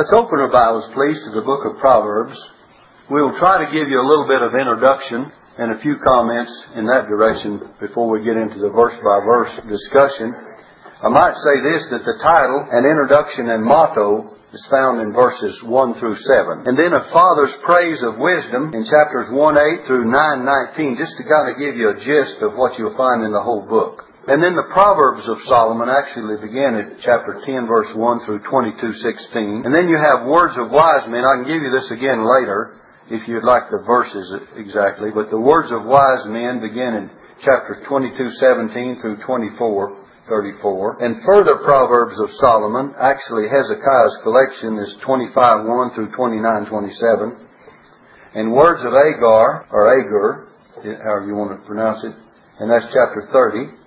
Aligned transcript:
Let's 0.00 0.16
open 0.16 0.40
our 0.40 0.48
Bibles, 0.48 0.88
please, 0.96 1.20
to 1.24 1.30
the 1.36 1.44
book 1.44 1.60
of 1.68 1.76
Proverbs. 1.76 2.32
We'll 3.10 3.36
try 3.36 3.60
to 3.60 3.68
give 3.70 3.92
you 3.92 4.00
a 4.00 4.08
little 4.08 4.24
bit 4.24 4.40
of 4.40 4.56
introduction 4.56 5.30
and 5.60 5.72
a 5.72 5.78
few 5.78 6.00
comments 6.00 6.48
in 6.74 6.86
that 6.86 7.04
direction 7.04 7.68
before 7.78 8.08
we 8.08 8.24
get 8.24 8.40
into 8.40 8.64
the 8.64 8.72
verse 8.72 8.96
by 8.96 9.20
verse 9.20 9.52
discussion. 9.68 10.32
I 11.04 11.10
might 11.12 11.36
say 11.36 11.52
this 11.68 11.84
that 11.92 12.08
the 12.08 12.16
title 12.16 12.64
and 12.72 12.88
introduction 12.88 13.50
and 13.50 13.62
motto 13.62 14.32
is 14.54 14.64
found 14.72 15.02
in 15.02 15.12
verses 15.12 15.62
1 15.62 15.94
through 16.00 16.16
7. 16.16 16.64
And 16.64 16.80
then 16.80 16.96
a 16.96 17.12
father's 17.12 17.56
praise 17.60 18.00
of 18.00 18.16
wisdom 18.16 18.72
in 18.72 18.88
chapters 18.88 19.28
1 19.28 19.84
8 19.84 19.84
through 19.84 20.08
9 20.08 20.16
19, 20.16 20.96
just 20.96 21.12
to 21.18 21.28
kind 21.28 21.52
of 21.52 21.60
give 21.60 21.76
you 21.76 21.90
a 21.90 22.00
gist 22.00 22.40
of 22.40 22.56
what 22.56 22.78
you'll 22.78 22.96
find 22.96 23.22
in 23.22 23.32
the 23.36 23.44
whole 23.44 23.68
book. 23.68 24.09
And 24.28 24.42
then 24.42 24.54
the 24.54 24.68
Proverbs 24.68 25.28
of 25.28 25.40
Solomon 25.42 25.88
actually 25.88 26.36
begin 26.36 26.74
at 26.76 26.98
chapter 26.98 27.40
10 27.40 27.66
verse 27.66 27.94
1 27.94 28.26
through 28.26 28.40
22 28.40 28.92
16. 28.92 29.62
And 29.64 29.74
then 29.74 29.88
you 29.88 29.96
have 29.96 30.28
words 30.28 30.58
of 30.58 30.70
wise 30.70 31.08
men. 31.08 31.24
I 31.24 31.40
can 31.40 31.48
give 31.48 31.62
you 31.62 31.70
this 31.72 31.90
again 31.90 32.20
later 32.28 32.76
if 33.08 33.26
you'd 33.26 33.44
like 33.44 33.70
the 33.70 33.78
verses 33.78 34.28
exactly. 34.56 35.10
But 35.10 35.30
the 35.30 35.40
words 35.40 35.72
of 35.72 35.86
wise 35.86 36.26
men 36.26 36.60
begin 36.60 37.00
in 37.00 37.10
chapter 37.40 37.80
22 37.82 38.28
17 38.28 39.00
through 39.00 39.24
24 39.24 39.96
34. 40.28 41.02
And 41.02 41.24
further 41.24 41.56
Proverbs 41.56 42.20
of 42.20 42.30
Solomon, 42.30 42.94
actually 43.00 43.48
Hezekiah's 43.48 44.18
collection 44.22 44.78
is 44.78 44.96
25 44.96 45.64
1 45.64 45.90
through 45.94 46.12
29 46.12 46.66
27. 46.66 47.36
And 48.34 48.52
words 48.52 48.82
of 48.82 48.92
Agar, 48.92 49.66
or 49.72 49.98
Agur, 49.98 50.46
however 50.76 51.26
you 51.26 51.34
want 51.34 51.58
to 51.58 51.66
pronounce 51.66 52.04
it, 52.04 52.14
and 52.60 52.70
that's 52.70 52.84
chapter 52.92 53.26
30 53.32 53.79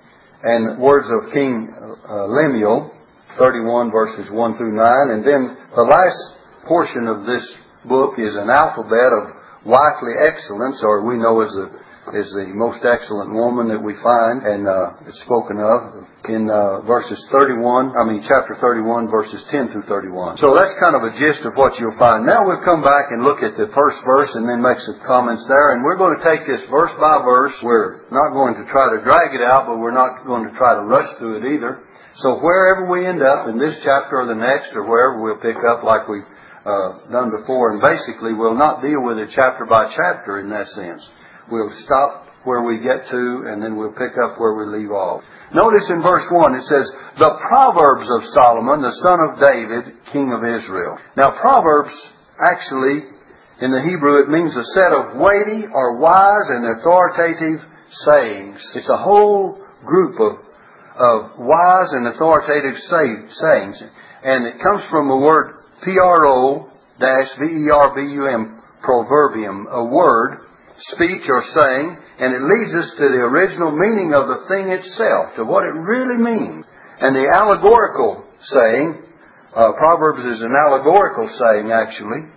and 0.44 0.78
words 0.78 1.08
of 1.10 1.32
King 1.32 1.74
uh, 1.74 2.28
Lemuel, 2.28 2.94
31 3.38 3.92
verses 3.92 4.30
1 4.30 4.58
through 4.58 4.76
9. 4.76 4.86
And 5.12 5.26
then 5.26 5.58
the 5.76 5.86
last 5.86 6.68
portion 6.68 7.08
of 7.08 7.26
this 7.26 7.48
book 7.86 8.20
is 8.20 8.36
an 8.36 8.50
alphabet 8.50 9.12
of 9.12 9.34
wifely 9.66 10.14
excellence, 10.20 10.84
or 10.84 11.06
we 11.08 11.18
know 11.18 11.42
as 11.42 11.52
the 11.54 11.72
is 12.12 12.28
the 12.36 12.52
most 12.52 12.84
excellent 12.84 13.32
woman 13.32 13.72
that 13.72 13.80
we 13.80 13.96
find, 13.96 14.44
and 14.44 14.68
uh, 14.68 15.08
it's 15.08 15.24
spoken 15.24 15.56
of 15.56 16.04
in 16.28 16.52
uh, 16.52 16.84
verses 16.84 17.20
31, 17.32 17.96
I 17.96 18.04
mean 18.04 18.20
chapter 18.28 18.60
31, 18.60 19.08
verses 19.08 19.40
10 19.48 19.72
through 19.72 19.88
31. 19.88 20.38
So 20.38 20.52
that's 20.52 20.76
kind 20.84 21.00
of 21.00 21.08
a 21.08 21.16
gist 21.16 21.48
of 21.48 21.56
what 21.56 21.80
you'll 21.80 21.96
find. 21.96 22.28
Now 22.28 22.44
we'll 22.44 22.64
come 22.64 22.84
back 22.84 23.16
and 23.16 23.24
look 23.24 23.40
at 23.40 23.56
the 23.56 23.72
first 23.72 24.04
verse 24.04 24.36
and 24.36 24.48
then 24.48 24.60
make 24.60 24.80
some 24.84 25.00
comments 25.08 25.48
there, 25.48 25.72
and 25.76 25.84
we're 25.84 25.96
going 25.96 26.20
to 26.20 26.24
take 26.28 26.44
this 26.44 26.68
verse 26.68 26.92
by 27.00 27.24
verse. 27.24 27.56
We're 27.64 28.04
not 28.12 28.36
going 28.36 28.60
to 28.60 28.66
try 28.68 28.92
to 28.96 29.04
drag 29.04 29.32
it 29.32 29.44
out, 29.44 29.68
but 29.72 29.80
we're 29.80 29.96
not 29.96 30.28
going 30.28 30.44
to 30.44 30.54
try 30.60 30.76
to 30.76 30.84
rush 30.84 31.08
through 31.18 31.40
it 31.40 31.56
either. 31.56 31.88
So 32.20 32.38
wherever 32.38 32.86
we 32.92 33.08
end 33.08 33.24
up 33.24 33.48
in 33.48 33.58
this 33.58 33.76
chapter 33.80 34.20
or 34.22 34.28
the 34.28 34.36
next, 34.36 34.76
or 34.76 34.84
wherever 34.84 35.24
we'll 35.24 35.42
pick 35.42 35.58
up 35.64 35.84
like 35.84 36.08
we've 36.08 36.28
uh, 36.68 37.10
done 37.12 37.32
before, 37.32 37.72
and 37.72 37.82
basically 37.82 38.34
we'll 38.34 38.60
not 38.60 38.82
deal 38.82 39.02
with 39.02 39.18
it 39.18 39.32
chapter 39.32 39.66
by 39.66 39.92
chapter 39.96 40.40
in 40.40 40.50
that 40.50 40.68
sense. 40.68 41.10
We'll 41.52 41.72
stop 41.72 42.28
where 42.44 42.62
we 42.64 42.78
get 42.80 43.08
to 43.10 43.44
and 43.48 43.62
then 43.62 43.76
we'll 43.76 43.94
pick 43.94 44.18
up 44.24 44.40
where 44.40 44.54
we 44.54 44.66
leave 44.80 44.92
off. 44.92 45.24
Notice 45.54 45.90
in 45.90 46.02
verse 46.02 46.30
1 46.30 46.56
it 46.56 46.64
says, 46.64 46.92
The 47.18 47.38
Proverbs 47.48 48.10
of 48.10 48.26
Solomon, 48.26 48.82
the 48.82 48.92
son 48.92 49.20
of 49.30 49.40
David, 49.40 49.94
king 50.08 50.34
of 50.34 50.44
Israel. 50.44 50.98
Now 51.16 51.32
Proverbs, 51.40 52.12
actually, 52.40 53.04
in 53.62 53.72
the 53.72 53.82
Hebrew 53.82 54.24
it 54.24 54.30
means 54.30 54.58
a 54.58 54.64
set 54.64 54.92
of 54.92 55.16
weighty 55.16 55.68
or 55.68 56.00
wise 56.00 56.50
and 56.50 56.66
authoritative 56.78 57.64
sayings. 57.88 58.74
It's 58.76 58.90
a 58.90 58.98
whole 58.98 59.62
group 59.86 60.20
of, 60.20 60.40
of 60.98 61.38
wise 61.38 61.92
and 61.92 62.08
authoritative 62.08 62.80
say, 62.80 63.28
sayings. 63.28 63.84
And 64.24 64.46
it 64.48 64.60
comes 64.62 64.84
from 64.90 65.08
the 65.08 65.18
word 65.18 65.58
P-R-O-V-E-R-B-U-M, 65.84 66.72
proverbium, 68.82 69.70
a 69.70 69.84
word 69.84 70.40
speech 70.92 71.30
or 71.30 71.44
saying, 71.44 71.98
and 72.20 72.34
it 72.34 72.44
leads 72.44 72.74
us 72.76 72.92
to 72.92 73.08
the 73.08 73.24
original 73.24 73.72
meaning 73.72 74.14
of 74.14 74.28
the 74.28 74.46
thing 74.48 74.72
itself, 74.72 75.36
to 75.36 75.46
what 75.46 75.64
it 75.64 75.74
really 75.74 76.18
means. 76.18 76.66
And 77.00 77.16
the 77.16 77.32
allegorical 77.36 78.26
saying, 78.40 79.04
uh, 79.56 79.72
Proverbs 79.74 80.26
is 80.26 80.42
an 80.42 80.54
allegorical 80.54 81.30
saying 81.30 81.72
actually, 81.72 82.28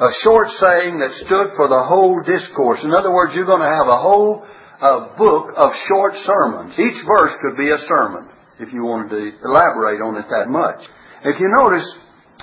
a 0.00 0.12
short 0.22 0.50
saying 0.50 1.00
that 1.00 1.12
stood 1.12 1.52
for 1.56 1.68
the 1.68 1.84
whole 1.84 2.22
discourse. 2.22 2.82
In 2.82 2.92
other 2.92 3.12
words, 3.12 3.34
you're 3.34 3.44
going 3.44 3.60
to 3.60 3.76
have 3.76 3.86
a 3.86 4.00
whole 4.00 4.46
uh, 4.80 5.16
book 5.16 5.52
of 5.56 5.76
short 5.86 6.16
sermons. 6.16 6.78
Each 6.78 7.04
verse 7.04 7.36
could 7.36 7.56
be 7.58 7.70
a 7.70 7.78
sermon, 7.78 8.28
if 8.58 8.72
you 8.72 8.82
wanted 8.82 9.10
to 9.10 9.44
elaborate 9.44 10.00
on 10.00 10.16
it 10.16 10.26
that 10.30 10.48
much. 10.48 10.88
If 11.22 11.38
you 11.38 11.52
notice, 11.52 11.84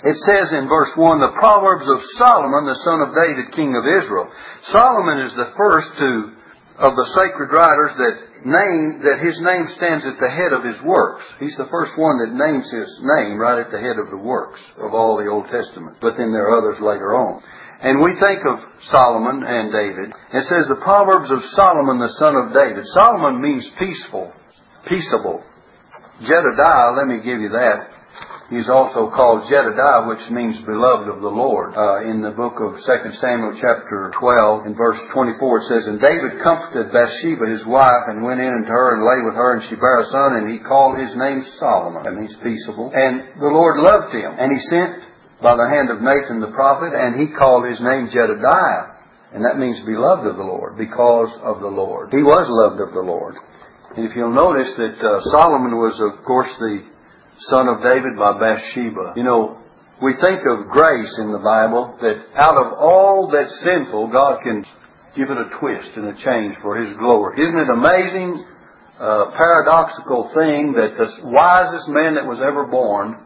it 0.03 0.18
says 0.18 0.53
in 0.53 0.68
verse 0.68 0.96
1, 0.96 1.19
the 1.19 1.40
Proverbs 1.40 1.88
of 1.88 2.06
Solomon, 2.18 2.66
the 2.66 2.75
son 2.75 3.02
of 3.02 3.16
David, 3.16 3.56
king 3.56 3.74
of 3.75 3.84
Israel. 3.97 4.30
Solomon 4.62 5.25
is 5.25 5.34
the 5.34 5.53
first 5.58 5.91
to, 5.97 6.34
of 6.78 6.96
the 6.96 7.09
sacred 7.18 7.50
writers 7.52 7.96
that 7.97 8.46
name, 8.46 9.02
that 9.02 9.25
his 9.25 9.40
name 9.41 9.66
stands 9.66 10.06
at 10.06 10.19
the 10.19 10.30
head 10.30 10.53
of 10.53 10.63
his 10.63 10.81
works. 10.81 11.25
He's 11.40 11.57
the 11.57 11.72
first 11.72 11.97
one 11.97 12.19
that 12.22 12.38
names 12.38 12.69
his 12.69 13.02
name 13.02 13.38
right 13.38 13.57
at 13.57 13.72
the 13.72 13.81
head 13.81 13.97
of 13.97 14.09
the 14.12 14.22
works 14.22 14.62
of 14.78 14.94
all 14.94 15.18
the 15.18 15.30
Old 15.30 15.50
Testament. 15.50 15.97
But 16.00 16.18
then 16.18 16.31
there 16.31 16.46
are 16.46 16.62
others 16.62 16.80
later 16.80 17.16
on. 17.16 17.41
And 17.81 18.02
we 18.02 18.13
think 18.13 18.41
of 18.46 18.84
Solomon 18.86 19.44
and 19.46 19.72
David. 19.72 20.13
It 20.34 20.46
says 20.46 20.68
the 20.68 20.81
Proverbs 20.81 21.30
of 21.30 21.46
Solomon, 21.46 22.00
the 22.00 22.13
son 22.22 22.36
of 22.36 22.53
David. 22.53 22.86
Solomon 22.86 23.41
means 23.41 23.69
peaceful, 23.78 24.31
peaceable. 24.86 25.44
Jedidiah, 26.22 26.97
let 26.97 27.07
me 27.07 27.18
give 27.18 27.41
you 27.41 27.50
that. 27.50 27.97
He's 28.50 28.69
also 28.69 29.12
called 29.12 29.44
Jedidiah, 29.44 30.08
which 30.08 30.30
means 30.31 30.62
beloved 30.62 31.09
of 31.09 31.19
the 31.19 31.28
Lord. 31.28 31.75
Uh, 31.75 32.08
in 32.08 32.22
the 32.22 32.31
book 32.31 32.63
of 32.63 32.80
2 32.80 33.12
Samuel 33.12 33.52
chapter 33.52 34.09
12, 34.16 34.68
in 34.68 34.74
verse 34.74 35.03
24, 35.12 35.58
it 35.58 35.63
says, 35.63 35.85
And 35.85 36.00
David 36.00 36.40
comforted 36.40 36.94
Bathsheba, 36.94 37.46
his 37.46 37.66
wife, 37.66 38.07
and 38.07 38.24
went 38.24 38.40
in 38.40 38.47
unto 38.47 38.72
her 38.72 38.96
and 38.96 39.03
lay 39.03 39.19
with 39.28 39.36
her, 39.36 39.53
and 39.53 39.63
she 39.63 39.75
bare 39.75 40.00
a 40.00 40.06
son, 40.06 40.38
and 40.40 40.50
he 40.50 40.59
called 40.59 40.97
his 40.97 41.13
name 41.13 41.44
Solomon, 41.44 42.07
and 42.07 42.22
he's 42.22 42.38
peaceable. 42.38 42.90
And 42.96 43.36
the 43.36 43.52
Lord 43.52 43.84
loved 43.84 44.16
him, 44.16 44.31
and 44.40 44.53
he 44.56 44.59
sent 44.59 45.03
by 45.44 45.59
the 45.59 45.68
hand 45.68 45.91
of 45.91 46.00
Nathan 46.00 46.40
the 46.40 46.56
prophet, 46.56 46.96
and 46.96 47.19
he 47.19 47.36
called 47.36 47.68
his 47.68 47.81
name 47.81 48.07
Jedidiah. 48.07 48.96
And 49.34 49.44
that 49.44 49.59
means 49.59 49.84
beloved 49.86 50.25
of 50.25 50.38
the 50.38 50.47
Lord, 50.47 50.78
because 50.78 51.36
of 51.44 51.59
the 51.59 51.68
Lord. 51.68 52.13
He 52.16 52.24
was 52.24 52.47
loved 52.47 52.80
of 52.80 52.94
the 52.94 53.03
Lord. 53.03 53.36
And 53.97 54.07
if 54.07 54.16
you'll 54.16 54.31
notice 54.31 54.74
that 54.75 55.03
uh, 55.03 55.19
Solomon 55.36 55.75
was, 55.75 56.00
of 56.00 56.24
course, 56.24 56.56
the 56.56 56.96
son 57.38 57.68
of 57.68 57.84
David 57.84 58.18
by 58.18 58.40
Bathsheba. 58.40 59.14
You 59.16 59.24
know, 59.24 59.62
we 60.02 60.14
think 60.14 60.42
of 60.46 60.68
grace 60.70 61.18
in 61.20 61.31
the 61.31 61.40
Bible 61.40 61.98
that 62.02 62.18
out 62.36 62.58
of 62.58 62.74
all 62.80 63.30
that's 63.31 63.59
sinful, 63.62 64.08
God 64.08 64.42
can 64.44 64.66
give 65.16 65.30
it 65.30 65.38
a 65.38 65.50
twist 65.59 65.98
and 65.98 66.08
a 66.08 66.14
change 66.14 66.56
for 66.62 66.81
His 66.81 66.94
glory. 66.98 67.42
Isn't 67.42 67.59
it 67.59 67.70
amazing, 67.70 68.46
uh, 69.00 69.31
paradoxical 69.38 70.30
thing 70.34 70.74
that 70.74 70.98
the 70.98 71.09
wisest 71.25 71.90
man 71.90 72.16
that 72.16 72.25
was 72.25 72.42
ever 72.42 72.66
born 72.66 73.18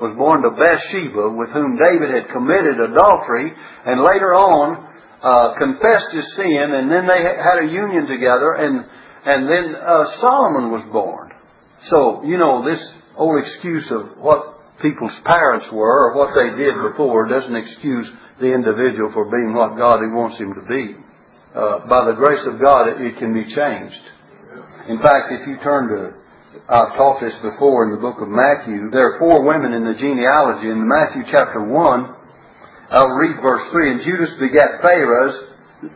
was 0.00 0.14
born 0.16 0.42
to 0.42 0.50
Bathsheba, 0.54 1.34
with 1.34 1.50
whom 1.50 1.74
David 1.74 2.14
had 2.14 2.30
committed 2.30 2.78
adultery, 2.78 3.52
and 3.84 4.02
later 4.02 4.34
on 4.34 4.86
uh, 5.22 5.58
confessed 5.58 6.14
his 6.14 6.34
sin, 6.34 6.70
and 6.70 6.90
then 6.90 7.06
they 7.06 7.22
had 7.22 7.66
a 7.66 7.72
union 7.72 8.06
together, 8.06 8.54
and 8.54 8.86
and 9.26 9.48
then 9.50 9.74
uh, 9.74 10.06
Solomon 10.22 10.70
was 10.70 10.86
born. 10.86 11.32
So 11.80 12.22
you 12.22 12.38
know 12.38 12.62
this 12.64 12.94
old 13.18 13.42
excuse 13.42 13.90
of 13.90 14.16
what 14.18 14.80
people's 14.80 15.18
parents 15.20 15.70
were 15.72 16.10
or 16.10 16.16
what 16.16 16.34
they 16.34 16.56
did 16.56 16.74
before 16.90 17.26
doesn't 17.28 17.54
excuse 17.54 18.08
the 18.40 18.52
individual 18.52 19.10
for 19.10 19.24
being 19.26 19.52
what 19.52 19.76
God 19.76 20.00
wants 20.14 20.38
him 20.38 20.54
to 20.54 20.62
be. 20.62 20.94
Uh, 21.54 21.86
by 21.88 22.04
the 22.06 22.12
grace 22.12 22.44
of 22.44 22.60
God, 22.60 22.88
it, 22.88 23.00
it, 23.00 23.16
can 23.16 23.34
be 23.34 23.44
changed. 23.44 24.04
In 24.88 24.98
fact, 25.02 25.32
if 25.32 25.46
you 25.48 25.58
turn 25.58 25.88
to, 25.88 26.14
I've 26.68 26.94
taught 26.94 27.20
this 27.20 27.34
before 27.36 27.84
in 27.84 27.90
the 27.90 28.00
book 28.00 28.20
of 28.20 28.28
Matthew, 28.28 28.90
there 28.90 29.14
are 29.14 29.18
four 29.18 29.42
women 29.42 29.72
in 29.72 29.84
the 29.84 29.98
genealogy. 29.98 30.70
In 30.70 30.86
Matthew 30.86 31.24
chapter 31.24 31.60
1, 31.60 32.14
I'll 32.90 33.16
read 33.18 33.42
verse 33.42 33.68
3, 33.70 33.92
and 33.92 34.00
Judas 34.02 34.34
begat 34.34 34.80
Pharez 34.82 35.34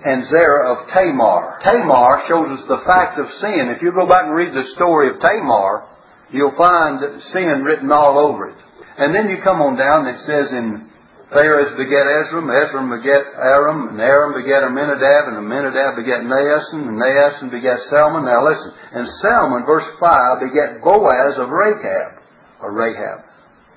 and 0.05 0.25
Zerah 0.25 0.75
of 0.75 0.89
Tamar. 0.89 1.59
Tamar 1.63 2.25
shows 2.27 2.59
us 2.59 2.67
the 2.67 2.83
fact 2.87 3.19
of 3.19 3.33
sin. 3.35 3.73
If 3.77 3.83
you 3.83 3.93
go 3.93 4.07
back 4.07 4.25
and 4.25 4.35
read 4.35 4.55
the 4.55 4.65
story 4.65 5.11
of 5.11 5.21
Tamar, 5.21 5.87
you'll 6.33 6.57
find 6.57 7.21
sin 7.21 7.63
written 7.65 7.93
all 7.93 8.19
over 8.19 8.49
it. 8.49 8.59
And 8.97 9.15
then 9.15 9.29
you 9.29 9.41
come 9.43 9.61
on 9.61 9.77
down, 9.77 10.07
and 10.07 10.17
it 10.17 10.21
says 10.21 10.53
in 10.53 10.89
Pharez 11.33 11.73
begat 11.77 12.05
Esrom, 12.21 12.53
Esrom 12.53 12.93
begat 12.93 13.25
Aram, 13.37 13.89
and 13.89 14.01
Aram 14.01 14.37
begat 14.37 14.65
Amminadab, 14.65 15.33
and 15.33 15.37
Amminadab 15.41 15.97
begat 15.97 16.21
Naasson, 16.29 16.89
and 16.89 17.01
Naasson 17.01 17.51
begat 17.51 17.81
Salmon. 17.89 18.25
Now 18.25 18.45
listen, 18.45 18.73
and 18.93 19.09
Salmon, 19.09 19.65
verse 19.65 19.89
5, 19.99 20.41
begat 20.41 20.83
Boaz 20.83 21.39
of 21.39 21.49
Rahab, 21.49 22.21
or 22.61 22.73
Rahab. 22.73 23.25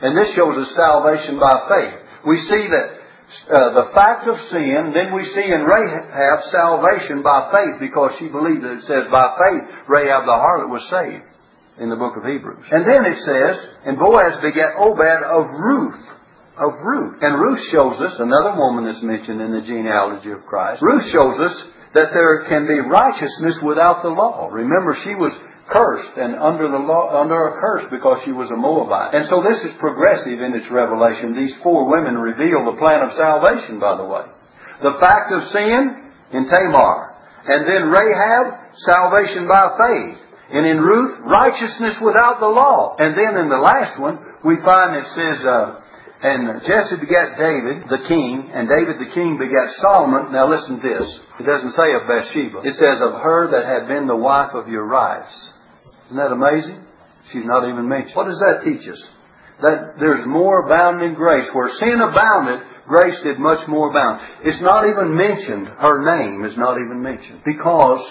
And 0.01 0.17
this 0.17 0.35
shows 0.35 0.57
us 0.57 0.75
salvation 0.75 1.39
by 1.39 1.55
faith. 1.71 1.99
We 2.27 2.37
see 2.39 2.67
that 2.67 2.87
uh, 3.47 3.85
the 3.85 3.91
fact 3.93 4.27
of 4.27 4.41
sin, 4.41 4.91
then 4.93 5.15
we 5.15 5.23
see 5.23 5.43
in 5.43 5.63
Rahab 5.63 6.43
salvation 6.43 7.23
by 7.23 7.51
faith 7.51 7.79
because 7.79 8.19
she 8.19 8.27
believed 8.27 8.63
that 8.63 8.73
it 8.73 8.83
says 8.83 9.07
by 9.09 9.31
faith 9.47 9.63
Rahab 9.87 10.25
the 10.25 10.37
harlot 10.37 10.69
was 10.69 10.87
saved 10.89 11.23
in 11.79 11.89
the 11.89 11.95
book 11.95 12.15
of 12.17 12.23
Hebrews. 12.23 12.65
And 12.71 12.85
then 12.87 13.05
it 13.05 13.17
says, 13.17 13.67
and 13.85 13.97
Boaz 13.97 14.37
begat 14.37 14.75
Obed 14.79 15.23
of 15.23 15.51
Ruth. 15.51 16.03
of 16.57 16.71
Ruth. 16.83 17.19
And 17.21 17.39
Ruth 17.39 17.63
shows 17.67 17.99
us, 17.99 18.19
another 18.19 18.55
woman 18.55 18.85
that's 18.85 19.03
mentioned 19.03 19.41
in 19.41 19.51
the 19.51 19.61
genealogy 19.61 20.31
of 20.31 20.45
Christ, 20.45 20.81
Ruth 20.81 21.05
shows 21.09 21.39
us 21.39 21.63
that 21.93 22.11
there 22.13 22.45
can 22.47 22.67
be 22.67 22.79
righteousness 22.79 23.61
without 23.61 24.03
the 24.03 24.09
law. 24.09 24.47
Remember, 24.51 24.95
she 25.03 25.15
was 25.15 25.35
cursed 25.67 26.17
and 26.17 26.35
under 26.35 26.69
the 26.69 26.77
law, 26.77 27.21
under 27.21 27.47
a 27.47 27.59
curse 27.59 27.87
because 27.89 28.21
she 28.23 28.31
was 28.31 28.51
a 28.51 28.55
Moabite. 28.55 29.15
And 29.15 29.25
so 29.25 29.43
this 29.43 29.63
is 29.63 29.73
progressive 29.73 30.39
in 30.39 30.53
its 30.53 30.69
revelation. 30.69 31.35
These 31.35 31.57
four 31.57 31.89
women 31.89 32.15
reveal 32.15 32.63
the 32.65 32.77
plan 32.77 33.03
of 33.03 33.13
salvation, 33.13 33.79
by 33.79 33.97
the 33.97 34.05
way. 34.05 34.25
The 34.81 34.97
fact 34.99 35.31
of 35.33 35.43
sin 35.45 36.11
in 36.31 36.47
Tamar. 36.47 37.15
And 37.47 37.67
then 37.67 37.89
Rahab, 37.89 38.73
salvation 38.73 39.47
by 39.47 39.77
faith. 39.77 40.24
And 40.51 40.65
in 40.65 40.77
Ruth, 40.77 41.19
righteousness 41.21 41.99
without 41.99 42.39
the 42.39 42.47
law. 42.47 42.95
And 42.99 43.17
then 43.17 43.37
in 43.41 43.49
the 43.49 43.57
last 43.57 43.99
one, 43.99 44.19
we 44.43 44.57
find 44.61 44.95
it 44.95 45.05
says, 45.07 45.43
uh, 45.43 45.81
and 46.21 46.63
Jesse 46.63 46.95
begat 46.95 47.37
David, 47.37 47.83
the 47.89 48.07
king, 48.07 48.49
and 48.53 48.69
David 48.69 48.99
the 48.99 49.13
king 49.13 49.37
begat 49.37 49.69
Solomon. 49.75 50.31
Now 50.31 50.49
listen 50.49 50.79
to 50.79 50.87
this. 50.87 51.19
It 51.39 51.45
doesn't 51.45 51.71
say 51.71 51.93
of 51.93 52.07
Bathsheba. 52.07 52.61
It 52.63 52.75
says 52.75 53.01
of 53.01 53.21
her 53.21 53.51
that 53.51 53.65
had 53.65 53.87
been 53.87 54.07
the 54.07 54.15
wife 54.15 54.51
of 54.53 54.67
Urias. 54.67 55.53
Isn't 56.05 56.17
that 56.17 56.31
amazing? 56.31 56.85
She's 57.31 57.45
not 57.45 57.67
even 57.67 57.87
mentioned. 57.87 58.15
What 58.15 58.27
does 58.27 58.39
that 58.39 58.63
teach 58.63 58.87
us? 58.87 59.03
That 59.61 59.97
there's 59.99 60.25
more 60.25 60.65
abounding 60.65 61.15
grace. 61.15 61.47
Where 61.53 61.69
sin 61.69 61.99
abounded, 61.99 62.67
grace 62.87 63.21
did 63.21 63.39
much 63.39 63.67
more 63.67 63.89
abound. 63.89 64.21
It's 64.43 64.61
not 64.61 64.87
even 64.87 65.15
mentioned. 65.15 65.67
Her 65.67 66.01
name 66.03 66.45
is 66.45 66.57
not 66.57 66.77
even 66.77 67.01
mentioned. 67.01 67.41
Because 67.45 68.01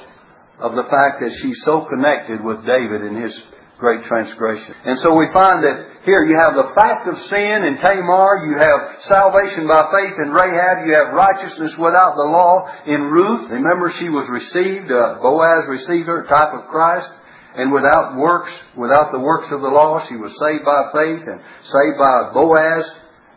of 0.59 0.75
the 0.75 0.87
fact 0.91 1.21
that 1.21 1.33
she's 1.41 1.63
so 1.63 1.87
connected 1.91 2.43
with 2.43 2.65
David 2.65 3.03
in 3.03 3.23
his 3.23 3.43
great 3.79 4.05
transgression. 4.07 4.75
And 4.85 4.97
so 4.99 5.13
we 5.13 5.27
find 5.33 5.65
that 5.65 6.05
here 6.05 6.23
you 6.25 6.39
have 6.39 6.55
the 6.55 6.73
fact 6.75 7.09
of 7.09 7.19
sin 7.27 7.65
in 7.67 7.77
Tamar, 7.83 8.47
you 8.47 8.57
have 8.57 9.01
salvation 9.03 9.67
by 9.67 9.83
faith 9.91 10.17
in 10.23 10.31
Rahab, 10.31 10.87
you 10.87 10.95
have 10.95 11.13
righteousness 11.13 11.77
without 11.77 12.15
the 12.15 12.29
law 12.31 12.71
in 12.87 13.01
Ruth. 13.11 13.51
Remember 13.51 13.91
she 13.91 14.09
was 14.09 14.29
received, 14.29 14.91
uh, 14.91 15.19
Boaz 15.21 15.67
received 15.67 16.07
her, 16.07 16.23
type 16.25 16.55
of 16.55 16.71
Christ. 16.71 17.11
And 17.57 17.73
without 17.73 18.17
works, 18.17 18.53
without 18.77 19.13
the 19.13 19.21
works 19.21 19.53
of 19.53 19.61
the 19.61 19.69
law, 19.69 20.01
she 20.07 20.17
was 20.17 20.37
saved 20.39 20.65
by 20.65 20.91
faith 20.93 21.23
and 21.29 21.41
saved 21.63 21.99
by 21.99 22.33
Boaz 22.35 22.91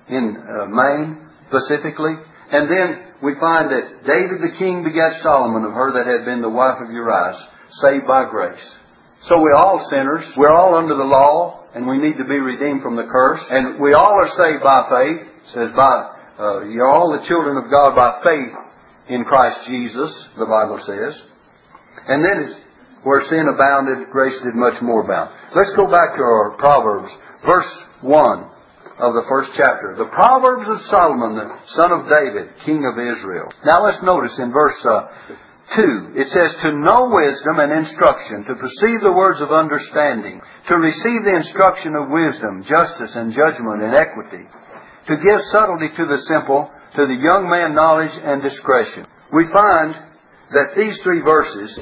in 0.10 0.38
uh, 0.38 0.66
Maine 0.66 1.30
specifically. 1.46 2.16
And 2.50 2.70
then 2.70 3.07
we 3.22 3.34
find 3.40 3.72
that 3.72 4.06
David 4.06 4.42
the 4.42 4.58
king 4.58 4.84
begat 4.84 5.14
Solomon 5.22 5.64
of 5.64 5.74
her 5.74 5.94
that 5.94 6.06
had 6.06 6.26
been 6.26 6.42
the 6.42 6.50
wife 6.50 6.78
of 6.82 6.92
Urias, 6.92 7.42
saved 7.70 8.06
by 8.06 8.30
grace. 8.30 8.78
So 9.22 9.40
we're 9.40 9.56
all 9.56 9.80
sinners. 9.80 10.36
We're 10.38 10.54
all 10.54 10.76
under 10.76 10.96
the 10.96 11.04
law, 11.04 11.66
and 11.74 11.88
we 11.88 11.98
need 11.98 12.18
to 12.18 12.26
be 12.26 12.38
redeemed 12.38 12.84
from 12.84 12.96
the 12.96 13.10
curse. 13.10 13.44
And 13.50 13.80
we 13.80 13.94
all 13.94 14.14
are 14.14 14.30
saved 14.30 14.64
by 14.64 14.86
faith. 14.90 15.28
It 15.28 15.48
says 15.48 15.70
by 15.76 16.14
uh, 16.40 16.64
you're 16.66 16.88
all 16.88 17.18
the 17.18 17.26
children 17.26 17.58
of 17.58 17.72
God 17.72 17.96
by 17.96 18.22
faith 18.24 18.54
in 19.10 19.24
Christ 19.24 19.68
Jesus. 19.68 20.14
The 20.38 20.46
Bible 20.46 20.78
says. 20.78 21.20
And 22.08 22.24
then 22.24 22.44
it's 22.44 22.62
where 23.04 23.22
sin 23.22 23.48
abounded, 23.48 24.10
grace 24.12 24.40
did 24.42 24.54
much 24.54 24.80
more 24.82 25.02
abound. 25.02 25.36
Let's 25.56 25.74
go 25.74 25.88
back 25.88 26.16
to 26.16 26.22
our 26.22 26.56
Proverbs, 26.58 27.18
verse 27.44 27.86
one 28.02 28.52
of 29.00 29.14
the 29.14 29.26
first 29.30 29.52
chapter. 29.54 29.94
The 29.98 30.10
Proverbs 30.10 30.70
of 30.70 30.82
Solomon, 30.90 31.36
the 31.36 31.62
son 31.66 31.92
of 31.92 32.10
David, 32.10 32.58
king 32.66 32.84
of 32.86 32.98
Israel. 32.98 33.54
Now 33.64 33.86
let's 33.86 34.02
notice 34.02 34.40
in 34.40 34.52
verse 34.52 34.84
uh, 34.86 35.08
2, 35.76 36.14
it 36.16 36.28
says, 36.28 36.56
To 36.56 36.72
know 36.72 37.12
wisdom 37.14 37.60
and 37.60 37.72
instruction, 37.74 38.46
to 38.46 38.56
perceive 38.56 39.02
the 39.02 39.14
words 39.14 39.42
of 39.42 39.52
understanding, 39.52 40.42
to 40.68 40.78
receive 40.78 41.24
the 41.24 41.36
instruction 41.36 41.96
of 41.96 42.10
wisdom, 42.10 42.64
justice 42.64 43.16
and 43.16 43.34
judgment 43.34 43.84
and 43.84 43.94
equity, 43.94 44.46
to 45.08 45.16
give 45.18 45.42
subtlety 45.42 45.90
to 45.96 46.06
the 46.10 46.18
simple, 46.18 46.72
to 46.96 47.06
the 47.06 47.22
young 47.22 47.50
man 47.50 47.76
knowledge 47.76 48.18
and 48.24 48.42
discretion. 48.42 49.06
We 49.32 49.46
find 49.54 49.94
that 50.52 50.74
these 50.76 50.98
three 51.02 51.22
verses 51.22 51.80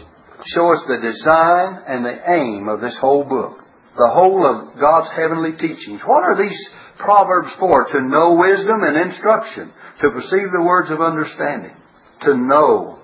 show 0.47 0.71
us 0.71 0.83
the 0.83 0.97
design 1.01 1.79
and 1.87 2.03
the 2.03 2.17
aim 2.27 2.67
of 2.67 2.81
this 2.81 2.97
whole 2.97 3.23
book. 3.23 3.63
The 3.95 4.11
whole 4.11 4.45
of 4.45 4.77
God's 4.77 5.09
heavenly 5.11 5.53
teachings. 5.53 6.01
What 6.05 6.25
are 6.25 6.35
these 6.35 6.69
Proverbs 6.97 7.51
4, 7.59 7.91
To 7.91 8.01
know 8.01 8.33
wisdom 8.33 8.83
and 8.83 8.97
instruction, 8.97 9.71
to 10.01 10.11
perceive 10.11 10.51
the 10.51 10.63
words 10.63 10.91
of 10.91 11.01
understanding, 11.01 11.75
to 12.21 12.35
know 12.35 12.99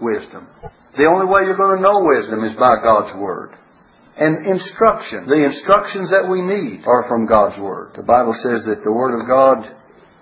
wisdom. 0.00 0.48
The 0.96 1.04
only 1.04 1.26
way 1.26 1.42
you're 1.44 1.56
going 1.56 1.76
to 1.76 1.82
know 1.82 2.00
wisdom 2.00 2.44
is 2.44 2.54
by 2.54 2.76
God's 2.82 3.14
Word. 3.14 3.56
And 4.16 4.46
instruction. 4.46 5.26
The 5.26 5.44
instructions 5.44 6.08
that 6.10 6.28
we 6.28 6.40
need 6.40 6.86
are 6.86 7.06
from 7.06 7.26
God's 7.26 7.58
Word. 7.58 7.94
The 7.94 8.02
Bible 8.02 8.34
says 8.34 8.64
that 8.64 8.82
the 8.82 8.92
Word 8.92 9.20
of 9.20 9.28
God 9.28 9.76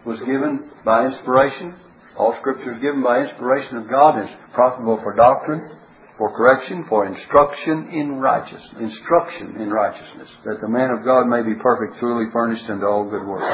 was 0.04 0.18
given 0.18 0.70
by 0.84 1.06
inspiration. 1.06 1.74
All 2.16 2.34
Scripture 2.34 2.72
is 2.72 2.80
given 2.80 3.02
by 3.02 3.20
inspiration 3.20 3.76
of 3.76 3.88
God 3.88 4.18
and 4.18 4.28
is 4.30 4.36
profitable 4.52 4.96
for 4.96 5.14
doctrine, 5.14 5.78
for 6.16 6.34
correction, 6.36 6.84
for 6.88 7.06
instruction 7.06 7.88
in 7.90 8.16
righteousness. 8.16 8.80
Instruction 8.80 9.60
in 9.60 9.70
righteousness. 9.70 10.30
That 10.44 10.60
the 10.60 10.68
man 10.68 10.90
of 10.90 11.04
God 11.04 11.26
may 11.26 11.42
be 11.42 11.54
perfect, 11.60 11.98
truly 11.98 12.30
furnished 12.30 12.70
unto 12.70 12.86
all 12.86 13.10
good 13.10 13.26
works. 13.26 13.46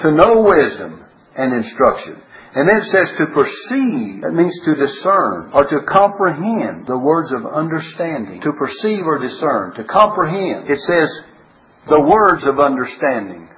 To 0.00 0.10
know 0.12 0.40
wisdom 0.40 1.04
and 1.36 1.52
instruction. 1.52 2.22
And 2.54 2.68
then 2.68 2.78
it 2.78 2.84
says 2.84 3.10
to 3.18 3.26
perceive, 3.26 4.22
that 4.22 4.32
means 4.32 4.58
to 4.64 4.74
discern 4.74 5.50
or 5.52 5.64
to 5.64 5.82
comprehend 5.86 6.86
the 6.86 6.98
words 6.98 7.30
of 7.32 7.46
understanding. 7.46 8.40
To 8.40 8.52
perceive 8.54 9.06
or 9.06 9.18
discern, 9.18 9.74
to 9.74 9.84
comprehend. 9.84 10.68
It 10.68 10.80
says 10.80 11.24
the 11.86 12.00
words 12.00 12.46
of 12.46 12.58
understanding. 12.58 13.48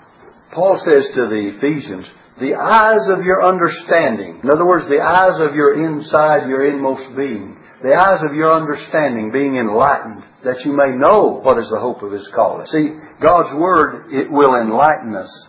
Paul 0.52 0.76
says 0.78 1.06
to 1.14 1.28
the 1.28 1.52
Ephesians, 1.56 2.06
the 2.38 2.54
eyes 2.54 3.08
of 3.08 3.24
your 3.24 3.42
understanding. 3.44 4.40
In 4.42 4.50
other 4.50 4.66
words, 4.66 4.86
the 4.88 5.00
eyes 5.00 5.40
of 5.40 5.54
your 5.54 5.86
inside, 5.86 6.48
your 6.48 6.66
inmost 6.66 7.14
being. 7.16 7.61
The 7.82 7.94
eyes 7.94 8.22
of 8.22 8.34
your 8.36 8.54
understanding 8.54 9.32
being 9.32 9.56
enlightened, 9.56 10.24
that 10.44 10.64
you 10.64 10.72
may 10.72 10.94
know 10.94 11.40
what 11.42 11.58
is 11.58 11.68
the 11.68 11.80
hope 11.80 12.02
of 12.02 12.12
his 12.12 12.28
calling. 12.28 12.66
See, 12.66 12.94
God's 13.20 13.54
Word, 13.54 14.12
it 14.12 14.30
will 14.30 14.54
enlighten 14.54 15.16
us. 15.16 15.48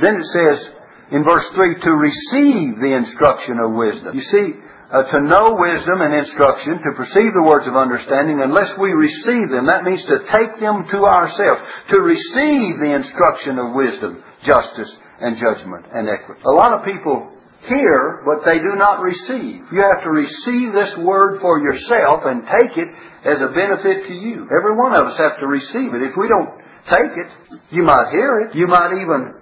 Then 0.00 0.16
it 0.16 0.26
says, 0.26 0.70
in 1.10 1.24
verse 1.24 1.48
3 1.50 1.80
to 1.80 1.92
receive 1.92 2.78
the 2.78 2.94
instruction 2.96 3.58
of 3.58 3.72
wisdom. 3.72 4.14
You 4.14 4.22
see, 4.22 4.52
uh, 4.90 5.02
to 5.02 5.20
know 5.22 5.56
wisdom 5.58 6.00
and 6.00 6.14
instruction, 6.14 6.78
to 6.78 6.94
perceive 6.94 7.32
the 7.34 7.42
words 7.42 7.66
of 7.66 7.74
understanding, 7.74 8.40
unless 8.40 8.78
we 8.78 8.90
receive 8.90 9.50
them, 9.50 9.66
that 9.66 9.82
means 9.82 10.04
to 10.04 10.18
take 10.30 10.54
them 10.56 10.86
to 10.86 10.98
ourselves, 11.02 11.62
to 11.88 11.98
receive 11.98 12.78
the 12.78 12.94
instruction 12.94 13.58
of 13.58 13.74
wisdom, 13.74 14.22
justice, 14.42 14.96
and 15.18 15.36
judgment 15.36 15.86
and 15.92 16.08
equity. 16.08 16.40
A 16.46 16.54
lot 16.54 16.78
of 16.78 16.84
people 16.84 17.32
hear, 17.68 18.22
but 18.24 18.44
they 18.44 18.58
do 18.58 18.76
not 18.76 19.00
receive. 19.00 19.66
You 19.72 19.82
have 19.82 20.02
to 20.04 20.10
receive 20.10 20.72
this 20.72 20.96
word 20.96 21.40
for 21.40 21.60
yourself 21.60 22.22
and 22.24 22.42
take 22.42 22.76
it 22.76 22.88
as 23.24 23.40
a 23.42 23.48
benefit 23.48 24.06
to 24.08 24.14
you. 24.14 24.48
Every 24.50 24.74
one 24.76 24.94
of 24.94 25.06
us 25.06 25.18
have 25.18 25.38
to 25.40 25.46
receive 25.46 25.94
it. 25.94 26.02
If 26.02 26.16
we 26.16 26.28
don't 26.28 26.50
take 26.86 27.12
it, 27.18 27.60
you 27.70 27.82
might 27.82 28.10
hear 28.10 28.40
it, 28.46 28.54
you 28.54 28.66
might 28.66 28.98
even 29.00 29.34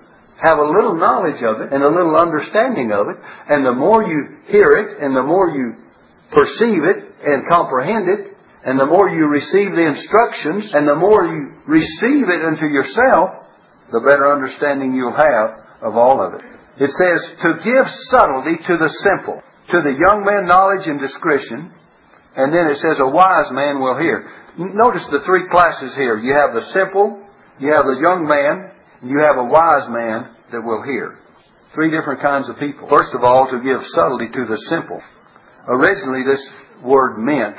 have 0.43 0.59
a 0.59 0.65
little 0.65 0.97
knowledge 0.97 1.43
of 1.43 1.61
it 1.61 1.73
and 1.73 1.83
a 1.83 1.89
little 1.89 2.17
understanding 2.17 2.93
of 2.93 3.09
it, 3.09 3.17
and 3.49 3.65
the 3.65 3.73
more 3.73 4.03
you 4.03 4.39
hear 4.49 4.69
it 4.71 5.03
and 5.03 5.15
the 5.15 5.23
more 5.23 5.51
you 5.51 5.77
perceive 6.31 6.83
it 6.85 7.15
and 7.25 7.49
comprehend 7.49 8.09
it, 8.09 8.37
and 8.65 8.81
the 8.81 8.87
more 8.87 9.09
you 9.11 9.27
receive 9.27 9.71
the 9.73 9.87
instructions 9.87 10.73
and 10.73 10.89
the 10.89 10.95
more 10.95 11.27
you 11.27 11.53
receive 11.67 12.29
it 12.29 12.41
into 12.49 12.67
yourself, 12.67 13.45
the 13.93 14.01
better 14.01 14.33
understanding 14.33 14.95
you'll 14.95 15.13
have 15.13 15.61
of 15.83 15.97
all 15.97 16.25
of 16.25 16.35
it. 16.35 16.54
It 16.79 16.91
says, 16.91 17.33
to 17.41 17.63
give 17.63 17.89
subtlety 17.89 18.57
to 18.67 18.77
the 18.79 18.89
simple, 18.89 19.43
to 19.71 19.81
the 19.81 19.95
young 19.95 20.25
man 20.25 20.47
knowledge 20.47 20.87
and 20.87 21.01
discretion, 21.01 21.71
and 22.37 22.53
then 22.53 22.67
it 22.67 22.77
says, 22.77 22.99
a 22.99 23.07
wise 23.07 23.51
man 23.53 23.81
will 23.81 23.97
hear. 23.97 24.29
Notice 24.59 25.07
the 25.07 25.23
three 25.25 25.49
classes 25.51 25.95
here. 25.95 26.19
You 26.19 26.35
have 26.35 26.55
the 26.55 26.67
simple, 26.71 27.23
you 27.61 27.73
have 27.73 27.85
the 27.85 27.99
young 28.01 28.27
man, 28.27 28.71
and 29.01 29.11
you 29.11 29.21
have 29.21 29.37
a 29.37 29.45
wise 29.45 29.89
man 29.89 30.35
that 30.51 30.63
will 30.63 30.83
hear. 30.83 31.19
Three 31.75 31.91
different 31.91 32.21
kinds 32.21 32.49
of 32.49 32.59
people. 32.59 32.89
First 32.89 33.15
of 33.15 33.23
all, 33.23 33.49
to 33.51 33.61
give 33.63 33.87
subtlety 33.87 34.29
to 34.29 34.47
the 34.47 34.57
simple. 34.57 35.01
Originally, 35.67 36.23
this 36.27 36.51
word 36.83 37.19
meant 37.19 37.57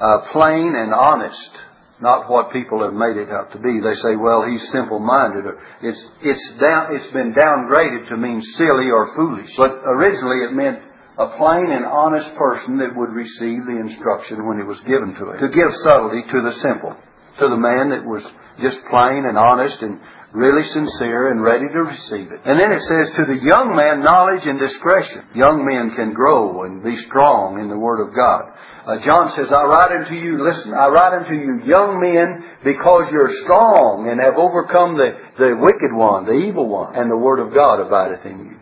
uh, 0.00 0.18
plain 0.32 0.74
and 0.76 0.94
honest, 0.94 1.58
not 2.00 2.30
what 2.30 2.52
people 2.52 2.82
have 2.82 2.94
made 2.94 3.16
it 3.16 3.30
out 3.30 3.52
to 3.52 3.58
be. 3.58 3.80
They 3.80 3.94
say, 3.94 4.16
"Well, 4.16 4.42
he's 4.42 4.70
simple-minded." 4.70 5.44
It's 5.82 6.08
it's 6.22 6.52
down. 6.52 6.96
It's 6.96 7.10
been 7.10 7.34
downgraded 7.34 8.08
to 8.08 8.16
mean 8.16 8.40
silly 8.40 8.90
or 8.90 9.14
foolish. 9.14 9.56
But 9.56 9.82
originally, 9.84 10.44
it 10.44 10.52
meant 10.52 10.80
a 11.18 11.28
plain 11.36 11.70
and 11.70 11.84
honest 11.84 12.34
person 12.36 12.78
that 12.78 12.96
would 12.96 13.10
receive 13.10 13.66
the 13.66 13.78
instruction 13.78 14.46
when 14.46 14.58
it 14.58 14.66
was 14.66 14.80
given 14.80 15.14
to 15.14 15.32
him. 15.32 15.38
To 15.40 15.48
give 15.48 15.74
subtlety 15.76 16.22
to 16.30 16.42
the 16.42 16.52
simple, 16.52 16.96
to 17.38 17.48
the 17.48 17.56
man 17.56 17.90
that 17.90 18.04
was 18.04 18.24
just 18.60 18.84
plain 18.86 19.26
and 19.26 19.36
honest 19.36 19.82
and 19.82 20.00
really 20.32 20.62
sincere 20.62 21.30
and 21.32 21.42
ready 21.42 21.66
to 21.66 21.82
receive 21.82 22.30
it. 22.30 22.40
And 22.44 22.60
then 22.60 22.72
it 22.72 22.80
says, 22.82 23.10
to 23.16 23.24
the 23.26 23.40
young 23.42 23.74
man, 23.74 24.02
knowledge 24.02 24.46
and 24.46 24.60
discretion. 24.60 25.24
Young 25.34 25.64
men 25.66 25.94
can 25.96 26.12
grow 26.12 26.62
and 26.64 26.82
be 26.84 26.96
strong 26.96 27.60
in 27.60 27.68
the 27.68 27.78
Word 27.78 28.00
of 28.06 28.14
God. 28.14 28.54
Uh, 28.86 28.98
John 29.04 29.28
says, 29.30 29.52
I 29.52 29.64
write 29.64 29.92
unto 29.92 30.14
you, 30.14 30.42
listen, 30.42 30.72
I 30.72 30.86
write 30.86 31.18
unto 31.18 31.34
you 31.34 31.66
young 31.66 32.00
men 32.00 32.56
because 32.64 33.10
you're 33.12 33.36
strong 33.42 34.08
and 34.08 34.20
have 34.20 34.38
overcome 34.38 34.96
the, 34.96 35.18
the 35.36 35.56
wicked 35.56 35.92
one, 35.92 36.24
the 36.26 36.46
evil 36.46 36.68
one, 36.68 36.96
and 36.96 37.10
the 37.10 37.16
Word 37.16 37.40
of 37.40 37.52
God 37.52 37.80
abideth 37.80 38.24
in 38.24 38.38
you. 38.38 38.56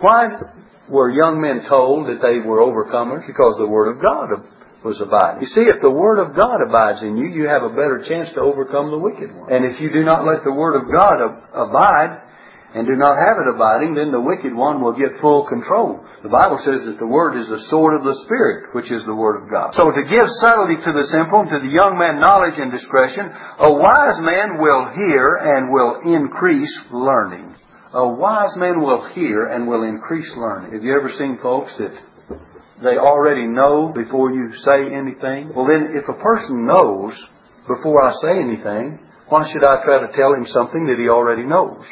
Why 0.00 0.28
were 0.88 1.10
young 1.10 1.40
men 1.40 1.68
told 1.68 2.08
that 2.08 2.22
they 2.22 2.40
were 2.40 2.60
overcomers? 2.60 3.26
Because 3.26 3.56
the 3.58 3.68
Word 3.68 3.94
of 3.94 4.02
God 4.02 4.42
was 4.84 5.00
abiding. 5.00 5.42
You 5.42 5.46
see, 5.46 5.62
if 5.62 5.80
the 5.80 5.90
Word 5.90 6.18
of 6.18 6.34
God 6.34 6.62
abides 6.66 7.02
in 7.02 7.16
you, 7.16 7.28
you 7.28 7.48
have 7.48 7.62
a 7.62 7.70
better 7.70 7.98
chance 7.98 8.32
to 8.32 8.40
overcome 8.40 8.90
the 8.90 8.98
wicked 8.98 9.34
one. 9.34 9.52
And 9.52 9.64
if 9.64 9.80
you 9.80 9.92
do 9.92 10.04
not 10.04 10.24
let 10.24 10.44
the 10.44 10.52
Word 10.52 10.76
of 10.76 10.90
God 10.90 11.20
ab- 11.20 11.44
abide, 11.52 12.22
and 12.72 12.86
do 12.86 12.94
not 12.94 13.18
have 13.18 13.38
it 13.42 13.50
abiding, 13.52 13.94
then 13.94 14.12
the 14.12 14.20
wicked 14.20 14.54
one 14.54 14.80
will 14.80 14.92
get 14.92 15.18
full 15.18 15.44
control. 15.44 16.06
The 16.22 16.28
Bible 16.28 16.56
says 16.58 16.84
that 16.84 16.98
the 16.98 17.06
Word 17.06 17.36
is 17.36 17.48
the 17.48 17.58
sword 17.58 17.98
of 17.98 18.04
the 18.04 18.14
Spirit, 18.14 18.74
which 18.74 18.92
is 18.92 19.04
the 19.04 19.14
Word 19.14 19.42
of 19.42 19.50
God. 19.50 19.74
So 19.74 19.90
to 19.90 20.02
give 20.04 20.28
subtlety 20.28 20.76
to 20.84 20.92
the 20.92 21.06
simple, 21.08 21.40
and 21.40 21.50
to 21.50 21.58
the 21.58 21.74
young 21.74 21.98
man 21.98 22.20
knowledge 22.20 22.60
and 22.60 22.70
discretion, 22.70 23.26
a 23.58 23.72
wise 23.72 24.20
man 24.20 24.58
will 24.58 24.92
hear 24.94 25.34
and 25.34 25.72
will 25.72 25.98
increase 26.06 26.72
learning. 26.92 27.56
A 27.92 28.08
wise 28.08 28.56
man 28.56 28.80
will 28.80 29.04
hear 29.14 29.46
and 29.46 29.66
will 29.66 29.82
increase 29.82 30.32
learning. 30.36 30.72
Have 30.72 30.84
you 30.84 30.96
ever 30.96 31.08
seen 31.08 31.38
folks 31.42 31.76
that 31.78 31.90
they 32.82 32.96
already 32.96 33.46
know 33.46 33.92
before 33.94 34.32
you 34.32 34.52
say 34.54 34.92
anything? 34.92 35.52
Well 35.54 35.66
then, 35.66 35.96
if 35.96 36.08
a 36.08 36.14
person 36.14 36.66
knows 36.66 37.14
before 37.66 38.04
I 38.04 38.12
say 38.12 38.38
anything, 38.40 38.98
why 39.28 39.48
should 39.48 39.64
I 39.64 39.84
try 39.84 40.06
to 40.06 40.12
tell 40.12 40.34
him 40.34 40.44
something 40.46 40.86
that 40.86 40.98
he 40.98 41.08
already 41.08 41.44
knows? 41.44 41.86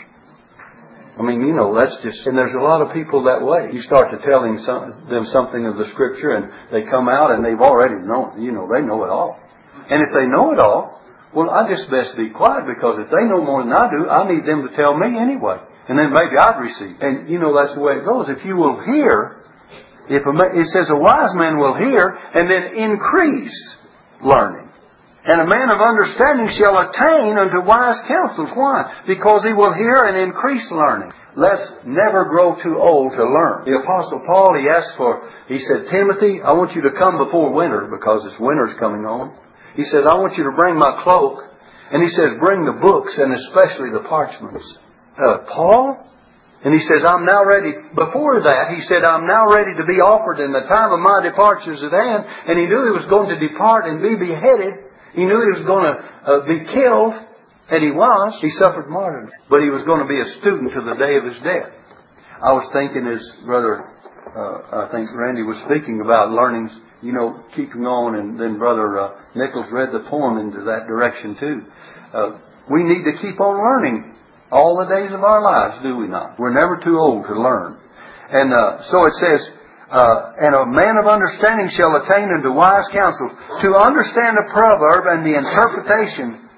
I 1.18 1.23
mean, 1.23 1.40
you 1.40 1.52
know, 1.52 1.75
that's 1.75 1.97
just, 2.02 2.26
and 2.26 2.38
there's 2.38 2.54
a 2.54 2.62
lot 2.62 2.80
of 2.80 2.92
people 2.95 3.25
that 3.25 3.42
way. 3.42 3.71
You 3.73 3.83
start 3.83 4.11
to 4.12 4.18
tell 4.25 4.42
them, 4.42 4.59
some, 4.59 5.07
them 5.11 5.25
something 5.25 5.66
of 5.66 5.76
the 5.76 5.87
scripture 5.87 6.30
and 6.30 6.47
they 6.71 6.88
come 6.88 7.09
out 7.09 7.33
and 7.33 7.45
they've 7.45 7.61
already 7.61 7.99
known, 8.07 8.40
you 8.40 8.52
know, 8.52 8.71
they 8.73 8.83
know 8.83 9.02
it 9.04 9.11
all. 9.11 9.38
And 9.90 10.02
if 10.02 10.14
they 10.14 10.26
know 10.26 10.52
it 10.52 10.61
all, 10.61 11.02
well, 11.35 11.50
I 11.50 11.68
just 11.68 11.90
best 11.90 12.16
be 12.16 12.30
quiet 12.30 12.64
because 12.66 12.99
if 13.00 13.11
they 13.11 13.25
know 13.26 13.45
more 13.45 13.62
than 13.62 13.73
I 13.73 13.90
do, 13.90 14.09
I 14.09 14.30
need 14.30 14.47
them 14.47 14.66
to 14.66 14.75
tell 14.76 14.97
me 14.97 15.18
anyway. 15.18 15.59
And 15.88 15.99
then 15.99 16.12
maybe 16.12 16.38
I'd 16.38 16.61
receive. 16.61 16.97
And 17.00 17.28
you 17.28 17.38
know, 17.38 17.57
that's 17.57 17.75
the 17.75 17.80
way 17.80 17.95
it 17.95 18.04
goes. 18.04 18.28
If 18.28 18.45
you 18.45 18.57
will 18.57 18.80
hear, 18.85 19.42
if 20.10 20.24
a, 20.26 20.58
it 20.58 20.66
says 20.66 20.90
a 20.90 20.96
wise 20.96 21.34
man 21.34 21.58
will 21.58 21.76
hear 21.76 22.18
and 22.34 22.50
then 22.50 22.76
increase 22.76 23.76
learning. 24.22 24.68
And 25.24 25.42
a 25.42 25.46
man 25.46 25.68
of 25.68 25.84
understanding 25.84 26.48
shall 26.48 26.78
attain 26.78 27.36
unto 27.36 27.60
wise 27.60 28.00
counsels. 28.08 28.48
Why? 28.50 29.02
Because 29.06 29.44
he 29.44 29.52
will 29.52 29.74
hear 29.74 30.04
and 30.04 30.16
increase 30.16 30.70
learning. 30.70 31.12
Let's 31.36 31.70
never 31.84 32.24
grow 32.24 32.54
too 32.54 32.78
old 32.80 33.12
to 33.12 33.24
learn. 33.24 33.64
The 33.66 33.78
apostle 33.82 34.22
Paul, 34.24 34.56
he 34.58 34.68
asked 34.68 34.96
for, 34.96 35.30
he 35.48 35.58
said, 35.58 35.90
Timothy, 35.90 36.40
I 36.40 36.52
want 36.52 36.74
you 36.74 36.82
to 36.82 36.92
come 36.92 37.18
before 37.18 37.52
winter 37.52 37.88
because 37.90 38.24
it's 38.24 38.40
winter's 38.40 38.74
coming 38.74 39.04
on. 39.04 39.36
He 39.76 39.84
said, 39.84 40.06
I 40.08 40.16
want 40.16 40.38
you 40.38 40.44
to 40.44 40.52
bring 40.56 40.78
my 40.78 41.02
cloak. 41.04 41.44
And 41.92 42.02
he 42.02 42.08
says, 42.08 42.40
bring 42.40 42.64
the 42.64 42.80
books 42.80 43.18
and 43.18 43.32
especially 43.34 43.90
the 43.90 44.08
parchments. 44.08 44.78
Uh, 45.16 45.38
Paul? 45.46 46.08
And 46.64 46.74
he 46.74 46.80
says, 46.80 47.06
I'm 47.06 47.24
now 47.24 47.44
ready. 47.44 47.70
Before 47.94 48.42
that, 48.42 48.74
he 48.74 48.80
said, 48.82 49.04
I'm 49.04 49.26
now 49.26 49.46
ready 49.46 49.78
to 49.78 49.86
be 49.86 50.02
offered 50.02 50.40
and 50.42 50.52
the 50.52 50.66
time 50.66 50.90
of 50.90 50.98
my 50.98 51.22
departure 51.22 51.72
is 51.72 51.82
at 51.82 51.92
hand. 51.92 52.26
And 52.46 52.58
he 52.58 52.66
knew 52.66 52.90
he 52.90 52.98
was 52.98 53.06
going 53.06 53.30
to 53.30 53.38
depart 53.38 53.86
and 53.86 54.02
be 54.02 54.14
beheaded. 54.16 54.90
He 55.14 55.24
knew 55.24 55.38
he 55.38 55.54
was 55.54 55.62
going 55.62 55.86
to 55.86 55.94
uh, 56.26 56.46
be 56.46 56.66
killed, 56.74 57.14
and 57.70 57.80
he 57.82 57.90
was. 57.90 58.40
He 58.40 58.50
suffered 58.50 58.90
martyrdom. 58.90 59.30
But 59.48 59.62
he 59.62 59.70
was 59.70 59.86
going 59.86 60.02
to 60.02 60.10
be 60.10 60.20
a 60.20 60.26
student 60.38 60.72
to 60.74 60.82
the 60.82 60.98
day 60.98 61.16
of 61.16 61.24
his 61.24 61.38
death. 61.38 61.70
I 62.42 62.52
was 62.52 62.68
thinking 62.72 63.06
as 63.06 63.22
Brother, 63.46 63.86
uh, 64.34 64.86
I 64.86 64.88
think 64.90 65.08
Randy 65.14 65.42
was 65.42 65.58
speaking 65.58 66.00
about 66.02 66.30
learning, 66.30 66.70
you 67.02 67.12
know, 67.12 67.42
keeping 67.54 67.86
on, 67.86 68.16
and 68.16 68.38
then 68.38 68.58
Brother 68.58 68.98
uh, 68.98 69.10
Nichols 69.34 69.70
read 69.70 69.90
the 69.92 70.06
poem 70.10 70.38
into 70.38 70.62
that 70.66 70.86
direction 70.86 71.36
too. 71.38 71.66
Uh, 72.12 72.38
we 72.70 72.82
need 72.82 73.04
to 73.04 73.14
keep 73.16 73.40
on 73.40 73.56
learning 73.56 74.14
all 74.50 74.78
the 74.80 74.88
days 74.88 75.12
of 75.12 75.22
our 75.22 75.42
lives, 75.42 75.82
do 75.82 75.96
we 75.96 76.08
not? 76.08 76.38
We're 76.38 76.54
never 76.54 76.80
too 76.82 76.98
old 76.98 77.26
to 77.26 77.40
learn. 77.40 77.78
And 78.30 78.52
uh, 78.52 78.80
so 78.82 79.04
it 79.04 79.14
says, 79.14 79.50
uh, 79.90 80.32
and 80.40 80.54
a 80.54 80.66
man 80.66 80.96
of 81.00 81.08
understanding 81.08 81.68
shall 81.68 81.96
attain 81.96 82.28
unto 82.28 82.52
wise 82.52 82.86
counsel. 82.88 83.28
To 83.62 83.76
understand 83.76 84.36
a 84.36 84.52
proverb 84.52 85.06
and 85.08 85.24
the 85.24 85.36
interpretation, 85.36 86.48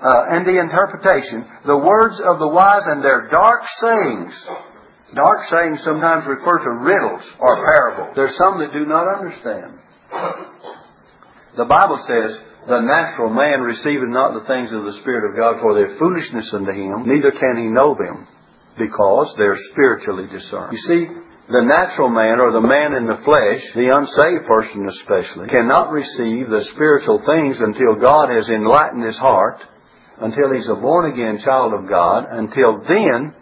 uh, 0.00 0.24
and 0.30 0.46
the 0.46 0.58
interpretation, 0.60 1.46
the 1.66 1.76
words 1.76 2.20
of 2.20 2.38
the 2.38 2.48
wise 2.48 2.86
and 2.86 3.02
their 3.02 3.28
dark 3.28 3.66
sayings. 3.80 4.46
Dark 5.14 5.44
sayings 5.44 5.82
sometimes 5.82 6.26
refer 6.26 6.58
to 6.58 6.70
riddles 6.70 7.34
or 7.38 7.64
parables. 7.64 8.14
There's 8.14 8.36
some 8.36 8.58
that 8.58 8.72
do 8.72 8.86
not 8.86 9.06
understand. 9.08 9.78
The 11.56 11.64
Bible 11.64 11.98
says, 11.98 12.38
the 12.66 12.80
natural 12.80 13.30
man 13.30 13.60
receiveth 13.60 14.08
not 14.08 14.34
the 14.34 14.46
things 14.46 14.70
of 14.72 14.84
the 14.84 14.98
Spirit 15.00 15.30
of 15.30 15.36
God, 15.36 15.60
for 15.60 15.74
their 15.74 15.96
foolishness 15.98 16.52
unto 16.52 16.72
him, 16.72 17.06
neither 17.06 17.30
can 17.30 17.56
he 17.56 17.70
know 17.70 17.94
them, 17.94 18.26
because 18.76 19.34
they're 19.36 19.56
spiritually 19.70 20.26
discerned. 20.26 20.72
You 20.72 20.82
see, 20.82 21.06
the 21.48 21.62
natural 21.62 22.10
man 22.10 22.40
or 22.40 22.50
the 22.50 22.66
man 22.66 22.94
in 22.98 23.06
the 23.06 23.22
flesh, 23.22 23.62
the 23.74 23.94
unsaved 23.94 24.46
person 24.46 24.88
especially, 24.88 25.46
cannot 25.46 25.92
receive 25.92 26.50
the 26.50 26.64
spiritual 26.74 27.22
things 27.22 27.60
until 27.60 27.94
God 27.94 28.30
has 28.34 28.50
enlightened 28.50 29.04
his 29.04 29.18
heart, 29.18 29.62
until 30.20 30.52
he's 30.52 30.68
a 30.68 30.74
born 30.74 31.12
again 31.12 31.38
child 31.38 31.72
of 31.72 31.88
God, 31.88 32.26
until 32.30 32.80
then, 32.82 33.32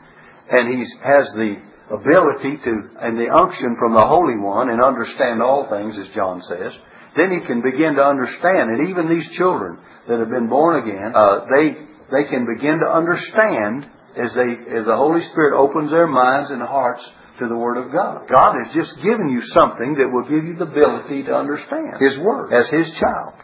and 0.51 0.77
he 0.77 0.85
has 1.03 1.33
the 1.33 1.57
ability 1.91 2.59
to, 2.59 2.73
and 3.01 3.17
the 3.17 3.33
unction 3.33 3.75
from 3.79 3.95
the 3.95 4.07
Holy 4.07 4.37
One 4.37 4.69
and 4.69 4.83
understand 4.83 5.41
all 5.43 5.67
things, 5.71 5.97
as 5.99 6.09
John 6.15 6.43
says, 6.43 6.73
then 7.17 7.31
he 7.31 7.47
can 7.47 7.63
begin 7.63 7.95
to 7.95 8.03
understand. 8.03 8.71
And 8.71 8.89
even 8.89 9.09
these 9.09 9.29
children 9.31 9.79
that 10.09 10.19
have 10.19 10.31
been 10.31 10.49
born 10.49 10.83
again, 10.83 11.13
uh, 11.15 11.47
they, 11.47 11.79
they 12.11 12.25
can 12.29 12.47
begin 12.47 12.81
to 12.81 12.89
understand 12.91 13.87
as 14.17 14.35
they, 14.35 14.51
as 14.75 14.85
the 14.87 14.97
Holy 14.97 15.21
Spirit 15.21 15.59
opens 15.59 15.91
their 15.91 16.07
minds 16.07 16.51
and 16.51 16.63
hearts 16.63 17.09
to 17.39 17.49
the 17.49 17.57
Word 17.57 17.79
of 17.79 17.93
God. 17.93 18.29
God 18.29 18.55
has 18.63 18.75
just 18.75 18.97
given 18.97 19.29
you 19.29 19.41
something 19.41 19.95
that 19.95 20.11
will 20.11 20.29
give 20.29 20.45
you 20.45 20.55
the 20.55 20.71
ability 20.71 21.25
to 21.25 21.35
understand 21.35 21.99
His 22.01 22.19
Word 22.19 22.53
as 22.53 22.71
His 22.71 22.91
child. 22.93 23.35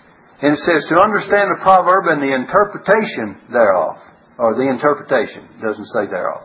And 0.43 0.55
it 0.55 0.59
says 0.59 0.87
to 0.87 0.97
understand 1.01 1.51
the 1.51 1.63
proverb 1.63 2.07
and 2.07 2.23
the 2.23 2.35
interpretation 2.35 3.37
thereof. 3.53 4.03
Or 4.39 4.55
the 4.55 4.71
interpretation, 4.71 5.47
doesn't 5.61 5.85
say 5.85 6.07
thereof. 6.07 6.43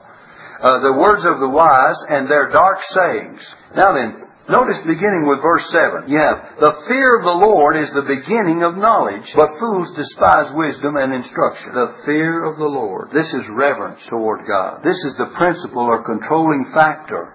Uh, 0.62 0.79
the 0.82 0.94
words 1.00 1.24
of 1.24 1.39
the 1.39 1.48
wise 1.48 1.96
and 2.10 2.29
their 2.29 2.50
dark 2.50 2.84
sayings. 2.84 3.55
Now 3.74 3.94
then, 3.94 4.25
Notice 4.48 4.80
beginning 4.82 5.25
with 5.25 5.42
verse 5.42 5.70
7. 5.72 6.06
Yeah. 6.08 6.54
The 6.60 6.84
fear 6.88 7.18
of 7.18 7.24
the 7.24 7.48
Lord 7.48 7.78
is 7.78 7.92
the 7.92 8.04
beginning 8.04 8.62
of 8.62 8.78
knowledge, 8.78 9.34
but 9.34 9.58
fools 9.58 9.92
despise 9.94 10.54
wisdom 10.54 10.98
and 10.98 11.14
instruction. 11.14 11.74
The 11.74 11.96
fear 12.06 12.44
of 12.46 12.58
the 12.58 12.66
Lord. 12.66 13.10
This 13.12 13.34
is 13.34 13.42
reverence 13.50 14.06
toward 14.06 14.46
God. 14.48 14.84
This 14.84 15.04
is 15.04 15.16
the 15.16 15.34
principle 15.36 15.82
or 15.82 16.04
controlling 16.04 16.66
factor 16.74 17.34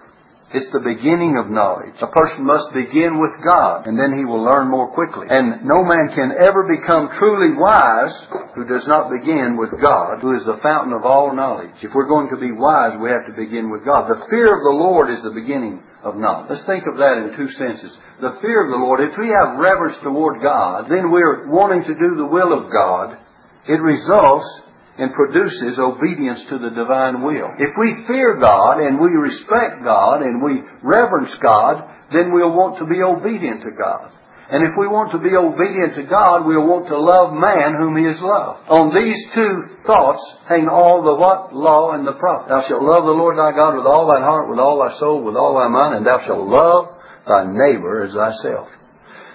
it's 0.53 0.69
the 0.71 0.83
beginning 0.83 1.37
of 1.39 1.49
knowledge. 1.49 1.95
A 2.01 2.07
person 2.07 2.43
must 2.43 2.73
begin 2.73 3.19
with 3.19 3.39
God, 3.43 3.87
and 3.87 3.97
then 3.97 4.11
he 4.11 4.25
will 4.25 4.43
learn 4.43 4.67
more 4.69 4.91
quickly. 4.91 5.27
And 5.29 5.63
no 5.63 5.83
man 5.83 6.11
can 6.11 6.35
ever 6.35 6.67
become 6.67 7.07
truly 7.15 7.55
wise 7.55 8.11
who 8.55 8.67
does 8.67 8.85
not 8.85 9.09
begin 9.09 9.55
with 9.55 9.71
God, 9.79 10.19
who 10.19 10.35
is 10.35 10.43
the 10.43 10.59
fountain 10.59 10.91
of 10.91 11.05
all 11.05 11.33
knowledge. 11.33 11.79
If 11.81 11.95
we're 11.95 12.11
going 12.11 12.29
to 12.29 12.37
be 12.37 12.51
wise, 12.51 12.99
we 12.99 13.09
have 13.09 13.25
to 13.27 13.35
begin 13.35 13.71
with 13.71 13.85
God. 13.85 14.11
The 14.11 14.27
fear 14.27 14.51
of 14.51 14.63
the 14.67 14.75
Lord 14.75 15.09
is 15.09 15.23
the 15.23 15.31
beginning 15.31 15.83
of 16.03 16.17
knowledge. 16.17 16.49
Let's 16.49 16.65
think 16.65 16.83
of 16.83 16.97
that 16.97 17.23
in 17.23 17.37
two 17.37 17.49
senses. 17.51 17.95
The 18.19 18.35
fear 18.41 18.65
of 18.65 18.71
the 18.71 18.83
Lord, 18.83 18.99
if 18.99 19.17
we 19.17 19.31
have 19.31 19.55
reverence 19.55 19.97
toward 20.03 20.41
God, 20.43 20.89
then 20.89 21.11
we're 21.11 21.47
wanting 21.47 21.83
to 21.83 21.95
do 21.95 22.15
the 22.17 22.27
will 22.27 22.51
of 22.51 22.71
God. 22.71 23.17
It 23.67 23.79
results 23.79 24.61
and 25.01 25.13
produces 25.17 25.79
obedience 25.79 26.45
to 26.45 26.61
the 26.61 26.69
divine 26.69 27.25
will. 27.25 27.49
If 27.57 27.73
we 27.73 28.05
fear 28.05 28.37
God 28.37 28.77
and 28.77 29.01
we 29.01 29.09
respect 29.09 29.83
God 29.83 30.21
and 30.21 30.43
we 30.43 30.61
reverence 30.83 31.33
God, 31.41 31.89
then 32.13 32.31
we'll 32.31 32.53
want 32.53 32.77
to 32.77 32.85
be 32.85 33.01
obedient 33.01 33.63
to 33.63 33.71
God. 33.71 34.13
And 34.51 34.67
if 34.67 34.77
we 34.77 34.85
want 34.85 35.09
to 35.13 35.17
be 35.17 35.33
obedient 35.33 35.95
to 35.95 36.03
God, 36.03 36.45
we'll 36.45 36.67
want 36.67 36.85
to 36.87 36.99
love 36.99 37.33
man 37.33 37.79
whom 37.79 37.97
he 37.97 38.05
has 38.05 38.21
loved. 38.21 38.67
On 38.69 38.93
these 38.93 39.17
two 39.33 39.81
thoughts 39.87 40.21
hang 40.45 40.67
all 40.67 41.01
the 41.01 41.15
what? 41.15 41.55
Law 41.55 41.97
and 41.97 42.05
the 42.05 42.13
prophet. 42.19 42.49
Thou 42.49 42.61
shalt 42.67 42.83
love 42.83 43.07
the 43.07 43.15
Lord 43.15 43.39
thy 43.39 43.55
God 43.57 43.79
with 43.79 43.87
all 43.87 44.05
thy 44.05 44.19
heart, 44.19 44.51
with 44.51 44.59
all 44.59 44.85
thy 44.85 44.93
soul, 44.99 45.23
with 45.23 45.35
all 45.35 45.57
thy 45.57 45.71
mind, 45.71 45.95
and 45.95 46.05
thou 46.05 46.19
shalt 46.19 46.45
love 46.45 46.93
thy 47.25 47.47
neighbor 47.47 48.03
as 48.03 48.13
thyself. 48.13 48.67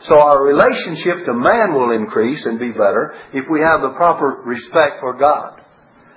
So 0.01 0.19
our 0.19 0.43
relationship 0.43 1.25
to 1.25 1.35
man 1.35 1.75
will 1.75 1.93
increase 1.93 2.47
and 2.47 2.59
be 2.59 2.71
better 2.71 3.15
if 3.33 3.45
we 3.51 3.61
have 3.61 3.81
the 3.83 3.95
proper 3.97 4.43
respect 4.45 5.01
for 5.01 5.15
God 5.15 5.61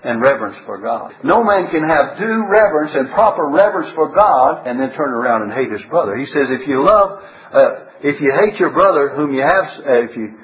and 0.03 0.21
reverence 0.21 0.57
for 0.65 0.77
God. 0.79 1.13
No 1.23 1.43
man 1.43 1.69
can 1.69 1.87
have 1.87 2.17
due 2.17 2.47
reverence 2.47 2.95
and 2.95 3.09
proper 3.11 3.47
reverence 3.47 3.89
for 3.91 4.09
God 4.13 4.67
and 4.67 4.79
then 4.79 4.91
turn 4.91 5.09
around 5.09 5.43
and 5.43 5.53
hate 5.53 5.71
his 5.71 5.85
brother. 5.85 6.15
He 6.17 6.25
says, 6.25 6.47
if 6.49 6.67
you 6.67 6.85
love, 6.85 7.23
uh, 7.53 7.85
if 8.01 8.21
you 8.21 8.31
hate 8.39 8.59
your 8.59 8.71
brother 8.71 9.09
whom 9.15 9.33
you 9.33 9.41
have, 9.41 9.79
uh, 9.79 10.03
if 10.03 10.15
you, 10.15 10.39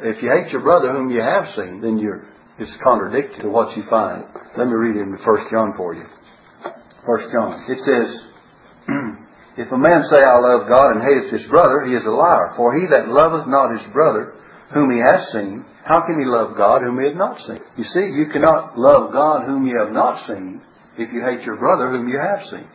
if 0.00 0.22
you 0.22 0.30
hate 0.30 0.52
your 0.52 0.62
brother 0.62 0.92
whom 0.92 1.10
you 1.10 1.20
have 1.20 1.48
seen, 1.54 1.80
then 1.80 1.98
you're, 1.98 2.26
It's 2.58 2.76
contradictory 2.84 3.42
to 3.42 3.48
what 3.48 3.76
you 3.76 3.84
find. 3.88 4.24
Let 4.56 4.66
me 4.66 4.74
read 4.74 4.96
in 4.96 5.12
1 5.12 5.20
John 5.50 5.74
for 5.76 5.94
you. 5.94 6.04
1 7.06 7.32
John. 7.32 7.64
It 7.68 7.80
says, 7.80 8.22
If 9.60 9.70
a 9.70 9.76
man 9.76 10.02
say, 10.04 10.16
I 10.16 10.38
love 10.40 10.68
God 10.68 10.96
and 10.96 11.02
hateth 11.02 11.30
his 11.30 11.46
brother, 11.46 11.84
he 11.84 11.92
is 11.92 12.04
a 12.04 12.10
liar. 12.10 12.54
For 12.56 12.80
he 12.80 12.86
that 12.86 13.08
loveth 13.08 13.46
not 13.46 13.76
his 13.76 13.86
brother, 13.92 14.32
whom 14.72 14.90
he 14.90 15.00
has 15.04 15.30
seen, 15.32 15.66
how 15.84 16.00
can 16.06 16.18
he 16.18 16.24
love 16.24 16.56
God 16.56 16.80
whom 16.80 16.98
he 16.98 17.08
hath 17.08 17.16
not 17.16 17.42
seen? 17.42 17.60
You 17.76 17.84
see, 17.84 18.00
you 18.00 18.26
cannot 18.32 18.78
love 18.78 19.12
God 19.12 19.44
whom 19.44 19.66
you 19.66 19.78
have 19.78 19.92
not 19.92 20.24
seen 20.26 20.62
if 20.96 21.12
you 21.12 21.20
hate 21.20 21.44
your 21.44 21.56
brother 21.56 21.90
whom 21.90 22.08
you 22.08 22.18
have 22.18 22.46
seen. 22.46 22.66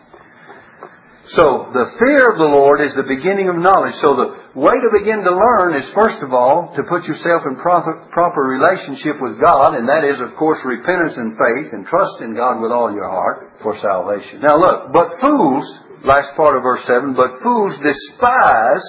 So 1.25 1.73
the 1.73 1.89
fear 1.97 2.29
of 2.29 2.37
the 2.37 2.53
Lord 2.53 2.81
is 2.81 2.93
the 2.93 3.01
beginning 3.01 3.49
of 3.49 3.57
knowledge. 3.57 3.95
So 3.97 4.13
the 4.13 4.29
way 4.53 4.77
to 4.77 4.93
begin 4.93 5.25
to 5.25 5.33
learn 5.33 5.81
is 5.81 5.89
first 5.89 6.21
of 6.21 6.33
all 6.33 6.69
to 6.75 6.83
put 6.83 7.07
yourself 7.07 7.41
in 7.49 7.55
proper, 7.55 8.05
proper 8.11 8.41
relationship 8.41 9.17
with 9.19 9.41
God, 9.41 9.73
and 9.73 9.89
that 9.89 10.05
is 10.05 10.21
of 10.21 10.37
course 10.37 10.61
repentance 10.63 11.17
and 11.17 11.33
faith 11.33 11.73
and 11.73 11.81
trust 11.87 12.21
in 12.21 12.35
God 12.35 12.61
with 12.61 12.71
all 12.71 12.93
your 12.93 13.09
heart 13.09 13.57
for 13.63 13.75
salvation. 13.75 14.41
Now 14.41 14.61
look, 14.61 14.93
but 14.93 15.17
fools, 15.19 15.65
last 16.03 16.35
part 16.35 16.57
of 16.57 16.63
verse 16.63 16.83
7, 16.85 17.13
but 17.13 17.41
fools 17.41 17.73
despise, 17.83 18.83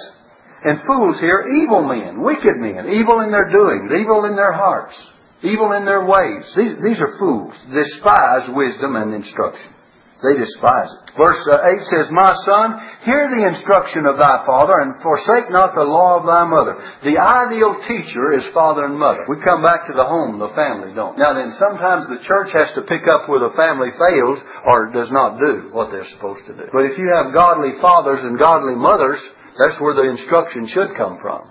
and 0.63 0.81
fools 0.83 1.19
here, 1.19 1.45
evil 1.61 1.83
men, 1.83 2.21
wicked 2.21 2.57
men, 2.57 2.89
evil 2.89 3.21
in 3.21 3.31
their 3.31 3.49
doings, 3.49 3.91
evil 3.91 4.25
in 4.25 4.35
their 4.35 4.53
hearts, 4.53 5.01
evil 5.43 5.71
in 5.73 5.85
their 5.85 6.05
ways. 6.05 6.53
These, 6.55 6.75
these 6.83 7.01
are 7.01 7.17
fools, 7.19 7.55
despise 7.71 8.49
wisdom 8.49 8.95
and 8.95 9.13
instruction. 9.13 9.73
They 10.17 10.33
despise 10.33 10.89
it. 10.89 11.13
Verse 11.13 11.45
uh, 11.45 11.61
8 11.77 11.81
says, 11.83 12.11
My 12.11 12.33
son, 12.41 12.81
hear 13.05 13.29
the 13.29 13.45
instruction 13.53 14.07
of 14.07 14.17
thy 14.17 14.45
father, 14.49 14.81
and 14.81 14.97
forsake 15.01 15.51
not 15.53 15.75
the 15.75 15.85
law 15.85 16.17
of 16.17 16.25
thy 16.25 16.41
mother. 16.41 16.73
The 17.05 17.21
ideal 17.21 17.77
teacher 17.85 18.33
is 18.33 18.51
father 18.51 18.85
and 18.85 18.97
mother. 18.97 19.29
We 19.29 19.37
come 19.37 19.61
back 19.61 19.85
to 19.85 19.93
the 19.93 20.09
home, 20.09 20.39
the 20.39 20.49
family, 20.57 20.89
don't. 20.95 21.19
Now 21.19 21.37
then, 21.37 21.53
sometimes 21.53 22.07
the 22.09 22.17
church 22.17 22.51
has 22.53 22.73
to 22.73 22.81
pick 22.89 23.05
up 23.05 23.29
where 23.29 23.45
the 23.45 23.53
family 23.53 23.93
fails 23.93 24.41
or 24.65 24.89
does 24.89 25.11
not 25.11 25.37
do 25.37 25.69
what 25.71 25.91
they're 25.91 26.09
supposed 26.09 26.47
to 26.47 26.53
do. 26.53 26.65
But 26.73 26.89
if 26.89 26.97
you 26.97 27.13
have 27.13 27.33
godly 27.33 27.77
fathers 27.79 28.25
and 28.25 28.39
godly 28.39 28.73
mothers, 28.73 29.21
that's 29.61 29.79
where 29.79 29.93
the 29.93 30.09
instruction 30.09 30.65
should 30.65 30.97
come 30.97 31.19
from. 31.21 31.45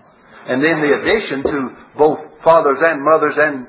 And 0.49 0.63
then 0.63 0.83
the 0.83 0.99
addition 1.03 1.43
to 1.43 1.71
both 1.97 2.43
fathers 2.43 2.79
and 2.83 3.03
mothers 3.03 3.39
and 3.39 3.67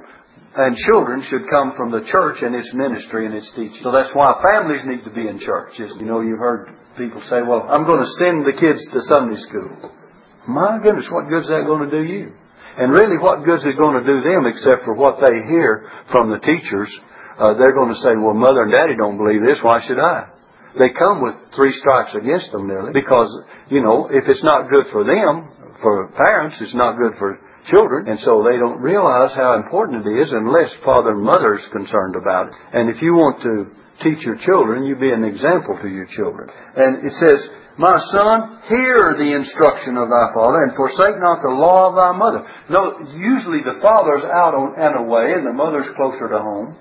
and 0.58 0.76
children 0.76 1.22
should 1.22 1.48
come 1.50 1.74
from 1.78 1.92
the 1.92 2.02
church 2.10 2.42
and 2.42 2.56
its 2.56 2.74
ministry 2.74 3.28
and 3.28 3.36
its 3.36 3.50
teaching. 3.52 3.80
So 3.84 3.92
that's 3.92 4.10
why 4.14 4.34
families 4.42 4.86
need 4.86 5.04
to 5.04 5.12
be 5.12 5.28
in 5.28 5.38
church. 5.40 5.78
You 5.78 6.02
know, 6.02 6.22
you've 6.22 6.40
heard 6.40 6.74
people 6.98 7.22
say, 7.22 7.46
well, 7.46 7.68
I'm 7.70 7.86
going 7.86 8.02
to 8.02 8.12
send 8.18 8.42
the 8.42 8.58
kids 8.58 8.84
to 8.88 9.02
Sunday 9.02 9.38
school. 9.38 9.94
My 10.48 10.80
goodness, 10.82 11.12
what 11.12 11.30
good 11.30 11.44
is 11.44 11.48
that 11.48 11.66
going 11.68 11.88
to 11.88 11.94
do 11.94 12.04
you? 12.04 12.34
And 12.78 12.92
really, 12.92 13.18
what 13.18 13.46
good 13.46 13.60
is 13.60 13.66
it 13.66 13.78
going 13.78 14.02
to 14.02 14.06
do 14.06 14.22
them 14.22 14.48
except 14.48 14.84
for 14.84 14.96
what 14.96 15.20
they 15.22 15.46
hear 15.46 15.92
from 16.08 16.32
the 16.32 16.40
teachers? 16.40 16.90
Uh, 17.38 17.54
they're 17.54 17.74
going 17.74 17.94
to 17.94 18.00
say, 18.02 18.16
well, 18.18 18.34
mother 18.34 18.64
and 18.64 18.72
daddy 18.72 18.96
don't 18.98 19.18
believe 19.18 19.46
this, 19.46 19.62
why 19.62 19.80
should 19.80 20.00
I? 20.00 20.30
They 20.80 20.90
come 20.90 21.22
with 21.22 21.36
three 21.54 21.74
strikes 21.78 22.16
against 22.16 22.52
them 22.52 22.68
nearly 22.68 22.94
because, 22.94 23.30
you 23.70 23.82
know, 23.82 24.10
if 24.12 24.28
it's 24.28 24.44
not 24.44 24.70
good 24.70 24.88
for 24.92 25.04
them, 25.04 25.50
for 25.82 26.08
parents, 26.14 26.62
it's 26.62 26.74
not 26.74 26.98
good 26.98 27.18
for 27.18 27.40
children, 27.68 28.08
and 28.08 28.20
so 28.20 28.44
they 28.44 28.58
don't 28.58 28.82
realize 28.82 29.34
how 29.34 29.56
important 29.56 30.06
it 30.06 30.22
is 30.22 30.32
unless 30.32 30.74
father 30.84 31.12
and 31.12 31.22
mother 31.22 31.56
is 31.56 31.68
concerned 31.68 32.16
about 32.16 32.48
it. 32.48 32.54
And 32.74 32.90
if 32.90 33.02
you 33.02 33.14
want 33.14 33.42
to 33.44 33.76
teach 34.04 34.24
your 34.26 34.36
children, 34.36 34.86
you 34.86 34.96
be 34.96 35.12
an 35.12 35.24
example 35.24 35.78
to 35.82 35.88
your 35.88 36.06
children. 36.06 36.50
And 36.76 37.06
it 37.06 37.14
says, 37.14 37.50
My 37.78 37.98
son, 37.98 38.62
hear 38.70 39.16
the 39.18 39.34
instruction 39.34 39.98
of 39.98 40.10
thy 40.10 40.34
father, 40.34 40.64
and 40.64 40.76
forsake 40.76 41.20
not 41.20 41.42
the 41.42 41.54
law 41.54 41.90
of 41.90 41.96
thy 41.96 42.12
mother. 42.18 42.48
No, 42.70 43.00
usually 43.16 43.62
the 43.64 43.80
father's 43.82 44.24
out 44.24 44.54
on, 44.56 44.76
and 44.78 45.06
away, 45.06 45.34
and 45.34 45.46
the 45.46 45.54
mother's 45.54 45.90
closer 45.96 46.30
to 46.30 46.40
home. 46.40 46.76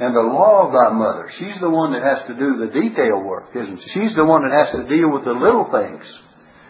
And 0.00 0.16
the 0.16 0.32
law 0.32 0.64
of 0.64 0.72
thy 0.72 0.96
mother, 0.96 1.28
she's 1.28 1.60
the 1.60 1.68
one 1.68 1.92
that 1.92 2.00
has 2.00 2.26
to 2.26 2.34
do 2.34 2.56
the 2.56 2.72
detail 2.72 3.20
work, 3.20 3.50
isn't 3.54 3.82
she? 3.82 4.00
She's 4.00 4.14
the 4.14 4.24
one 4.24 4.48
that 4.48 4.56
has 4.56 4.70
to 4.70 4.88
deal 4.88 5.12
with 5.12 5.24
the 5.24 5.36
little 5.36 5.68
things. 5.68 6.08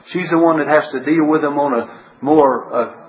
She's 0.06 0.30
the 0.30 0.38
one 0.38 0.58
that 0.58 0.66
has 0.66 0.90
to 0.90 0.98
deal 0.98 1.30
with 1.30 1.40
them 1.40 1.54
on 1.54 1.78
a 1.78 2.00
more 2.20 2.74
uh, 2.74 3.00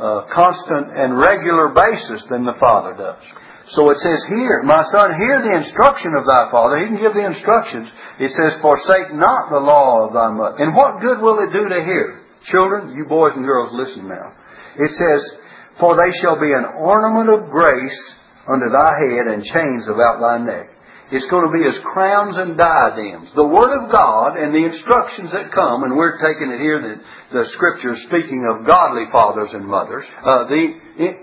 uh, 0.00 0.24
constant 0.32 0.96
and 0.96 1.18
regular 1.18 1.68
basis 1.76 2.24
than 2.26 2.44
the 2.44 2.56
Father 2.58 2.96
does. 2.96 3.22
So 3.70 3.90
it 3.90 3.98
says 3.98 4.24
here, 4.26 4.62
my 4.64 4.82
son, 4.82 5.14
hear 5.14 5.42
the 5.42 5.54
instruction 5.54 6.14
of 6.18 6.26
thy 6.26 6.50
father. 6.50 6.80
He 6.80 6.86
can 6.86 6.98
give 6.98 7.14
the 7.14 7.26
instructions. 7.26 7.88
It 8.18 8.32
says, 8.32 8.58
forsake 8.58 9.14
not 9.14 9.50
the 9.50 9.62
law 9.62 10.06
of 10.06 10.12
thy 10.12 10.30
mother. 10.32 10.58
And 10.58 10.74
what 10.74 11.00
good 11.00 11.20
will 11.20 11.38
it 11.38 11.52
do 11.52 11.68
to 11.68 11.84
hear? 11.84 12.20
Children, 12.42 12.96
you 12.96 13.04
boys 13.06 13.36
and 13.36 13.44
girls, 13.44 13.70
listen 13.72 14.08
now. 14.08 14.34
It 14.76 14.90
says, 14.90 15.38
for 15.76 15.94
they 15.94 16.10
shall 16.18 16.40
be 16.40 16.50
an 16.50 16.64
ornament 16.82 17.30
of 17.30 17.50
grace 17.50 18.16
under 18.50 18.68
thy 18.70 18.90
head 19.06 19.26
and 19.28 19.44
chains 19.44 19.86
about 19.86 20.18
thy 20.18 20.38
neck. 20.38 20.74
It's 21.12 21.26
going 21.26 21.44
to 21.44 21.52
be 21.52 21.66
as 21.66 21.76
crowns 21.82 22.36
and 22.36 22.56
diadems. 22.56 23.32
The 23.32 23.46
Word 23.46 23.82
of 23.82 23.90
God 23.90 24.36
and 24.36 24.54
the 24.54 24.64
instructions 24.64 25.32
that 25.32 25.50
come, 25.50 25.82
and 25.82 25.96
we're 25.96 26.18
taking 26.18 26.52
it 26.52 26.60
here 26.60 26.80
that 26.80 27.36
the 27.36 27.44
Scripture 27.46 27.92
is 27.92 28.02
speaking 28.02 28.46
of 28.48 28.64
godly 28.64 29.06
fathers 29.10 29.52
and 29.54 29.66
mothers. 29.66 30.06
Uh, 30.24 30.44
the 30.44 30.74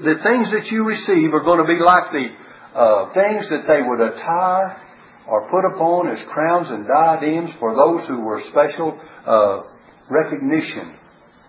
the 0.02 0.20
things 0.22 0.52
that 0.52 0.70
you 0.72 0.84
receive 0.84 1.34
are 1.34 1.44
going 1.44 1.66
to 1.66 1.74
be 1.74 1.80
like 1.80 2.12
the 2.12 2.28
uh, 2.78 3.14
things 3.14 3.50
that 3.50 3.64
they 3.66 3.82
would 3.82 4.02
attire 4.02 4.82
or 5.28 5.50
put 5.50 5.66
upon 5.66 6.10
as 6.10 6.22
crowns 6.28 6.70
and 6.70 6.86
diadems 6.88 7.52
for 7.60 7.76
those 7.76 8.06
who 8.08 8.22
were 8.22 8.42
special 8.42 9.00
uh, 9.26 9.62
recognition 10.10 10.96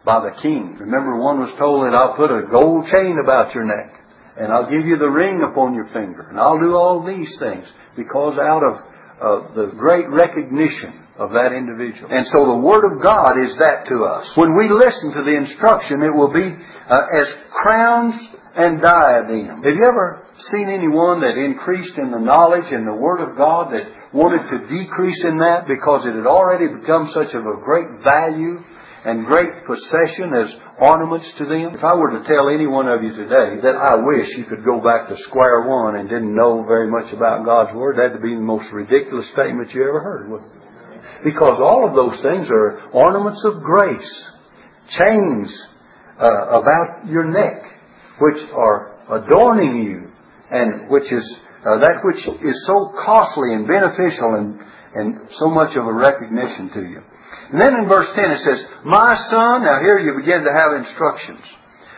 by 0.04 0.20
the 0.20 0.40
king. 0.40 0.76
Remember, 0.78 1.16
one 1.16 1.40
was 1.40 1.52
told 1.54 1.86
that 1.86 1.94
I'll 1.94 2.14
put 2.14 2.30
a 2.30 2.46
gold 2.50 2.86
chain 2.86 3.18
about 3.22 3.54
your 3.54 3.64
neck, 3.64 4.00
and 4.38 4.52
I'll 4.52 4.70
give 4.70 4.86
you 4.86 4.98
the 4.98 5.10
ring 5.10 5.42
upon 5.42 5.74
your 5.74 5.86
finger, 5.86 6.28
and 6.28 6.38
I'll 6.38 6.58
do 6.58 6.74
all 6.74 7.04
these 7.04 7.36
things 7.38 7.66
because 7.96 8.38
out 8.38 8.62
of 8.62 8.74
uh, 9.20 9.52
the 9.54 9.66
great 9.76 10.08
recognition 10.08 10.94
of 11.18 11.30
that 11.30 11.52
individual. 11.52 12.10
And 12.12 12.24
so 12.26 12.46
the 12.46 12.62
Word 12.62 12.84
of 12.86 13.02
God 13.02 13.42
is 13.42 13.56
that 13.56 13.86
to 13.86 14.04
us. 14.04 14.36
When 14.36 14.56
we 14.56 14.70
listen 14.70 15.12
to 15.12 15.24
the 15.24 15.36
instruction, 15.36 16.02
it 16.02 16.14
will 16.14 16.32
be 16.32 16.46
uh, 16.46 17.20
as 17.20 17.36
crowns 17.50 18.14
and 18.54 18.80
diadems. 18.80 19.64
Have 19.64 19.74
you 19.74 19.84
ever 19.84 20.24
seen 20.52 20.70
anyone 20.70 21.20
that 21.20 21.36
increased 21.36 21.98
in 21.98 22.12
the 22.12 22.18
knowledge 22.18 22.70
and 22.70 22.86
the 22.86 22.94
Word 22.94 23.20
of 23.20 23.36
God 23.36 23.72
that 23.72 24.14
wanted 24.14 24.46
to 24.50 24.66
decrease 24.72 25.24
in 25.24 25.38
that 25.38 25.66
because 25.66 26.06
it 26.06 26.14
had 26.14 26.26
already 26.26 26.68
become 26.68 27.06
such 27.06 27.34
of 27.34 27.44
a 27.44 27.56
great 27.58 27.88
value 28.04 28.62
and 29.04 29.26
great 29.26 29.64
possession 29.66 30.34
as 30.34 30.56
ornaments 30.80 31.32
to 31.34 31.44
them. 31.44 31.72
If 31.74 31.84
I 31.84 31.94
were 31.94 32.18
to 32.18 32.26
tell 32.26 32.48
any 32.48 32.66
one 32.66 32.88
of 32.88 33.02
you 33.02 33.14
today 33.14 33.60
that 33.62 33.76
I 33.76 33.94
wish 33.96 34.28
you 34.36 34.44
could 34.44 34.64
go 34.64 34.80
back 34.80 35.08
to 35.08 35.16
square 35.16 35.68
one 35.68 35.96
and 35.96 36.08
didn't 36.08 36.34
know 36.34 36.64
very 36.64 36.90
much 36.90 37.12
about 37.12 37.44
God's 37.44 37.76
Word, 37.76 37.96
that'd 37.98 38.22
be 38.22 38.34
the 38.34 38.40
most 38.40 38.72
ridiculous 38.72 39.28
statement 39.30 39.72
you 39.74 39.82
ever 39.82 40.00
heard, 40.00 40.30
wouldn't 40.30 40.50
it? 40.50 41.24
Because 41.24 41.58
all 41.60 41.88
of 41.88 41.94
those 41.94 42.20
things 42.20 42.48
are 42.50 42.90
ornaments 42.90 43.44
of 43.44 43.60
grace, 43.60 44.30
chains 44.88 45.68
uh, 46.20 46.60
about 46.60 47.06
your 47.08 47.24
neck, 47.24 47.62
which 48.20 48.42
are 48.50 48.98
adorning 49.10 49.82
you, 49.82 50.12
and 50.50 50.88
which 50.90 51.12
is 51.12 51.40
uh, 51.60 51.78
that 51.78 52.00
which 52.04 52.26
is 52.26 52.64
so 52.66 52.92
costly 53.04 53.52
and 53.52 53.66
beneficial 53.66 54.34
and, 54.34 54.60
and 54.94 55.30
so 55.30 55.50
much 55.50 55.76
of 55.76 55.86
a 55.86 55.92
recognition 55.92 56.70
to 56.70 56.82
you. 56.82 57.02
And 57.50 57.60
then 57.60 57.74
in 57.74 57.88
verse 57.88 58.08
10 58.14 58.30
it 58.32 58.38
says, 58.38 58.66
My 58.84 59.14
son, 59.14 59.64
now 59.64 59.80
here 59.80 59.98
you 59.98 60.14
begin 60.18 60.44
to 60.44 60.52
have 60.52 60.76
instructions. 60.76 61.40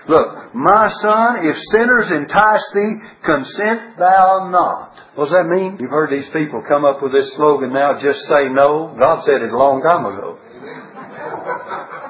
Look, 0.09 0.55
my 0.55 0.89
son, 0.89 1.47
if 1.47 1.57
sinners 1.71 2.11
entice 2.11 2.71
thee, 2.75 2.97
consent 3.23 3.99
thou 3.99 4.49
not. 4.51 4.99
What 5.15 5.27
does 5.27 5.35
that 5.35 5.47
mean? 5.47 5.79
You've 5.81 5.91
heard 5.91 6.11
these 6.11 6.29
people 6.31 6.63
come 6.67 6.85
up 6.85 7.03
with 7.03 7.13
this 7.13 7.33
slogan 7.35 7.73
now, 7.73 7.95
just 7.95 8.27
say 8.27 8.49
no. 8.49 8.97
God 8.99 9.23
said 9.23 9.43
it 9.43 9.53
a 9.53 9.59
long 9.59 9.83
time 9.83 10.07
ago. 10.07 10.39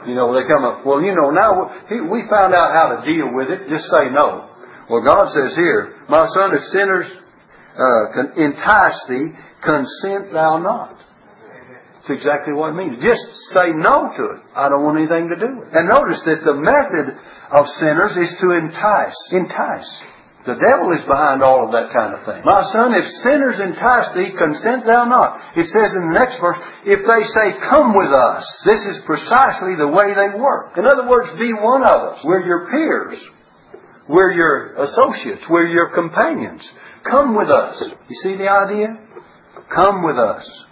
You 0.07 0.15
know, 0.15 0.33
they 0.33 0.47
come 0.49 0.65
up, 0.65 0.87
well, 0.87 1.03
you 1.03 1.15
know, 1.15 1.31
now 1.31 1.77
we 1.91 2.23
found 2.29 2.55
out 2.55 2.73
how 2.73 2.97
to 2.97 3.05
deal 3.05 3.35
with 3.35 3.51
it. 3.51 3.69
Just 3.69 3.91
say 3.91 4.09
no. 4.13 4.49
Well, 4.89 5.03
God 5.03 5.29
says 5.29 5.55
here, 5.55 6.01
my 6.09 6.27
son, 6.27 6.55
if 6.55 6.65
sinners 6.65 7.07
uh, 7.77 8.41
entice 8.41 9.05
thee, 9.09 9.33
consent 9.63 10.33
thou 10.33 10.59
not. 10.59 11.01
That's 12.11 12.23
exactly 12.23 12.55
what 12.55 12.71
it 12.71 12.75
means. 12.75 13.03
Just 13.03 13.23
say 13.51 13.71
no 13.71 14.11
to 14.11 14.25
it. 14.35 14.41
I 14.55 14.69
don't 14.69 14.83
want 14.83 14.99
anything 14.99 15.31
to 15.31 15.39
do 15.39 15.63
with 15.63 15.69
it. 15.69 15.75
And 15.79 15.89
notice 15.89 16.21
that 16.27 16.43
the 16.43 16.59
method 16.59 17.15
of 17.53 17.71
sinners 17.71 18.17
is 18.17 18.37
to 18.39 18.51
entice. 18.51 19.15
Entice. 19.31 20.01
The 20.43 20.59
devil 20.59 20.91
is 20.99 21.05
behind 21.07 21.43
all 21.43 21.67
of 21.67 21.71
that 21.71 21.93
kind 21.95 22.15
of 22.15 22.25
thing. 22.25 22.43
My 22.43 22.63
son, 22.67 22.99
if 22.99 23.07
sinners 23.07 23.61
entice 23.61 24.11
thee, 24.11 24.35
consent 24.37 24.87
thou 24.87 25.05
not. 25.05 25.39
It 25.55 25.69
says 25.69 25.95
in 25.95 26.11
the 26.11 26.19
next 26.19 26.41
verse, 26.41 26.59
if 26.85 27.07
they 27.07 27.23
say, 27.29 27.47
come 27.71 27.95
with 27.95 28.11
us, 28.11 28.43
this 28.65 28.87
is 28.87 29.01
precisely 29.03 29.77
the 29.77 29.87
way 29.87 30.11
they 30.11 30.35
work. 30.35 30.79
In 30.79 30.87
other 30.87 31.07
words, 31.07 31.31
be 31.35 31.53
one 31.53 31.85
of 31.85 32.17
us. 32.17 32.25
We're 32.25 32.43
your 32.45 32.71
peers. 32.71 33.29
We're 34.09 34.33
your 34.33 34.75
associates. 34.83 35.49
We're 35.49 35.69
your 35.69 35.91
companions. 35.95 36.69
Come 37.05 37.37
with 37.37 37.51
us. 37.51 37.85
You 38.09 38.17
see 38.17 38.35
the 38.35 38.51
idea? 38.51 38.99
Come 39.69 40.03
with 40.03 40.19
us. 40.19 40.65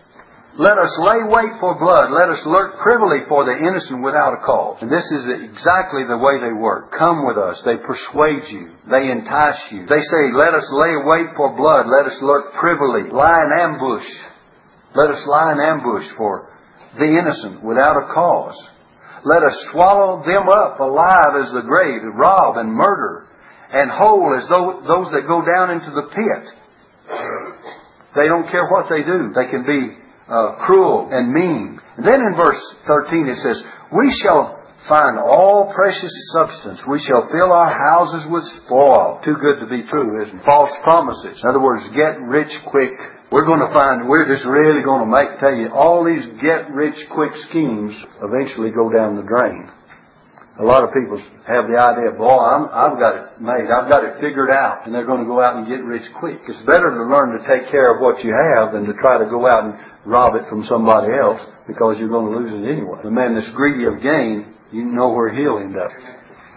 Let 0.58 0.76
us 0.76 0.90
lay 0.98 1.22
wait 1.22 1.60
for 1.60 1.78
blood. 1.78 2.10
Let 2.10 2.30
us 2.30 2.44
lurk 2.44 2.78
privily 2.78 3.22
for 3.28 3.44
the 3.44 3.54
innocent 3.54 4.02
without 4.02 4.34
a 4.34 4.42
cause. 4.42 4.82
And 4.82 4.90
this 4.90 5.06
is 5.12 5.28
exactly 5.28 6.02
the 6.02 6.18
way 6.18 6.42
they 6.42 6.52
work. 6.52 6.90
Come 6.90 7.24
with 7.24 7.38
us. 7.38 7.62
They 7.62 7.76
persuade 7.76 8.50
you. 8.50 8.74
They 8.90 9.08
entice 9.08 9.70
you. 9.70 9.86
They 9.86 10.02
say, 10.02 10.22
let 10.34 10.54
us 10.54 10.66
lay 10.74 10.94
wait 11.06 11.28
for 11.36 11.54
blood. 11.54 11.86
Let 11.86 12.06
us 12.10 12.20
lurk 12.22 12.54
privily. 12.54 13.08
Lie 13.08 13.38
in 13.46 13.52
ambush. 13.54 14.08
Let 14.96 15.10
us 15.14 15.24
lie 15.28 15.52
in 15.52 15.60
ambush 15.60 16.08
for 16.18 16.50
the 16.98 17.06
innocent 17.06 17.62
without 17.62 18.02
a 18.02 18.12
cause. 18.12 18.58
Let 19.24 19.44
us 19.44 19.62
swallow 19.70 20.24
them 20.26 20.48
up 20.48 20.80
alive 20.80 21.38
as 21.38 21.52
the 21.52 21.62
grave, 21.62 22.02
rob 22.14 22.56
and 22.56 22.72
murder, 22.72 23.28
and 23.72 23.92
whole 23.92 24.34
as 24.36 24.48
though 24.48 24.82
those 24.88 25.12
that 25.12 25.22
go 25.28 25.40
down 25.54 25.70
into 25.70 25.90
the 25.90 26.08
pit. 26.10 26.44
They 28.16 28.26
don't 28.26 28.48
care 28.50 28.66
what 28.66 28.88
they 28.90 29.04
do. 29.04 29.32
They 29.34 29.50
can 29.50 29.62
be 29.62 30.07
uh, 30.28 30.56
cruel 30.66 31.08
and 31.10 31.32
mean. 31.32 31.80
And 31.96 32.06
then 32.06 32.20
in 32.20 32.34
verse 32.34 32.74
13 32.86 33.28
it 33.28 33.36
says, 33.36 33.64
We 33.92 34.12
shall 34.12 34.58
find 34.86 35.18
all 35.18 35.72
precious 35.74 36.12
substance. 36.32 36.86
We 36.86 37.00
shall 37.00 37.28
fill 37.28 37.52
our 37.52 37.72
houses 37.72 38.26
with 38.28 38.44
spoil. 38.44 39.20
Too 39.24 39.36
good 39.40 39.60
to 39.60 39.66
be 39.66 39.82
true, 39.88 40.22
isn't 40.22 40.38
it? 40.38 40.44
False 40.44 40.72
promises. 40.82 41.42
In 41.42 41.48
other 41.48 41.60
words, 41.60 41.88
get 41.88 42.20
rich 42.20 42.52
quick. 42.66 42.92
We're 43.30 43.44
going 43.44 43.60
to 43.60 43.72
find, 43.78 44.08
we're 44.08 44.28
just 44.28 44.44
really 44.44 44.82
going 44.82 45.00
to 45.00 45.10
make, 45.10 45.40
tell 45.40 45.54
you, 45.54 45.68
all 45.74 46.04
these 46.04 46.24
get 46.40 46.70
rich 46.72 46.96
quick 47.10 47.36
schemes 47.48 47.94
eventually 48.22 48.70
go 48.70 48.90
down 48.90 49.16
the 49.16 49.22
drain. 49.22 49.68
A 50.58 50.64
lot 50.64 50.82
of 50.82 50.90
people 50.90 51.22
have 51.46 51.70
the 51.70 51.78
idea, 51.78 52.18
boy, 52.18 52.34
I'm, 52.34 52.66
I've 52.74 52.98
got 52.98 53.14
it 53.14 53.40
made, 53.40 53.70
I've 53.70 53.88
got 53.88 54.02
it 54.02 54.18
figured 54.18 54.50
out, 54.50 54.86
and 54.86 54.94
they're 54.94 55.06
going 55.06 55.22
to 55.22 55.30
go 55.30 55.40
out 55.40 55.54
and 55.54 55.68
get 55.68 55.84
rich 55.84 56.12
quick. 56.14 56.40
It's 56.48 56.62
better 56.62 56.90
to 56.98 57.04
learn 57.06 57.38
to 57.38 57.46
take 57.46 57.70
care 57.70 57.94
of 57.94 58.02
what 58.02 58.24
you 58.24 58.34
have 58.34 58.72
than 58.72 58.84
to 58.86 58.92
try 58.94 59.18
to 59.18 59.26
go 59.30 59.46
out 59.46 59.64
and 59.64 59.78
rob 60.04 60.34
it 60.34 60.48
from 60.48 60.64
somebody 60.64 61.14
else 61.14 61.40
because 61.68 61.98
you're 62.00 62.08
going 62.08 62.32
to 62.32 62.38
lose 62.38 62.50
it 62.50 62.66
anyway. 62.66 62.98
The 63.04 63.10
man 63.10 63.38
that's 63.38 63.50
greedy 63.52 63.84
of 63.84 64.02
gain, 64.02 64.52
you 64.72 64.84
know 64.84 65.10
where 65.10 65.32
he'll 65.32 65.58
end 65.58 65.78
up. 65.78 65.92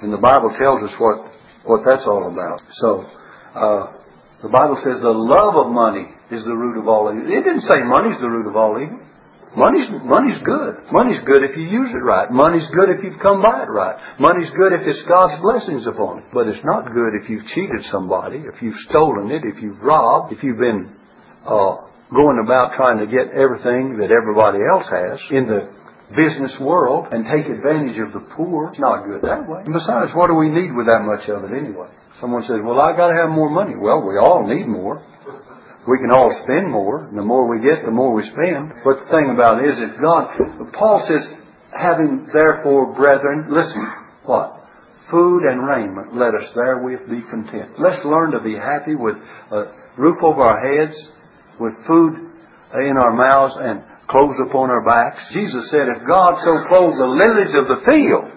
And 0.01 0.11
the 0.11 0.17
Bible 0.17 0.49
tells 0.57 0.89
us 0.89 0.97
what, 0.97 1.31
what 1.63 1.85
that's 1.85 2.07
all 2.07 2.25
about. 2.25 2.63
So, 2.71 3.05
uh, 3.53 3.93
the 4.41 4.49
Bible 4.49 4.81
says 4.81 4.99
the 4.99 5.13
love 5.13 5.55
of 5.55 5.71
money 5.71 6.09
is 6.31 6.43
the 6.43 6.55
root 6.55 6.79
of 6.79 6.87
all 6.87 7.13
evil. 7.13 7.31
It 7.31 7.43
didn't 7.43 7.61
say 7.61 7.83
money's 7.85 8.17
the 8.17 8.29
root 8.29 8.47
of 8.47 8.55
all 8.55 8.81
evil. 8.81 8.99
Money's, 9.55 9.89
money's 10.05 10.39
good. 10.43 10.91
Money's 10.91 11.19
good 11.25 11.43
if 11.43 11.57
you 11.57 11.63
use 11.63 11.89
it 11.89 12.03
right. 12.03 12.31
Money's 12.31 12.67
good 12.69 12.89
if 12.89 13.03
you've 13.03 13.19
come 13.19 13.41
by 13.41 13.63
it 13.63 13.69
right. 13.69 13.97
Money's 14.19 14.49
good 14.51 14.73
if 14.73 14.87
it's 14.87 15.01
God's 15.03 15.41
blessings 15.41 15.85
upon 15.87 16.19
it. 16.19 16.25
But 16.33 16.47
it's 16.47 16.63
not 16.63 16.91
good 16.93 17.19
if 17.21 17.29
you've 17.29 17.45
cheated 17.47 17.83
somebody, 17.85 18.37
if 18.37 18.61
you've 18.61 18.77
stolen 18.77 19.29
it, 19.29 19.43
if 19.43 19.61
you've 19.61 19.81
robbed, 19.81 20.31
if 20.31 20.43
you've 20.43 20.57
been 20.57 20.95
uh, 21.45 21.75
going 22.13 22.41
about 22.43 22.75
trying 22.75 22.99
to 22.99 23.07
get 23.07 23.31
everything 23.35 23.97
that 23.99 24.11
everybody 24.11 24.59
else 24.71 24.87
has 24.87 25.19
in 25.31 25.47
the 25.47 25.67
business 26.15 26.59
world 26.59 27.07
and 27.11 27.25
take 27.25 27.47
advantage 27.47 27.97
of 27.99 28.13
the 28.13 28.19
poor. 28.35 28.69
It's 28.69 28.79
not 28.79 29.05
good 29.05 29.21
that 29.23 29.47
way. 29.47 29.63
And 29.65 29.73
besides, 29.73 30.11
what 30.13 30.27
do 30.27 30.35
we 30.35 30.49
need 30.49 30.75
with 30.75 30.87
that 30.87 31.03
much 31.03 31.27
of 31.29 31.43
it 31.43 31.51
anyway? 31.55 31.87
Someone 32.19 32.43
says, 32.43 32.59
well, 32.63 32.79
I 32.79 32.95
gotta 32.95 33.15
have 33.15 33.29
more 33.29 33.49
money. 33.49 33.75
Well, 33.75 34.05
we 34.05 34.17
all 34.17 34.47
need 34.47 34.67
more. 34.67 35.03
We 35.87 35.97
can 35.97 36.11
all 36.11 36.29
spend 36.43 36.69
more. 36.69 37.09
The 37.13 37.23
more 37.23 37.49
we 37.49 37.63
get, 37.63 37.83
the 37.83 37.91
more 37.91 38.13
we 38.13 38.23
spend. 38.23 38.73
But 38.83 38.99
the 38.99 39.09
thing 39.09 39.31
about 39.33 39.63
it 39.63 39.69
is 39.69 39.77
that 39.77 39.99
God, 39.99 40.29
Paul 40.73 41.01
says, 41.01 41.27
having 41.73 42.27
therefore, 42.31 42.93
brethren, 42.93 43.47
listen, 43.49 43.81
what? 44.23 44.61
Food 45.09 45.43
and 45.43 45.65
raiment, 45.65 46.15
let 46.15 46.35
us 46.35 46.51
therewith 46.53 47.09
be 47.09 47.21
content. 47.23 47.79
Let's 47.79 48.05
learn 48.05 48.31
to 48.31 48.39
be 48.41 48.55
happy 48.55 48.95
with 48.95 49.17
a 49.17 49.73
roof 49.97 50.17
over 50.23 50.41
our 50.41 50.61
heads, 50.61 51.11
with 51.59 51.73
food 51.87 52.29
in 52.75 52.97
our 52.97 53.13
mouths, 53.13 53.55
and 53.59 53.83
clothes 54.07 54.39
upon 54.47 54.69
our 54.69 54.85
backs. 54.85 55.33
Jesus 55.33 55.69
said, 55.71 55.87
if 55.97 56.07
God 56.07 56.37
so 56.37 56.57
clothed 56.67 56.99
the 56.99 57.07
lilies 57.07 57.53
of 57.55 57.65
the 57.65 57.81
field, 57.89 58.31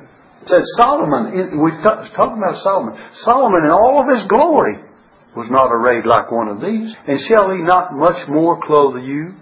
said 0.47 0.63
Solomon, 0.77 1.59
We're 1.59 1.83
talking 1.83 2.39
about 2.39 2.57
Solomon, 2.63 2.99
Solomon 3.13 3.65
in 3.65 3.71
all 3.71 4.03
of 4.03 4.17
his 4.17 4.27
glory 4.29 4.84
was 5.37 5.51
not 5.51 5.73
arrayed 5.73 6.07
like 6.07 6.31
one 6.31 6.49
of 6.49 6.61
these. 6.61 6.95
And 7.07 7.21
shall 7.21 7.51
he 7.51 7.59
not 7.59 7.95
much 7.95 8.29
more 8.29 8.61
clothe 8.67 9.03
you? 9.03 9.35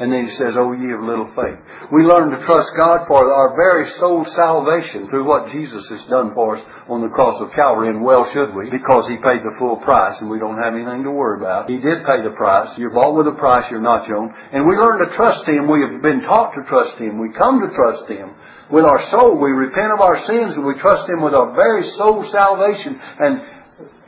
And 0.00 0.10
then 0.10 0.24
he 0.24 0.30
says, 0.30 0.56
Oh, 0.56 0.72
ye 0.72 0.96
of 0.96 1.04
little 1.04 1.28
faith. 1.36 1.60
We 1.92 2.08
learn 2.08 2.32
to 2.32 2.40
trust 2.46 2.72
God 2.80 3.04
for 3.06 3.20
our 3.20 3.52
very 3.54 3.86
soul 4.00 4.24
salvation 4.24 5.08
through 5.08 5.28
what 5.28 5.52
Jesus 5.52 5.86
has 5.88 6.02
done 6.06 6.32
for 6.32 6.56
us 6.56 6.64
on 6.88 7.02
the 7.02 7.12
cross 7.12 7.38
of 7.38 7.52
Calvary, 7.52 7.90
and 7.90 8.02
well 8.02 8.24
should 8.32 8.54
we, 8.56 8.70
because 8.70 9.06
he 9.08 9.16
paid 9.16 9.44
the 9.44 9.56
full 9.58 9.76
price 9.76 10.18
and 10.22 10.30
we 10.30 10.38
don't 10.38 10.56
have 10.56 10.72
anything 10.72 11.04
to 11.04 11.10
worry 11.10 11.36
about. 11.36 11.68
He 11.68 11.76
did 11.76 12.06
pay 12.08 12.24
the 12.24 12.32
price. 12.32 12.78
You're 12.78 12.96
bought 12.96 13.14
with 13.14 13.28
a 13.28 13.36
price, 13.36 13.70
you're 13.70 13.84
not 13.84 14.08
your 14.08 14.24
own. 14.24 14.32
And 14.52 14.66
we 14.66 14.74
learn 14.76 15.04
to 15.04 15.14
trust 15.14 15.44
him. 15.44 15.68
We 15.68 15.84
have 15.84 16.00
been 16.00 16.22
taught 16.22 16.54
to 16.54 16.64
trust 16.64 16.96
him. 16.96 17.20
We 17.20 17.36
come 17.36 17.60
to 17.60 17.68
trust 17.76 18.08
him. 18.08 18.32
With 18.70 18.84
our 18.84 19.04
soul, 19.08 19.36
we 19.36 19.50
repent 19.50 19.92
of 19.92 20.00
our 20.00 20.16
sins 20.16 20.56
and 20.56 20.64
we 20.64 20.80
trust 20.80 21.10
him 21.10 21.20
with 21.20 21.34
our 21.34 21.52
very 21.52 21.84
soul 21.84 22.24
salvation. 22.24 22.98
And 23.18 23.59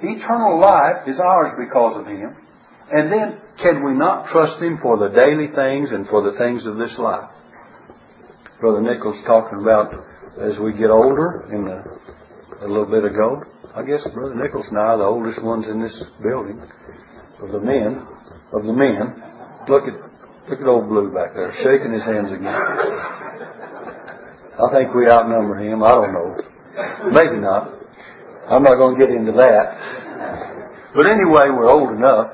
Eternal 0.03 0.59
life 0.59 1.07
is 1.07 1.21
ours 1.21 1.55
because 1.59 1.97
of 2.01 2.07
Him. 2.07 2.37
And 2.91 3.11
then, 3.11 3.41
can 3.59 3.85
we 3.85 3.95
not 3.95 4.29
trust 4.29 4.61
Him 4.61 4.79
for 4.83 4.99
the 4.99 5.15
daily 5.17 5.49
things 5.49 5.93
and 5.93 6.07
for 6.07 6.31
the 6.31 6.37
things 6.37 6.67
of 6.67 6.77
this 6.77 6.99
life? 6.99 7.31
Brother 8.61 8.81
Nichols 8.81 9.21
talking 9.23 9.61
about 9.61 9.95
as 10.41 10.59
we 10.59 10.73
get 10.73 10.91
older 10.91 11.49
in 11.53 11.65
the, 11.65 12.65
a 12.65 12.69
little 12.69 12.87
bit 12.87 13.05
ago. 13.05 13.43
I 13.75 13.83
guess 13.83 14.07
Brother 14.13 14.35
Nichols 14.35 14.69
and 14.69 14.79
I 14.79 14.83
are 14.83 14.99
the 14.99 15.05
oldest 15.05 15.43
ones 15.43 15.67
in 15.67 15.81
this 15.81 15.99
building 16.23 16.61
of 17.41 17.51
the 17.51 17.61
men, 17.61 18.07
of 18.53 18.65
the 18.65 18.73
men. 18.73 19.17
Look 19.69 19.85
at, 19.89 19.95
look 20.49 20.61
at 20.61 20.67
old 20.67 20.89
Blue 20.89 21.13
back 21.13 21.35
there, 21.35 21.53
shaking 21.53 21.93
his 21.93 22.03
hands 22.03 22.31
again. 22.31 22.55
I 24.53 24.71
think 24.71 24.95
we 24.95 25.09
outnumber 25.09 25.57
him. 25.57 25.83
I 25.83 25.91
don't 25.91 26.13
know. 26.13 26.37
Maybe 27.11 27.41
not. 27.41 27.72
I'm 28.53 28.63
not 28.63 28.77
going 28.77 29.01
to 29.01 29.07
get 29.07 29.17
into 29.17 29.33
that. 29.33 30.93
But 30.95 31.07
anyway, 31.09 31.49
we're 31.57 31.73
old 31.73 31.97
enough. 31.97 32.29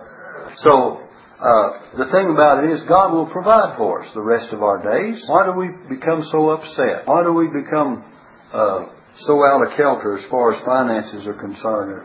So, 0.58 0.98
uh, 1.38 1.96
the 1.96 2.10
thing 2.10 2.26
about 2.34 2.64
it 2.64 2.70
is 2.72 2.82
God 2.82 3.12
will 3.14 3.26
provide 3.26 3.76
for 3.76 4.02
us 4.02 4.12
the 4.14 4.22
rest 4.22 4.52
of 4.52 4.60
our 4.60 4.82
days. 4.82 5.22
Why 5.28 5.46
do 5.46 5.52
we 5.52 5.68
become 5.94 6.24
so 6.24 6.50
upset? 6.50 7.06
Why 7.06 7.22
do 7.22 7.32
we 7.32 7.46
become 7.46 8.02
uh, 8.52 8.86
so 9.14 9.44
out 9.46 9.64
of 9.64 9.76
kilter 9.76 10.18
as 10.18 10.24
far 10.24 10.54
as 10.54 10.64
finances 10.64 11.24
are 11.24 11.34
concerned? 11.34 12.02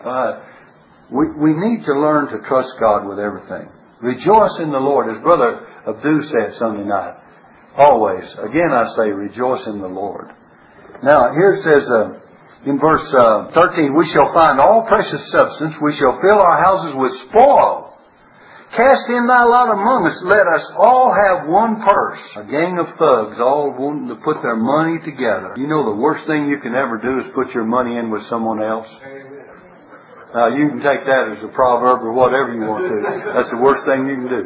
we, 1.10 1.32
we 1.34 1.54
need 1.58 1.84
to 1.86 1.94
learn 1.94 2.28
to 2.28 2.48
trust 2.48 2.74
God 2.80 3.08
with 3.08 3.18
everything. 3.18 3.68
Rejoice 4.00 4.60
in 4.60 4.70
the 4.70 4.78
Lord. 4.78 5.16
As 5.16 5.24
Brother 5.24 5.66
Abdu 5.88 6.22
said 6.28 6.54
Sunday 6.54 6.84
night, 6.84 7.18
always, 7.76 8.26
again 8.34 8.70
I 8.72 8.84
say, 8.96 9.10
rejoice 9.10 9.66
in 9.66 9.82
the 9.82 9.88
Lord. 9.88 10.30
Now, 11.02 11.32
here 11.34 11.54
it 11.54 11.64
says, 11.64 11.90
uh, 11.90 12.20
in 12.66 12.80
verse 12.80 13.14
uh, 13.14 13.50
13, 13.52 13.94
we 13.94 14.06
shall 14.06 14.32
find 14.34 14.60
all 14.60 14.84
precious 14.84 15.30
substance. 15.30 15.76
We 15.82 15.94
shall 15.94 16.20
fill 16.22 16.40
our 16.40 16.64
houses 16.64 16.94
with 16.96 17.14
spoil. 17.14 17.94
Cast 18.72 19.08
in 19.10 19.28
thy 19.28 19.44
lot 19.44 19.70
among 19.70 20.08
us. 20.08 20.24
Let 20.24 20.48
us 20.48 20.72
all 20.76 21.14
have 21.14 21.48
one 21.48 21.84
purse. 21.84 22.36
A 22.38 22.44
gang 22.44 22.80
of 22.80 22.90
thugs 22.98 23.40
all 23.40 23.70
wanting 23.78 24.08
to 24.08 24.16
put 24.16 24.42
their 24.42 24.56
money 24.56 24.98
together. 24.98 25.54
You 25.58 25.68
know 25.68 25.94
the 25.94 26.02
worst 26.02 26.26
thing 26.26 26.48
you 26.48 26.58
can 26.58 26.74
ever 26.74 26.98
do 26.98 27.20
is 27.20 27.28
put 27.36 27.54
your 27.54 27.66
money 27.66 27.98
in 27.98 28.10
with 28.10 28.24
someone 28.24 28.64
else. 28.64 28.90
Now 30.34 30.48
you 30.56 30.70
can 30.70 30.82
take 30.82 31.06
that 31.06 31.38
as 31.38 31.44
a 31.44 31.54
proverb 31.54 32.02
or 32.02 32.14
whatever 32.14 32.52
you 32.52 32.66
want 32.66 32.90
to. 32.90 33.34
That's 33.36 33.52
the 33.52 33.62
worst 33.62 33.86
thing 33.86 34.08
you 34.08 34.16
can 34.16 34.30
do. 34.32 34.44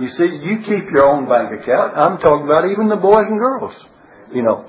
You 0.00 0.08
see, 0.08 0.24
you 0.48 0.62
keep 0.62 0.88
your 0.94 1.12
own 1.12 1.28
bank 1.28 1.60
account. 1.60 1.92
I'm 1.92 2.16
talking 2.18 2.46
about 2.46 2.70
even 2.70 2.88
the 2.88 2.96
boys 2.96 3.26
and 3.28 3.38
girls. 3.38 3.86
You 4.32 4.42
know, 4.44 4.64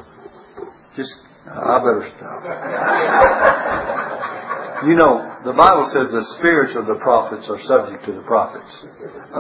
just 0.97 1.15
I 1.47 1.79
better 1.79 2.09
stop. 2.17 2.43
You 4.87 4.95
know, 4.95 5.43
the 5.43 5.51
Bible 5.51 5.91
says 5.91 6.07
the 6.07 6.23
spirits 6.39 6.75
of 6.75 6.87
the 6.87 6.95
prophets 7.03 7.49
are 7.49 7.59
subject 7.59 8.05
to 8.05 8.13
the 8.13 8.23
prophets. 8.23 8.71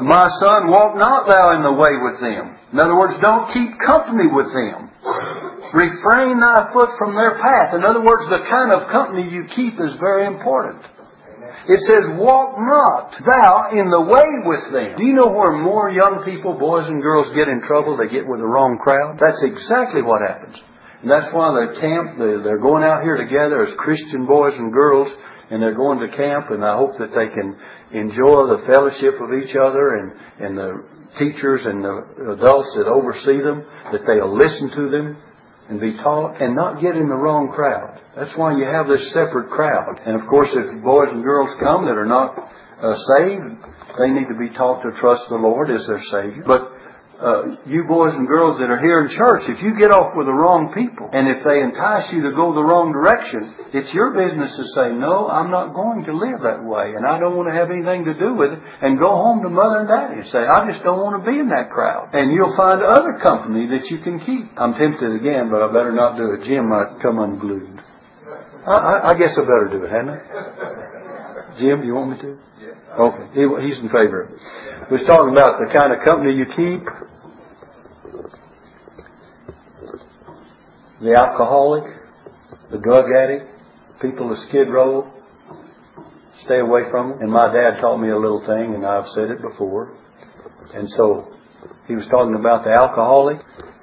My 0.03 0.27
son, 0.27 0.67
walk 0.67 0.99
not 0.99 1.31
thou 1.31 1.55
in 1.55 1.63
the 1.63 1.71
way 1.71 1.95
with 1.95 2.19
them. 2.19 2.59
In 2.73 2.79
other 2.79 2.95
words, 2.95 3.15
don't 3.23 3.47
keep 3.55 3.79
company 3.79 4.27
with 4.27 4.51
them. 4.51 4.91
Refrain 5.71 6.39
thy 6.43 6.67
foot 6.73 6.91
from 6.97 7.15
their 7.15 7.39
path. 7.39 7.73
In 7.73 7.85
other 7.85 8.03
words, 8.03 8.27
the 8.27 8.43
kind 8.51 8.75
of 8.75 8.91
company 8.91 9.31
you 9.31 9.45
keep 9.55 9.79
is 9.79 9.95
very 9.99 10.27
important. 10.27 10.83
It 11.69 11.79
says, 11.87 12.03
walk 12.19 12.59
not 12.59 13.15
thou 13.23 13.71
in 13.71 13.89
the 13.91 14.01
way 14.01 14.27
with 14.43 14.71
them. 14.73 14.97
Do 14.97 15.05
you 15.05 15.13
know 15.13 15.31
where 15.31 15.55
more 15.55 15.89
young 15.89 16.23
people, 16.25 16.57
boys 16.57 16.87
and 16.87 17.01
girls, 17.01 17.29
get 17.29 17.47
in 17.47 17.61
trouble? 17.61 17.95
They 17.95 18.11
get 18.11 18.27
with 18.27 18.39
the 18.39 18.47
wrong 18.47 18.77
crowd. 18.77 19.19
That's 19.19 19.43
exactly 19.43 20.01
what 20.01 20.19
happens. 20.19 20.57
And 21.01 21.09
that's 21.09 21.27
why 21.27 21.65
the 21.65 21.79
camp, 21.79 22.17
they're 22.17 22.59
going 22.59 22.83
out 22.83 23.03
here 23.03 23.15
together 23.15 23.61
as 23.61 23.73
Christian 23.75 24.25
boys 24.25 24.53
and 24.55 24.73
girls, 24.73 25.07
and 25.49 25.61
they're 25.61 25.75
going 25.75 25.99
to 25.99 26.15
camp, 26.15 26.51
and 26.51 26.63
I 26.63 26.75
hope 26.75 26.97
that 26.97 27.11
they 27.15 27.27
can 27.27 27.57
enjoy 27.91 28.47
the 28.47 28.63
fellowship 28.67 29.15
of 29.19 29.33
each 29.41 29.55
other 29.55 29.95
and, 29.95 30.11
and 30.39 30.57
the 30.57 30.83
teachers 31.17 31.61
and 31.65 31.83
the 31.83 32.33
adults 32.33 32.71
that 32.75 32.87
oversee 32.87 33.41
them, 33.41 33.65
that 33.91 34.05
they'll 34.05 34.37
listen 34.37 34.69
to 34.69 34.89
them 34.89 35.17
and 35.69 35.79
be 35.79 35.93
taught 35.93 36.41
and 36.41 36.55
not 36.55 36.81
get 36.81 36.97
in 36.97 37.07
the 37.07 37.15
wrong 37.15 37.51
crowd. 37.53 38.01
That's 38.15 38.35
why 38.35 38.57
you 38.57 38.65
have 38.65 38.87
this 38.87 39.11
separate 39.11 39.49
crowd. 39.49 40.01
And 40.05 40.19
of 40.19 40.27
course, 40.27 40.49
if 40.53 40.83
boys 40.83 41.09
and 41.11 41.23
girls 41.23 41.53
come 41.59 41.85
that 41.85 41.97
are 41.97 42.05
not 42.05 42.53
uh, 42.81 42.95
saved, 42.95 43.63
they 43.97 44.09
need 44.09 44.27
to 44.27 44.37
be 44.37 44.49
taught 44.55 44.81
to 44.83 44.91
trust 44.99 45.29
the 45.29 45.35
Lord 45.35 45.71
as 45.71 45.87
their 45.87 45.99
Savior. 45.99 46.43
But 46.45 46.73
uh, 47.19 47.59
you 47.67 47.83
boys 47.83 48.15
and 48.15 48.27
girls 48.27 48.57
that 48.59 48.71
are 48.71 48.79
here 48.79 49.03
in 49.03 49.11
church, 49.11 49.43
if 49.51 49.59
you 49.61 49.75
get 49.75 49.91
off 49.91 50.15
with 50.15 50.25
the 50.25 50.33
wrong 50.33 50.71
people, 50.71 51.11
and 51.11 51.27
if 51.27 51.43
they 51.43 51.59
entice 51.59 52.07
you 52.15 52.23
to 52.23 52.31
go 52.31 52.55
the 52.55 52.63
wrong 52.63 52.95
direction, 52.95 53.43
it's 53.75 53.91
your 53.93 54.15
business 54.15 54.55
to 54.55 54.63
say, 54.71 54.95
no, 54.95 55.27
I'm 55.27 55.51
not 55.51 55.75
going 55.75 56.07
to 56.07 56.13
live 56.15 56.39
that 56.47 56.63
way, 56.63 56.95
and 56.95 57.03
I 57.03 57.19
don't 57.19 57.35
want 57.35 57.51
to 57.51 57.55
have 57.59 57.67
anything 57.75 58.07
to 58.07 58.15
do 58.15 58.39
with 58.39 58.55
it, 58.55 58.59
and 58.63 58.95
go 58.95 59.11
home 59.11 59.43
to 59.43 59.51
mother 59.51 59.83
and 59.83 59.89
daddy 59.91 60.23
and 60.23 60.29
say, 60.31 60.39
I 60.39 60.63
just 60.71 60.79
don't 60.83 61.03
want 61.03 61.19
to 61.19 61.23
be 61.27 61.35
in 61.35 61.51
that 61.51 61.67
crowd. 61.75 62.15
And 62.15 62.31
you'll 62.31 62.55
find 62.55 62.79
other 62.79 63.19
company 63.19 63.67
that 63.75 63.91
you 63.91 63.99
can 63.99 64.23
keep. 64.23 64.55
I'm 64.55 64.79
tempted 64.79 65.11
again, 65.19 65.51
but 65.51 65.59
I 65.59 65.67
better 65.67 65.91
not 65.91 66.15
do 66.15 66.31
it. 66.39 66.47
Jim 66.47 66.71
might 66.71 67.03
come 67.03 67.19
unglued. 67.19 67.83
I, 68.63 68.71
I, 68.71 68.93
I 69.11 69.13
guess 69.19 69.35
I 69.35 69.43
better 69.43 69.67
do 69.71 69.83
it, 69.83 69.91
hadn't 69.91 70.15
I? 70.15 70.98
Jim, 71.59 71.83
you 71.83 71.93
want 71.93 72.11
me 72.11 72.17
to? 72.21 72.37
Yeah. 72.61 73.03
Okay, 73.03 73.25
he, 73.35 73.67
he's 73.67 73.79
in 73.79 73.89
favor. 73.89 74.31
We 74.89 74.97
was 74.97 75.05
talking 75.05 75.35
about 75.35 75.59
the 75.59 75.67
kind 75.77 75.91
of 75.93 76.05
company 76.07 76.33
you 76.33 76.45
keep. 76.45 76.87
The 81.01 81.15
alcoholic, 81.15 81.83
the 82.71 82.77
drug 82.77 83.05
addict, 83.11 83.51
people 84.01 84.31
of 84.31 84.39
skid 84.39 84.69
row. 84.69 85.11
Stay 86.37 86.59
away 86.59 86.89
from 86.89 87.09
them. 87.09 87.21
And 87.21 87.31
my 87.31 87.51
dad 87.51 87.81
taught 87.81 87.97
me 87.97 88.09
a 88.09 88.17
little 88.17 88.39
thing, 88.39 88.73
and 88.75 88.85
I've 88.85 89.07
said 89.09 89.29
it 89.29 89.41
before. 89.41 89.97
And 90.73 90.89
so 90.89 91.33
he 91.87 91.95
was 91.95 92.05
talking 92.07 92.35
about 92.35 92.63
the 92.63 92.71
alcoholic. 92.71 93.39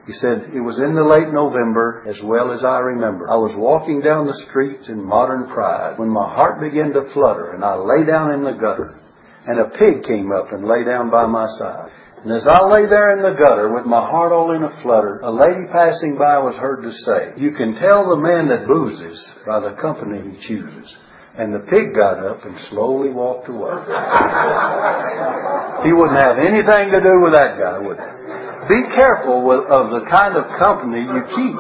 He 0.07 0.13
said, 0.13 0.53
It 0.55 0.61
was 0.61 0.79
in 0.79 0.95
the 0.95 1.03
late 1.03 1.35
November, 1.35 2.05
as 2.07 2.23
well 2.23 2.53
as 2.53 2.65
I 2.65 2.79
remember. 2.79 3.29
I 3.29 3.43
was 3.43 3.57
walking 3.57 4.01
down 4.01 4.27
the 4.27 4.39
streets 4.47 4.89
in 4.89 5.05
modern 5.05 5.49
pride 5.49 5.99
when 5.99 6.09
my 6.09 6.33
heart 6.33 6.61
began 6.61 6.93
to 6.93 7.11
flutter 7.13 7.55
and 7.55 7.65
I 7.65 7.75
lay 7.75 8.05
down 8.07 8.31
in 8.31 8.45
the 8.45 8.53
gutter. 8.53 8.95
And 9.47 9.59
a 9.59 9.69
pig 9.69 10.05
came 10.07 10.31
up 10.31 10.53
and 10.53 10.65
lay 10.67 10.85
down 10.85 11.11
by 11.11 11.27
my 11.27 11.47
side. 11.59 11.91
And 12.23 12.33
as 12.33 12.47
I 12.47 12.63
lay 12.67 12.87
there 12.87 13.17
in 13.19 13.23
the 13.23 13.35
gutter 13.35 13.75
with 13.75 13.85
my 13.85 14.01
heart 14.01 14.33
all 14.33 14.55
in 14.55 14.63
a 14.63 14.71
flutter, 14.83 15.19
a 15.23 15.31
lady 15.31 15.67
passing 15.73 16.17
by 16.17 16.39
was 16.39 16.55
heard 16.55 16.83
to 16.83 16.93
say, 16.93 17.33
You 17.37 17.51
can 17.53 17.75
tell 17.75 18.09
the 18.09 18.23
man 18.23 18.47
that 18.49 18.67
boozes 18.67 19.29
by 19.45 19.59
the 19.59 19.73
company 19.83 20.23
he 20.31 20.37
chooses. 20.39 20.97
And 21.37 21.53
the 21.53 21.67
pig 21.67 21.95
got 21.95 22.25
up 22.25 22.45
and 22.47 22.59
slowly 22.71 23.11
walked 23.11 23.49
away. 23.49 23.75
he 25.85 25.93
wouldn't 25.93 26.17
have 26.17 26.39
anything 26.39 26.93
to 26.95 27.01
do 27.03 27.21
with 27.27 27.35
that 27.35 27.59
guy, 27.59 27.79
would 27.79 27.99
he? 27.99 28.36
Be 28.69 28.83
careful 28.95 29.47
with, 29.47 29.71
of 29.71 29.85
the 29.95 30.11
kind 30.11 30.35
of 30.37 30.45
company 30.59 31.07
you 31.07 31.23
keep. 31.35 31.57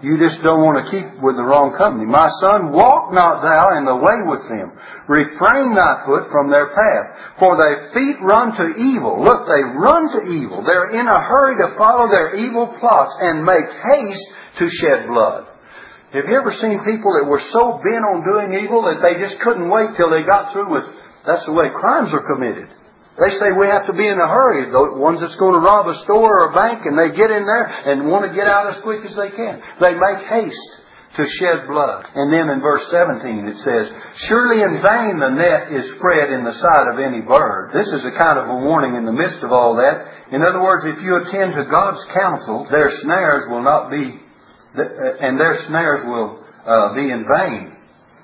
You 0.00 0.14
just 0.22 0.40
don't 0.46 0.62
want 0.62 0.78
to 0.78 0.90
keep 0.94 1.04
with 1.18 1.34
the 1.34 1.42
wrong 1.42 1.74
company. 1.74 2.06
My 2.06 2.30
son, 2.38 2.70
walk 2.70 3.10
not 3.10 3.42
thou 3.42 3.76
in 3.76 3.84
the 3.84 3.98
way 3.98 4.22
with 4.30 4.46
them. 4.46 4.70
Refrain 5.10 5.74
thy 5.74 6.06
foot 6.06 6.30
from 6.30 6.54
their 6.54 6.70
path. 6.70 7.34
For 7.42 7.58
their 7.58 7.90
feet 7.90 8.14
run 8.22 8.54
to 8.62 8.78
evil. 8.78 9.18
Look, 9.24 9.50
they 9.50 9.62
run 9.74 10.06
to 10.14 10.20
evil. 10.30 10.62
They're 10.62 10.94
in 10.94 11.02
a 11.02 11.18
hurry 11.18 11.58
to 11.66 11.74
follow 11.76 12.06
their 12.14 12.36
evil 12.36 12.78
plots 12.78 13.16
and 13.18 13.42
make 13.42 13.74
haste 13.74 14.28
to 14.62 14.70
shed 14.70 15.10
blood. 15.10 15.50
Have 16.14 16.24
you 16.24 16.38
ever 16.38 16.52
seen 16.52 16.84
people 16.86 17.18
that 17.18 17.28
were 17.28 17.42
so 17.42 17.82
bent 17.82 18.06
on 18.06 18.24
doing 18.24 18.62
evil 18.62 18.86
that 18.86 19.02
they 19.02 19.20
just 19.20 19.40
couldn't 19.40 19.68
wait 19.68 19.96
till 19.96 20.08
they 20.08 20.22
got 20.22 20.52
through 20.52 20.70
with, 20.70 20.84
that's 21.26 21.44
the 21.44 21.52
way 21.52 21.68
crimes 21.74 22.14
are 22.14 22.22
committed. 22.22 22.70
They 23.18 23.34
say 23.34 23.50
we 23.50 23.66
have 23.66 23.86
to 23.86 23.92
be 23.92 24.06
in 24.06 24.14
a 24.14 24.30
hurry. 24.30 24.70
The 24.70 24.94
ones 24.94 25.20
that's 25.20 25.34
going 25.34 25.58
to 25.58 25.66
rob 25.66 25.90
a 25.90 25.98
store 26.06 26.38
or 26.38 26.50
a 26.50 26.54
bank 26.54 26.86
and 26.86 26.94
they 26.94 27.10
get 27.16 27.30
in 27.34 27.42
there 27.42 27.66
and 27.66 28.06
want 28.06 28.30
to 28.30 28.36
get 28.36 28.46
out 28.46 28.70
as 28.70 28.78
quick 28.80 29.04
as 29.04 29.14
they 29.16 29.30
can. 29.30 29.58
They 29.82 29.94
make 29.98 30.22
haste 30.30 30.86
to 31.18 31.24
shed 31.26 31.66
blood. 31.66 32.06
And 32.14 32.30
then 32.32 32.46
in 32.46 32.60
verse 32.60 32.86
17 32.90 33.48
it 33.48 33.58
says, 33.58 33.90
Surely 34.14 34.62
in 34.62 34.78
vain 34.78 35.18
the 35.18 35.34
net 35.34 35.74
is 35.74 35.90
spread 35.90 36.30
in 36.30 36.44
the 36.44 36.52
sight 36.52 36.86
of 36.94 37.02
any 37.02 37.20
bird. 37.20 37.74
This 37.74 37.88
is 37.88 38.06
a 38.06 38.14
kind 38.14 38.38
of 38.38 38.46
a 38.54 38.62
warning 38.62 38.94
in 38.94 39.04
the 39.04 39.12
midst 39.12 39.42
of 39.42 39.50
all 39.50 39.74
that. 39.82 40.30
In 40.30 40.42
other 40.42 40.62
words, 40.62 40.84
if 40.84 41.02
you 41.02 41.18
attend 41.18 41.58
to 41.58 41.66
God's 41.66 42.04
counsel, 42.14 42.70
their 42.70 42.90
snares 43.02 43.50
will 43.50 43.62
not 43.62 43.90
be, 43.90 44.14
and 44.78 45.40
their 45.40 45.56
snares 45.66 46.04
will 46.04 46.44
uh, 46.62 46.94
be 46.94 47.10
in 47.10 47.26
vain 47.26 47.74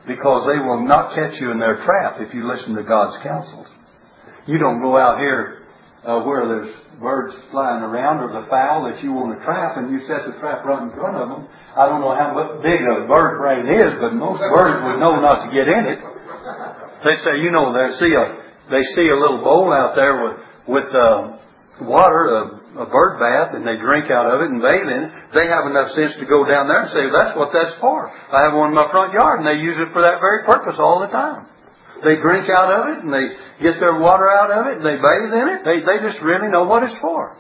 because 0.07 0.47
they 0.47 0.59
will 0.63 0.87
not 0.87 1.15
catch 1.15 1.41
you 1.41 1.51
in 1.51 1.59
their 1.59 1.77
trap 1.77 2.21
if 2.21 2.35
you 2.35 2.47
listen 2.47 2.77
to 2.77 2.85
God's 2.85 3.17
counsels. 3.19 3.67
You 4.47 4.59
don't 4.59 4.81
go 4.81 4.97
out 4.97 5.19
here 5.19 5.63
uh, 6.05 6.21
where 6.21 6.47
there's 6.47 6.75
birds 7.01 7.35
flying 7.51 7.83
around 7.83 8.21
or 8.21 8.41
the 8.41 8.47
fowl 8.49 8.85
that 8.91 9.03
you 9.03 9.13
want 9.13 9.39
to 9.39 9.45
trap 9.45 9.77
and 9.77 9.91
you 9.91 10.01
set 10.01 10.27
the 10.27 10.37
trap 10.39 10.65
right 10.65 10.83
in 10.83 10.91
front 10.93 11.17
of 11.17 11.29
them. 11.29 11.49
I 11.77 11.89
don't 11.89 12.01
know 12.01 12.15
how 12.15 12.61
big 12.63 12.81
a 12.85 13.09
bird 13.09 13.39
brain 13.41 13.67
is, 13.67 13.95
but 13.95 14.15
most 14.15 14.41
birds 14.41 14.81
would 14.85 15.01
know 15.01 15.19
not 15.21 15.47
to 15.47 15.49
get 15.51 15.67
in 15.67 15.85
it. 15.91 15.99
They 17.05 17.17
say, 17.21 17.41
you 17.43 17.51
know, 17.51 17.73
they 17.73 17.93
see 17.93 18.13
a 18.13 18.45
they 18.71 18.83
see 18.97 19.09
a 19.09 19.17
little 19.17 19.43
bowl 19.43 19.73
out 19.73 19.95
there 19.97 20.25
with 20.25 20.37
with 20.67 20.89
uh, 20.95 21.37
water, 21.83 22.63
a, 22.77 22.85
a 22.85 22.87
bird 22.87 23.19
bath, 23.19 23.55
and 23.55 23.67
they 23.67 23.77
drink 23.77 24.11
out 24.11 24.31
of 24.31 24.41
it 24.41 24.51
and 24.51 24.63
bathe 24.63 24.89
in 24.89 25.01
it. 25.05 25.11
They 25.35 25.47
have 25.49 25.67
enough 25.67 25.91
sense 25.93 26.15
to 26.17 26.27
go 26.27 26.45
down 26.45 26.69
there 26.69 26.81
and 26.81 26.89
say, 26.89 27.11
that's 27.11 27.37
what 27.37 27.51
that's 27.53 27.75
for. 27.77 28.09
I 28.09 28.45
have 28.45 28.55
one 28.55 28.71
in 28.71 28.75
my 28.75 28.89
front 28.91 29.13
yard, 29.13 29.41
and 29.41 29.49
they 29.49 29.61
use 29.63 29.77
it 29.77 29.91
for 29.93 30.03
that 30.03 30.21
very 30.21 30.45
purpose 30.45 30.79
all 30.79 31.01
the 31.01 31.09
time. 31.09 31.47
They 32.05 32.17
drink 32.21 32.49
out 32.49 32.71
of 32.71 32.83
it 32.97 33.05
and 33.05 33.13
they 33.13 33.27
get 33.61 33.81
their 33.81 33.99
water 33.99 34.29
out 34.31 34.51
of 34.53 34.67
it 34.69 34.77
and 34.79 34.87
they 34.87 34.97
bathe 34.97 35.33
in 35.33 35.49
it. 35.57 35.61
They, 35.65 35.81
they 35.81 36.05
just 36.05 36.21
really 36.21 36.49
know 36.49 36.65
what 36.65 36.85
it's 36.85 36.97
for. 36.99 37.37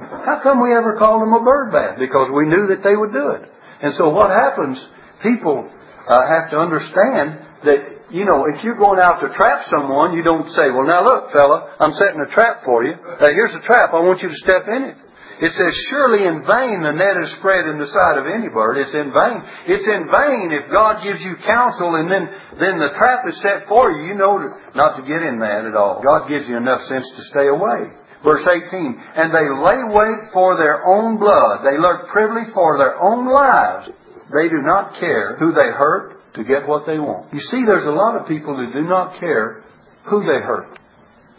How 0.00 0.40
come 0.42 0.62
we 0.62 0.74
ever 0.74 0.96
called 0.96 1.22
them 1.22 1.32
a 1.32 1.42
bird 1.42 1.72
bath? 1.72 1.98
Because 1.98 2.30
we 2.32 2.46
knew 2.46 2.68
that 2.68 2.82
they 2.82 2.94
would 2.94 3.12
do 3.12 3.30
it. 3.30 3.50
And 3.82 3.94
so 3.94 4.08
what 4.08 4.30
happens, 4.30 4.86
people 5.22 5.68
uh, 6.08 6.26
have 6.26 6.50
to 6.50 6.56
understand 6.56 7.44
that, 7.64 8.10
you 8.10 8.24
know, 8.24 8.46
if 8.46 8.62
you're 8.62 8.78
going 8.78 9.00
out 9.00 9.20
to 9.20 9.28
trap 9.28 9.64
someone, 9.64 10.14
you 10.14 10.22
don't 10.22 10.48
say, 10.48 10.70
well, 10.70 10.86
now 10.86 11.04
look, 11.04 11.30
fella, 11.32 11.74
I'm 11.80 11.92
setting 11.92 12.20
a 12.20 12.30
trap 12.30 12.64
for 12.64 12.84
you. 12.84 12.94
Uh, 12.94 13.28
here's 13.28 13.54
a 13.54 13.60
trap. 13.60 13.90
I 13.92 14.00
want 14.00 14.22
you 14.22 14.28
to 14.30 14.36
step 14.36 14.66
in 14.68 14.82
it. 14.84 14.96
It 15.40 15.52
says, 15.52 15.72
Surely 15.90 16.26
in 16.26 16.42
vain 16.42 16.82
the 16.82 16.92
net 16.92 17.22
is 17.22 17.30
spread 17.32 17.66
in 17.66 17.78
the 17.78 17.86
sight 17.86 18.18
of 18.18 18.26
any 18.26 18.48
bird. 18.48 18.78
It's 18.78 18.94
in 18.94 19.12
vain. 19.14 19.38
It's 19.66 19.86
in 19.86 20.10
vain 20.10 20.50
if 20.50 20.70
God 20.70 21.02
gives 21.02 21.22
you 21.22 21.36
counsel 21.36 21.94
and 21.94 22.10
then, 22.10 22.26
then 22.58 22.78
the 22.78 22.94
trap 22.98 23.22
is 23.28 23.40
set 23.40 23.68
for 23.68 23.92
you. 23.92 24.08
You 24.08 24.14
know 24.14 24.38
not 24.74 24.96
to 24.96 25.02
get 25.02 25.22
in 25.22 25.38
that 25.38 25.64
at 25.64 25.76
all. 25.76 26.02
God 26.02 26.28
gives 26.28 26.48
you 26.48 26.56
enough 26.56 26.82
sense 26.82 27.10
to 27.12 27.22
stay 27.22 27.46
away. 27.46 27.94
Verse 28.22 28.42
18, 28.42 29.02
And 29.14 29.32
they 29.32 29.46
lay 29.46 29.78
wait 29.86 30.32
for 30.32 30.56
their 30.56 30.84
own 30.84 31.18
blood. 31.18 31.62
They 31.62 31.78
lurk 31.78 32.08
privily 32.08 32.50
for 32.52 32.78
their 32.78 33.00
own 33.00 33.26
lives. 33.30 33.90
They 34.34 34.48
do 34.48 34.60
not 34.62 34.94
care 34.96 35.36
who 35.36 35.52
they 35.52 35.70
hurt 35.70 36.34
to 36.34 36.44
get 36.44 36.66
what 36.66 36.84
they 36.84 36.98
want. 36.98 37.32
You 37.32 37.40
see, 37.40 37.64
there's 37.64 37.86
a 37.86 37.92
lot 37.92 38.16
of 38.16 38.26
people 38.26 38.56
who 38.56 38.72
do 38.72 38.82
not 38.82 39.20
care 39.20 39.62
who 40.04 40.20
they 40.20 40.40
hurt. 40.44 40.78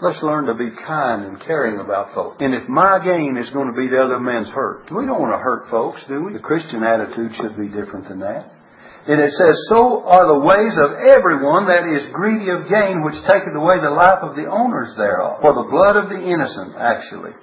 Let's 0.02 0.24
learn 0.24 0.46
to 0.46 0.56
be 0.56 0.72
kind 0.72 1.26
and 1.26 1.42
caring 1.42 1.80
about 1.80 2.14
folks. 2.14 2.38
And 2.40 2.54
if 2.54 2.70
my 2.70 3.04
gain 3.04 3.36
is 3.36 3.50
going 3.50 3.68
to 3.68 3.76
be 3.76 3.90
the 3.90 4.00
other 4.00 4.20
man's 4.20 4.50
hurt, 4.50 4.90
we 4.92 5.06
don't 5.06 5.20
want 5.20 5.36
to 5.36 5.44
hurt 5.44 5.70
folks, 5.70 6.06
do 6.08 6.24
we? 6.24 6.34
The 6.34 6.40
Christian 6.40 6.84
attitude 6.84 7.36
should 7.36 7.58
be 7.60 7.68
different 7.68 8.08
than 8.08 8.20
that. 8.20 8.48
And 9.08 9.20
it 9.20 9.32
says, 9.32 9.68
So 9.68 10.08
are 10.08 10.28
the 10.28 10.40
ways 10.40 10.72
of 10.80 10.96
everyone 11.18 11.68
that 11.68 11.84
is 11.84 12.08
greedy 12.16 12.48
of 12.48 12.72
gain, 12.72 13.04
which 13.04 13.20
taketh 13.28 13.52
away 13.52 13.84
the 13.84 13.92
life 13.92 14.24
of 14.24 14.36
the 14.36 14.48
owners 14.48 14.96
thereof. 14.96 15.42
For 15.42 15.52
the 15.52 15.68
blood 15.68 15.96
of 16.00 16.08
the 16.08 16.22
innocent, 16.22 16.76
actually. 16.80 17.36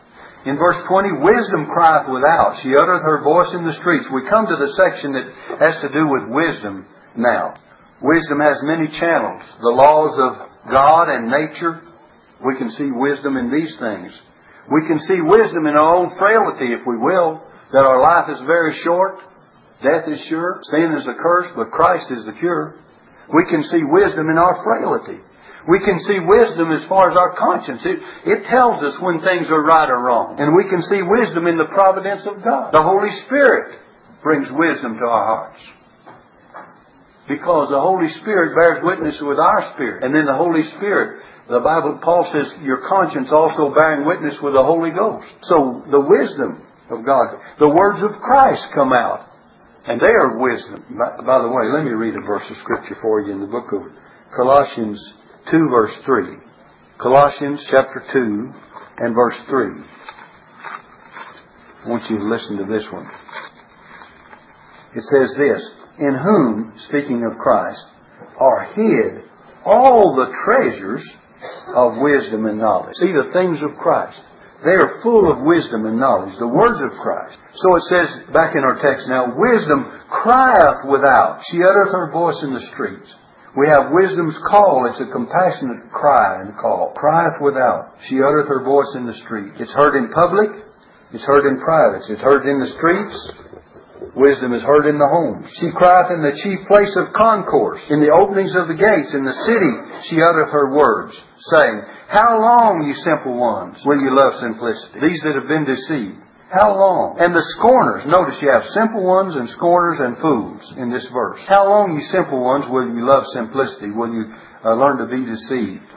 In 0.46 0.56
verse 0.56 0.80
20, 0.86 1.26
wisdom 1.26 1.66
crieth 1.66 2.08
without. 2.08 2.56
She 2.62 2.72
uttereth 2.72 3.02
her 3.02 3.20
voice 3.20 3.52
in 3.52 3.66
the 3.66 3.74
streets. 3.74 4.08
We 4.08 4.30
come 4.30 4.46
to 4.46 4.56
the 4.56 4.72
section 4.72 5.12
that 5.12 5.26
has 5.58 5.80
to 5.80 5.88
do 5.88 6.06
with 6.08 6.30
wisdom 6.30 6.86
now. 7.16 7.54
Wisdom 8.00 8.40
has 8.40 8.62
many 8.62 8.86
channels. 8.88 9.42
The 9.60 9.74
laws 9.74 10.16
of 10.16 10.70
God 10.70 11.08
and 11.10 11.28
nature, 11.28 11.82
we 12.44 12.56
can 12.56 12.70
see 12.70 12.90
wisdom 12.90 13.36
in 13.36 13.50
these 13.50 13.76
things. 13.76 14.20
We 14.70 14.86
can 14.86 14.98
see 14.98 15.20
wisdom 15.20 15.66
in 15.66 15.74
our 15.74 15.96
own 15.96 16.10
frailty, 16.16 16.72
if 16.72 16.86
we 16.86 16.96
will, 16.96 17.42
that 17.72 17.84
our 17.84 18.00
life 18.00 18.36
is 18.36 18.42
very 18.42 18.72
short, 18.72 19.20
death 19.82 20.08
is 20.08 20.24
sure, 20.24 20.60
sin 20.62 20.94
is 20.96 21.06
a 21.06 21.14
curse, 21.14 21.50
but 21.54 21.70
Christ 21.70 22.10
is 22.10 22.24
the 22.24 22.32
cure. 22.32 22.76
We 23.32 23.44
can 23.46 23.64
see 23.64 23.82
wisdom 23.82 24.28
in 24.28 24.38
our 24.38 24.62
frailty. 24.62 25.20
We 25.68 25.80
can 25.80 25.98
see 25.98 26.18
wisdom 26.20 26.70
as 26.70 26.84
far 26.84 27.10
as 27.10 27.16
our 27.16 27.34
conscience. 27.34 27.84
It, 27.84 27.98
it 28.24 28.44
tells 28.44 28.82
us 28.82 29.00
when 29.00 29.18
things 29.18 29.50
are 29.50 29.62
right 29.62 29.90
or 29.90 29.98
wrong. 29.98 30.40
And 30.40 30.54
we 30.54 30.68
can 30.68 30.80
see 30.80 31.02
wisdom 31.02 31.46
in 31.48 31.58
the 31.58 31.64
providence 31.64 32.24
of 32.26 32.42
God. 32.42 32.72
The 32.72 32.82
Holy 32.82 33.10
Spirit 33.10 33.80
brings 34.22 34.50
wisdom 34.50 34.98
to 34.98 35.04
our 35.04 35.26
hearts. 35.26 35.68
Because 37.28 37.70
the 37.70 37.80
Holy 37.80 38.08
Spirit 38.08 38.54
bears 38.54 38.78
witness 38.82 39.20
with 39.20 39.38
our 39.38 39.62
spirit. 39.74 40.04
And 40.04 40.14
then 40.14 40.26
the 40.26 40.36
Holy 40.36 40.62
Spirit 40.62 41.24
the 41.48 41.60
Bible, 41.60 41.98
Paul 42.02 42.28
says, 42.32 42.56
your 42.62 42.88
conscience 42.88 43.30
also 43.30 43.72
bearing 43.72 44.06
witness 44.06 44.42
with 44.42 44.54
the 44.54 44.64
Holy 44.64 44.90
Ghost. 44.90 45.26
So 45.42 45.84
the 45.88 46.00
wisdom 46.00 46.62
of 46.90 47.04
God, 47.04 47.38
the 47.58 47.68
words 47.68 48.02
of 48.02 48.18
Christ 48.18 48.70
come 48.74 48.92
out. 48.92 49.30
And 49.86 50.00
they 50.00 50.06
are 50.06 50.38
wisdom. 50.38 50.84
By, 50.90 51.22
by 51.24 51.42
the 51.42 51.48
way, 51.48 51.70
let 51.72 51.84
me 51.84 51.92
read 51.92 52.16
a 52.16 52.26
verse 52.26 52.50
of 52.50 52.56
Scripture 52.56 52.96
for 53.00 53.20
you 53.20 53.32
in 53.32 53.40
the 53.40 53.46
book 53.46 53.72
of 53.72 53.82
Colossians 54.34 55.14
2 55.50 55.68
verse 55.70 55.94
3. 56.04 56.38
Colossians 56.98 57.64
chapter 57.70 58.04
2 58.12 58.52
and 58.98 59.14
verse 59.14 59.40
3. 59.42 59.84
I 61.84 61.88
want 61.88 62.10
you 62.10 62.18
to 62.18 62.24
listen 62.24 62.56
to 62.56 62.64
this 62.64 62.90
one. 62.90 63.08
It 64.96 65.02
says 65.02 65.34
this, 65.38 65.68
In 66.00 66.14
whom, 66.14 66.72
speaking 66.76 67.24
of 67.24 67.38
Christ, 67.38 67.84
are 68.40 68.72
hid 68.74 69.22
all 69.64 70.16
the 70.16 70.32
treasures 70.44 71.16
of 71.74 71.98
wisdom 71.98 72.46
and 72.46 72.58
knowledge. 72.58 72.96
See 72.96 73.12
the 73.12 73.30
things 73.32 73.58
of 73.62 73.76
Christ. 73.78 74.20
They 74.64 74.72
are 74.72 75.00
full 75.02 75.30
of 75.30 75.42
wisdom 75.42 75.84
and 75.84 75.98
knowledge, 75.98 76.36
the 76.38 76.48
words 76.48 76.80
of 76.80 76.92
Christ. 76.92 77.38
So 77.52 77.76
it 77.76 77.82
says 77.82 78.08
back 78.32 78.56
in 78.56 78.64
our 78.64 78.80
text 78.80 79.08
now, 79.08 79.34
wisdom 79.36 79.92
crieth 80.08 80.84
without. 80.88 81.44
She 81.44 81.58
uttereth 81.62 81.92
her 81.92 82.10
voice 82.10 82.42
in 82.42 82.54
the 82.54 82.60
streets. 82.60 83.14
We 83.56 83.68
have 83.68 83.92
wisdom's 83.92 84.36
call. 84.38 84.86
It's 84.88 85.00
a 85.00 85.06
compassionate 85.06 85.90
cry 85.90 86.40
and 86.40 86.56
call. 86.56 86.92
Crieth 86.94 87.40
without. 87.40 87.96
She 88.00 88.16
uttereth 88.16 88.48
her 88.48 88.64
voice 88.64 88.94
in 88.94 89.06
the 89.06 89.14
street. 89.14 89.52
It's 89.60 89.72
heard 89.72 89.96
in 89.96 90.10
public. 90.10 90.50
It's 91.12 91.24
heard 91.24 91.46
in 91.46 91.58
private. 91.60 92.08
It's 92.10 92.20
heard 92.20 92.46
in 92.48 92.58
the 92.58 92.66
streets. 92.66 93.16
Wisdom 94.14 94.52
is 94.52 94.62
heard 94.62 94.86
in 94.86 94.98
the 94.98 95.08
homes. 95.08 95.50
She 95.56 95.70
crieth 95.70 96.10
in 96.10 96.22
the 96.22 96.36
chief 96.36 96.66
place 96.68 96.94
of 96.96 97.12
concourse, 97.12 97.90
in 97.90 98.00
the 98.00 98.12
openings 98.12 98.54
of 98.54 98.68
the 98.68 98.78
gates, 98.78 99.14
in 99.14 99.24
the 99.24 99.32
city. 99.32 99.72
She 100.06 100.22
uttereth 100.22 100.52
her 100.52 100.76
words, 100.76 101.16
saying, 101.38 101.82
How 102.08 102.38
long, 102.38 102.84
ye 102.86 102.92
simple 102.92 103.34
ones, 103.34 103.84
will 103.84 104.00
you 104.00 104.14
love 104.14 104.36
simplicity? 104.36 105.00
These 105.00 105.22
that 105.24 105.34
have 105.34 105.48
been 105.48 105.64
deceived. 105.64 106.22
How 106.50 106.70
long? 106.78 107.16
And 107.18 107.34
the 107.34 107.42
scorners, 107.42 108.06
notice 108.06 108.40
you 108.40 108.50
have 108.54 108.66
simple 108.66 109.02
ones 109.02 109.34
and 109.34 109.48
scorners 109.48 109.98
and 109.98 110.16
fools 110.16 110.72
in 110.76 110.90
this 110.92 111.08
verse. 111.08 111.42
How 111.46 111.68
long, 111.68 111.96
ye 111.96 112.00
simple 112.00 112.38
ones, 112.38 112.68
will 112.68 112.86
you 112.86 113.04
love 113.04 113.26
simplicity? 113.26 113.90
Will 113.90 114.12
you 114.12 114.32
uh, 114.64 114.74
learn 114.74 114.98
to 114.98 115.10
be 115.10 115.26
deceived? 115.26 115.90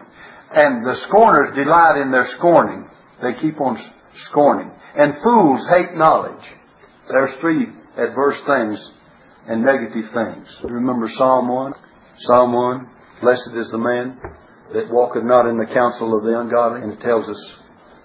And 0.52 0.86
the 0.86 0.96
scorners 0.96 1.56
delight 1.56 2.02
in 2.02 2.10
their 2.12 2.26
scorning. 2.26 2.90
They 3.22 3.40
keep 3.40 3.62
on 3.62 3.78
scorning. 4.14 4.72
And 4.96 5.22
fools 5.22 5.68
hate 5.68 5.96
knowledge. 5.96 6.44
There's 7.08 7.36
three 7.36 7.68
adverse 8.02 8.42
things 8.42 8.92
and 9.48 9.64
negative 9.64 10.12
things. 10.12 10.62
Remember 10.64 11.08
Psalm 11.08 11.48
1? 11.48 11.74
Psalm 12.18 12.54
1, 12.54 12.88
Blessed 13.22 13.52
is 13.56 13.70
the 13.70 13.78
man 13.78 14.20
that 14.74 14.90
walketh 14.90 15.24
not 15.24 15.48
in 15.48 15.58
the 15.58 15.66
counsel 15.66 16.16
of 16.16 16.24
the 16.24 16.40
ungodly, 16.40 16.82
and 16.82 16.94
it 16.94 17.00
tells 17.02 17.28
us 17.28 17.52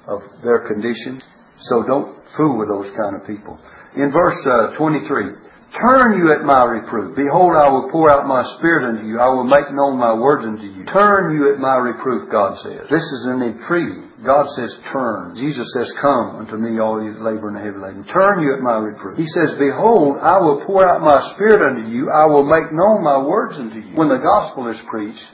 of 0.07 0.23
their 0.43 0.61
condition. 0.67 1.23
So 1.57 1.83
don't 1.83 2.27
fool 2.29 2.59
with 2.59 2.69
those 2.69 2.91
kind 2.91 3.17
of 3.17 3.27
people. 3.27 3.61
In 3.97 4.11
verse 4.11 4.47
uh, 4.47 4.77
23, 4.77 5.35
Turn 5.75 6.19
you 6.19 6.31
at 6.31 6.47
my 6.47 6.63
reproof. 6.63 7.17
Behold, 7.17 7.53
I 7.59 7.69
will 7.69 7.91
pour 7.91 8.09
out 8.09 8.29
my 8.29 8.43
spirit 8.43 8.95
unto 8.95 9.09
you. 9.09 9.19
I 9.19 9.27
will 9.27 9.43
make 9.43 9.75
known 9.75 9.99
my 9.99 10.15
words 10.15 10.47
unto 10.47 10.63
you. 10.63 10.85
Turn 10.87 11.35
you 11.35 11.53
at 11.53 11.59
my 11.59 11.75
reproof, 11.75 12.31
God 12.31 12.55
says. 12.63 12.87
This 12.89 13.03
is 13.03 13.25
an 13.27 13.43
entreaty. 13.43 14.07
God 14.23 14.47
says, 14.51 14.79
turn. 14.87 15.35
Jesus 15.35 15.67
says, 15.75 15.91
come 16.01 16.37
unto 16.37 16.57
me, 16.57 16.79
all 16.79 17.03
these 17.03 17.19
labor 17.19 17.49
and 17.49 17.59
heavy 17.59 17.77
laden. 17.77 18.05
Turn 18.05 18.41
you 18.41 18.55
at 18.55 18.63
my 18.63 18.79
reproof. 18.79 19.19
He 19.19 19.27
says, 19.27 19.53
behold, 19.59 20.19
I 20.23 20.39
will 20.39 20.63
pour 20.65 20.89
out 20.89 21.03
my 21.03 21.21
spirit 21.35 21.61
unto 21.61 21.91
you. 21.91 22.09
I 22.09 22.27
will 22.27 22.45
make 22.45 22.71
known 22.71 23.03
my 23.03 23.19
words 23.19 23.59
unto 23.59 23.81
you. 23.81 23.97
When 23.97 24.09
the 24.09 24.23
gospel 24.23 24.69
is 24.69 24.81
preached, 24.83 25.29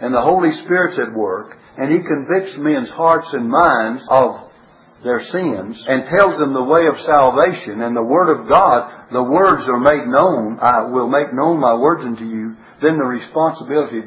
and 0.00 0.12
the 0.12 0.20
Holy 0.20 0.52
Spirit's 0.52 0.98
at 0.98 1.14
work, 1.14 1.56
and 1.78 1.90
He 1.90 2.00
convicts 2.06 2.58
men's 2.58 2.90
hearts 2.90 3.32
and 3.32 3.48
minds 3.48 4.06
of 4.10 4.52
their 5.06 5.22
sins 5.22 5.86
and 5.88 6.10
tells 6.10 6.38
them 6.38 6.52
the 6.52 6.62
way 6.62 6.86
of 6.86 7.00
salvation 7.00 7.80
and 7.80 7.96
the 7.96 8.02
Word 8.02 8.28
of 8.34 8.48
God, 8.48 9.08
the 9.10 9.22
words 9.22 9.68
are 9.68 9.78
made 9.78 10.06
known, 10.06 10.58
I 10.60 10.90
will 10.90 11.08
make 11.08 11.32
known 11.32 11.60
my 11.60 11.74
words 11.74 12.04
unto 12.04 12.24
you, 12.24 12.56
then 12.82 12.98
the 12.98 13.06
responsibility 13.06 14.02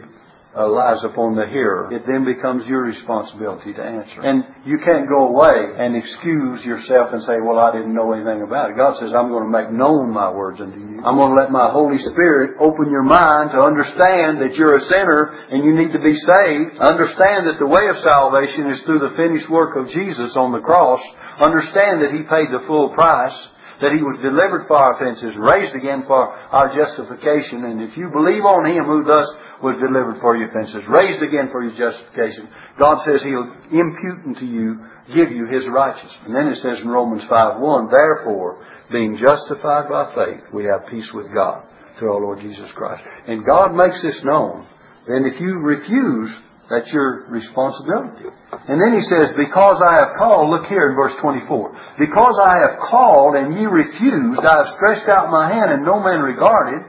uh, 0.57 0.67
lies 0.67 1.03
upon 1.03 1.35
the 1.35 1.45
hearer. 1.45 1.93
It 1.93 2.07
then 2.07 2.25
becomes 2.25 2.67
your 2.67 2.81
responsibility 2.81 3.73
to 3.73 3.83
answer. 3.83 4.21
And 4.21 4.43
you 4.65 4.79
can't 4.83 5.07
go 5.07 5.29
away 5.29 5.77
and 5.77 5.95
excuse 5.95 6.65
yourself 6.65 7.13
and 7.13 7.21
say, 7.21 7.37
well, 7.41 7.59
I 7.59 7.71
didn't 7.71 7.93
know 7.93 8.13
anything 8.13 8.41
about 8.41 8.71
it. 8.71 8.77
God 8.77 8.95
says, 8.97 9.13
I'm 9.13 9.29
going 9.29 9.45
to 9.45 9.53
make 9.53 9.71
known 9.71 10.11
my 10.11 10.31
words 10.31 10.59
unto 10.59 10.79
you. 10.79 11.05
I'm 11.05 11.17
going 11.17 11.37
to 11.37 11.41
let 11.41 11.51
my 11.51 11.69
Holy 11.69 11.99
Spirit 11.99 12.57
open 12.59 12.89
your 12.89 13.03
mind 13.03 13.51
to 13.51 13.61
understand 13.61 14.41
that 14.41 14.57
you're 14.57 14.75
a 14.75 14.81
sinner 14.81 15.37
and 15.51 15.63
you 15.63 15.77
need 15.77 15.93
to 15.93 16.01
be 16.01 16.17
saved. 16.17 16.81
Understand 16.81 17.45
that 17.45 17.59
the 17.59 17.69
way 17.69 17.87
of 17.89 17.97
salvation 17.99 18.71
is 18.71 18.81
through 18.81 18.99
the 18.99 19.15
finished 19.15 19.49
work 19.49 19.77
of 19.77 19.89
Jesus 19.89 20.35
on 20.35 20.51
the 20.51 20.65
cross. 20.65 21.01
Understand 21.39 22.01
that 22.01 22.11
He 22.11 22.23
paid 22.23 22.49
the 22.49 22.65
full 22.65 22.89
price 22.89 23.37
that 23.81 23.95
he 23.95 24.03
was 24.03 24.17
delivered 24.17 24.67
for 24.67 24.75
our 24.75 24.93
offenses, 24.93 25.35
raised 25.37 25.75
again 25.75 26.03
for 26.05 26.27
our 26.29 26.75
justification, 26.75 27.63
and 27.65 27.81
if 27.81 27.95
you 27.95 28.09
believe 28.09 28.43
on 28.43 28.65
him 28.65 28.83
who 28.83 29.03
thus 29.03 29.27
was 29.61 29.79
delivered 29.79 30.19
for 30.19 30.35
your 30.35 30.49
offenses, 30.49 30.85
raised 30.87 31.21
again 31.21 31.49
for 31.51 31.63
your 31.63 31.75
justification, 31.77 32.49
God 32.77 32.95
says 32.95 33.23
he'll 33.23 33.55
impute 33.71 34.25
unto 34.25 34.45
you, 34.45 34.83
give 35.13 35.31
you 35.31 35.47
his 35.47 35.67
righteousness. 35.67 36.19
And 36.25 36.35
then 36.35 36.47
it 36.47 36.57
says 36.57 36.79
in 36.79 36.87
Romans 36.89 37.23
5 37.23 37.59
1, 37.59 37.89
Therefore, 37.89 38.65
being 38.91 39.17
justified 39.17 39.89
by 39.89 40.13
faith, 40.13 40.51
we 40.51 40.65
have 40.65 40.87
peace 40.87 41.13
with 41.13 41.33
God 41.33 41.63
through 41.95 42.13
our 42.13 42.21
Lord 42.21 42.39
Jesus 42.41 42.71
Christ. 42.71 43.03
And 43.27 43.45
God 43.45 43.75
makes 43.75 44.01
this 44.01 44.23
known. 44.23 44.67
And 45.07 45.25
if 45.25 45.39
you 45.39 45.59
refuse 45.59 46.35
that's 46.69 46.93
your 46.93 47.25
responsibility. 47.29 48.29
And 48.51 48.79
then 48.79 48.93
he 48.93 49.01
says, 49.01 49.33
Because 49.33 49.81
I 49.81 50.05
have 50.05 50.17
called, 50.17 50.49
look 50.51 50.67
here 50.67 50.91
in 50.91 50.95
verse 50.95 51.15
24. 51.15 51.95
Because 51.97 52.39
I 52.39 52.61
have 52.61 52.79
called 52.79 53.35
and 53.35 53.57
ye 53.57 53.65
refused, 53.65 54.45
I 54.45 54.57
have 54.57 54.67
stretched 54.67 55.09
out 55.09 55.31
my 55.31 55.51
hand 55.51 55.71
and 55.71 55.83
no 55.83 55.99
man 55.99 56.21
regarded. 56.21 56.85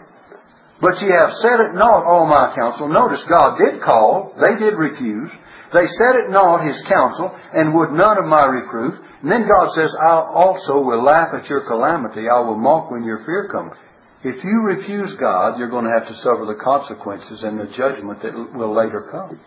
But 0.81 1.01
ye 1.01 1.09
have 1.09 1.33
set 1.33 1.61
at 1.61 1.75
naught 1.75 2.05
all 2.05 2.27
my 2.27 2.55
counsel. 2.55 2.89
Notice 2.89 3.25
God 3.25 3.57
did 3.57 3.81
call, 3.81 4.37
they 4.37 4.57
did 4.57 4.75
refuse. 4.75 5.31
They 5.73 5.87
set 5.87 6.17
at 6.25 6.31
naught 6.31 6.67
his 6.67 6.81
counsel 6.83 7.35
and 7.53 7.75
would 7.75 7.93
none 7.93 8.19
of 8.19 8.27
my 8.27 8.45
reproof. 8.45 9.01
And 9.23 9.33
then 9.33 9.49
God 9.49 9.71
says, 9.73 9.95
I 9.95 10.25
also 10.29 10.81
will 10.81 11.03
laugh 11.03 11.33
at 11.33 11.49
your 11.49 11.65
calamity. 11.67 12.29
I 12.29 12.41
will 12.41 12.57
mock 12.57 12.91
when 12.91 13.05
your 13.05 13.25
fear 13.25 13.49
comes. 13.51 13.77
If 14.25 14.45
you 14.45 14.61
refuse 14.63 15.15
God, 15.15 15.59
you're 15.59 15.71
going 15.71 15.85
to 15.85 15.99
have 15.99 16.09
to 16.09 16.15
suffer 16.15 16.45
the 16.47 16.63
consequences 16.63 17.45
and 17.45 17.59
the 17.59 17.67
judgment 17.67 18.21
that 18.23 18.35
will 18.35 18.75
later 18.75 19.09
come 19.11 19.41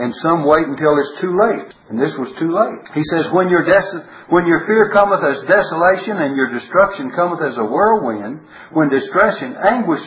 and 0.00 0.14
some 0.16 0.44
wait 0.44 0.66
until 0.66 0.96
it's 0.98 1.20
too 1.20 1.36
late. 1.36 1.74
And 1.90 2.00
this 2.00 2.16
was 2.16 2.32
too 2.32 2.48
late. 2.48 2.88
He 2.94 3.04
says, 3.04 3.30
when 3.32 3.50
your, 3.50 3.64
des- 3.64 4.00
when 4.32 4.46
your 4.46 4.64
fear 4.64 4.88
cometh 4.88 5.20
as 5.22 5.44
desolation 5.44 6.16
and 6.16 6.34
your 6.34 6.50
destruction 6.50 7.10
cometh 7.10 7.42
as 7.44 7.58
a 7.58 7.64
whirlwind, 7.64 8.40
when 8.72 8.88
distress 8.88 9.42
and 9.42 9.56
anguish 9.56 10.00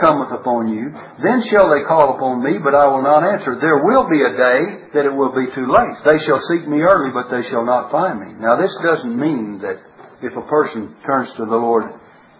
cometh 0.00 0.32
upon 0.32 0.68
you, 0.68 0.92
then 1.22 1.40
shall 1.40 1.68
they 1.68 1.84
call 1.84 2.16
upon 2.16 2.42
me, 2.42 2.58
but 2.58 2.74
I 2.74 2.86
will 2.88 3.02
not 3.02 3.24
answer. 3.24 3.56
There 3.60 3.84
will 3.84 4.08
be 4.08 4.20
a 4.20 4.36
day 4.36 4.90
that 4.92 5.04
it 5.04 5.14
will 5.14 5.32
be 5.32 5.52
too 5.54 5.68
late. 5.68 5.96
They 6.04 6.18
shall 6.24 6.40
seek 6.40 6.68
me 6.68 6.80
early, 6.80 7.12
but 7.12 7.28
they 7.28 7.42
shall 7.48 7.64
not 7.64 7.90
find 7.90 8.20
me. 8.20 8.32
Now 8.40 8.56
this 8.60 8.76
doesn't 8.82 9.16
mean 9.16 9.60
that 9.60 9.80
if 10.22 10.36
a 10.36 10.42
person 10.42 10.94
turns 11.06 11.32
to 11.34 11.44
the 11.44 11.56
Lord 11.56 11.84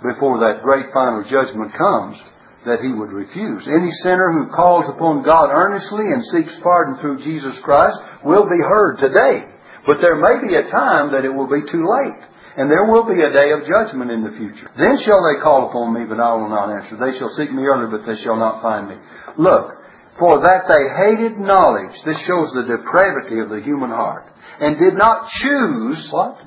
before 0.03 0.40
that 0.40 0.62
great 0.62 0.88
final 0.92 1.24
judgment 1.24 1.72
comes, 1.74 2.20
that 2.64 2.81
he 2.83 2.92
would 2.92 3.12
refuse. 3.12 3.66
Any 3.68 3.90
sinner 4.03 4.33
who 4.33 4.55
calls 4.55 4.88
upon 4.88 5.23
God 5.23 5.51
earnestly 5.53 6.05
and 6.11 6.25
seeks 6.25 6.59
pardon 6.61 6.99
through 7.01 7.23
Jesus 7.23 7.59
Christ 7.61 7.97
will 8.25 8.44
be 8.44 8.62
heard 8.62 8.99
today. 8.99 9.47
But 9.87 10.01
there 10.01 10.16
may 10.16 10.47
be 10.47 10.55
a 10.55 10.71
time 10.71 11.12
that 11.12 11.25
it 11.25 11.33
will 11.33 11.47
be 11.47 11.62
too 11.71 11.87
late. 11.87 12.23
And 12.57 12.68
there 12.68 12.90
will 12.90 13.05
be 13.07 13.23
a 13.23 13.37
day 13.37 13.53
of 13.53 13.68
judgment 13.68 14.11
in 14.11 14.25
the 14.25 14.37
future. 14.37 14.68
Then 14.77 14.97
shall 14.97 15.23
they 15.23 15.40
call 15.40 15.71
upon 15.71 15.94
me, 15.94 16.05
but 16.09 16.18
I 16.18 16.35
will 16.35 16.49
not 16.49 16.75
answer. 16.75 16.97
They 16.97 17.16
shall 17.16 17.31
seek 17.31 17.53
me 17.53 17.62
early, 17.62 17.87
but 17.90 18.05
they 18.05 18.21
shall 18.21 18.37
not 18.37 18.62
find 18.62 18.88
me. 18.88 18.97
Look, 19.37 19.79
for 20.18 20.42
that 20.42 20.66
they 20.66 21.14
hated 21.14 21.38
knowledge. 21.38 22.03
This 22.03 22.18
shows 22.18 22.51
the 22.51 22.66
depravity 22.66 23.38
of 23.38 23.51
the 23.51 23.62
human 23.62 23.90
heart. 23.90 24.27
And 24.61 24.77
did 24.77 24.94
not 24.99 25.31
choose 25.31 26.11
what? 26.11 26.42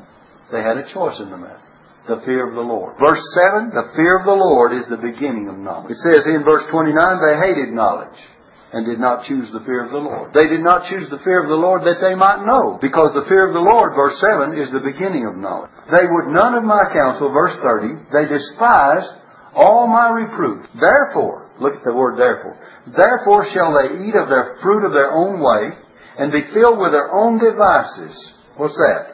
They 0.51 0.61
had 0.61 0.77
a 0.77 0.89
choice 0.91 1.19
in 1.21 1.29
the 1.29 1.37
matter 1.37 1.60
the 2.07 2.21
fear 2.25 2.47
of 2.47 2.55
the 2.55 2.61
Lord. 2.61 2.97
Verse 2.97 3.21
7, 3.33 3.69
the 3.69 3.91
fear 3.95 4.19
of 4.19 4.25
the 4.25 4.33
Lord 4.33 4.73
is 4.73 4.85
the 4.87 4.97
beginning 4.97 5.49
of 5.49 5.57
knowledge. 5.57 5.91
It 5.91 6.01
says 6.01 6.27
in 6.27 6.43
verse 6.43 6.65
29, 6.65 6.95
they 6.97 7.37
hated 7.37 7.73
knowledge 7.73 8.17
and 8.73 8.85
did 8.85 8.99
not 8.99 9.25
choose 9.25 9.51
the 9.51 9.59
fear 9.61 9.83
of 9.83 9.91
the 9.91 9.99
Lord. 9.99 10.33
They 10.33 10.47
did 10.47 10.63
not 10.63 10.85
choose 10.85 11.09
the 11.09 11.19
fear 11.19 11.43
of 11.43 11.49
the 11.49 11.59
Lord 11.59 11.83
that 11.83 11.99
they 11.99 12.15
might 12.15 12.45
know, 12.45 12.79
because 12.81 13.11
the 13.13 13.27
fear 13.27 13.45
of 13.45 13.53
the 13.53 13.67
Lord, 13.67 13.93
verse 13.95 14.17
7, 14.19 14.57
is 14.57 14.71
the 14.71 14.79
beginning 14.79 15.27
of 15.27 15.35
knowledge. 15.35 15.71
They 15.91 16.07
would 16.07 16.31
none 16.31 16.55
of 16.55 16.63
my 16.63 16.79
counsel, 16.93 17.29
verse 17.29 17.55
30, 17.59 18.07
they 18.15 18.31
despised 18.31 19.11
all 19.53 19.87
my 19.87 20.09
reproof. 20.09 20.71
Therefore, 20.71 21.51
look 21.59 21.75
at 21.75 21.83
the 21.83 21.93
word 21.93 22.17
therefore, 22.17 22.55
therefore 22.87 23.43
shall 23.45 23.75
they 23.75 24.07
eat 24.07 24.15
of 24.15 24.29
their 24.31 24.55
fruit 24.63 24.85
of 24.87 24.93
their 24.93 25.11
own 25.11 25.43
way, 25.43 25.75
and 26.17 26.31
be 26.31 26.47
filled 26.55 26.79
with 26.79 26.91
their 26.91 27.11
own 27.11 27.39
devices. 27.39 28.33
What's 28.55 28.75
that? 28.75 29.10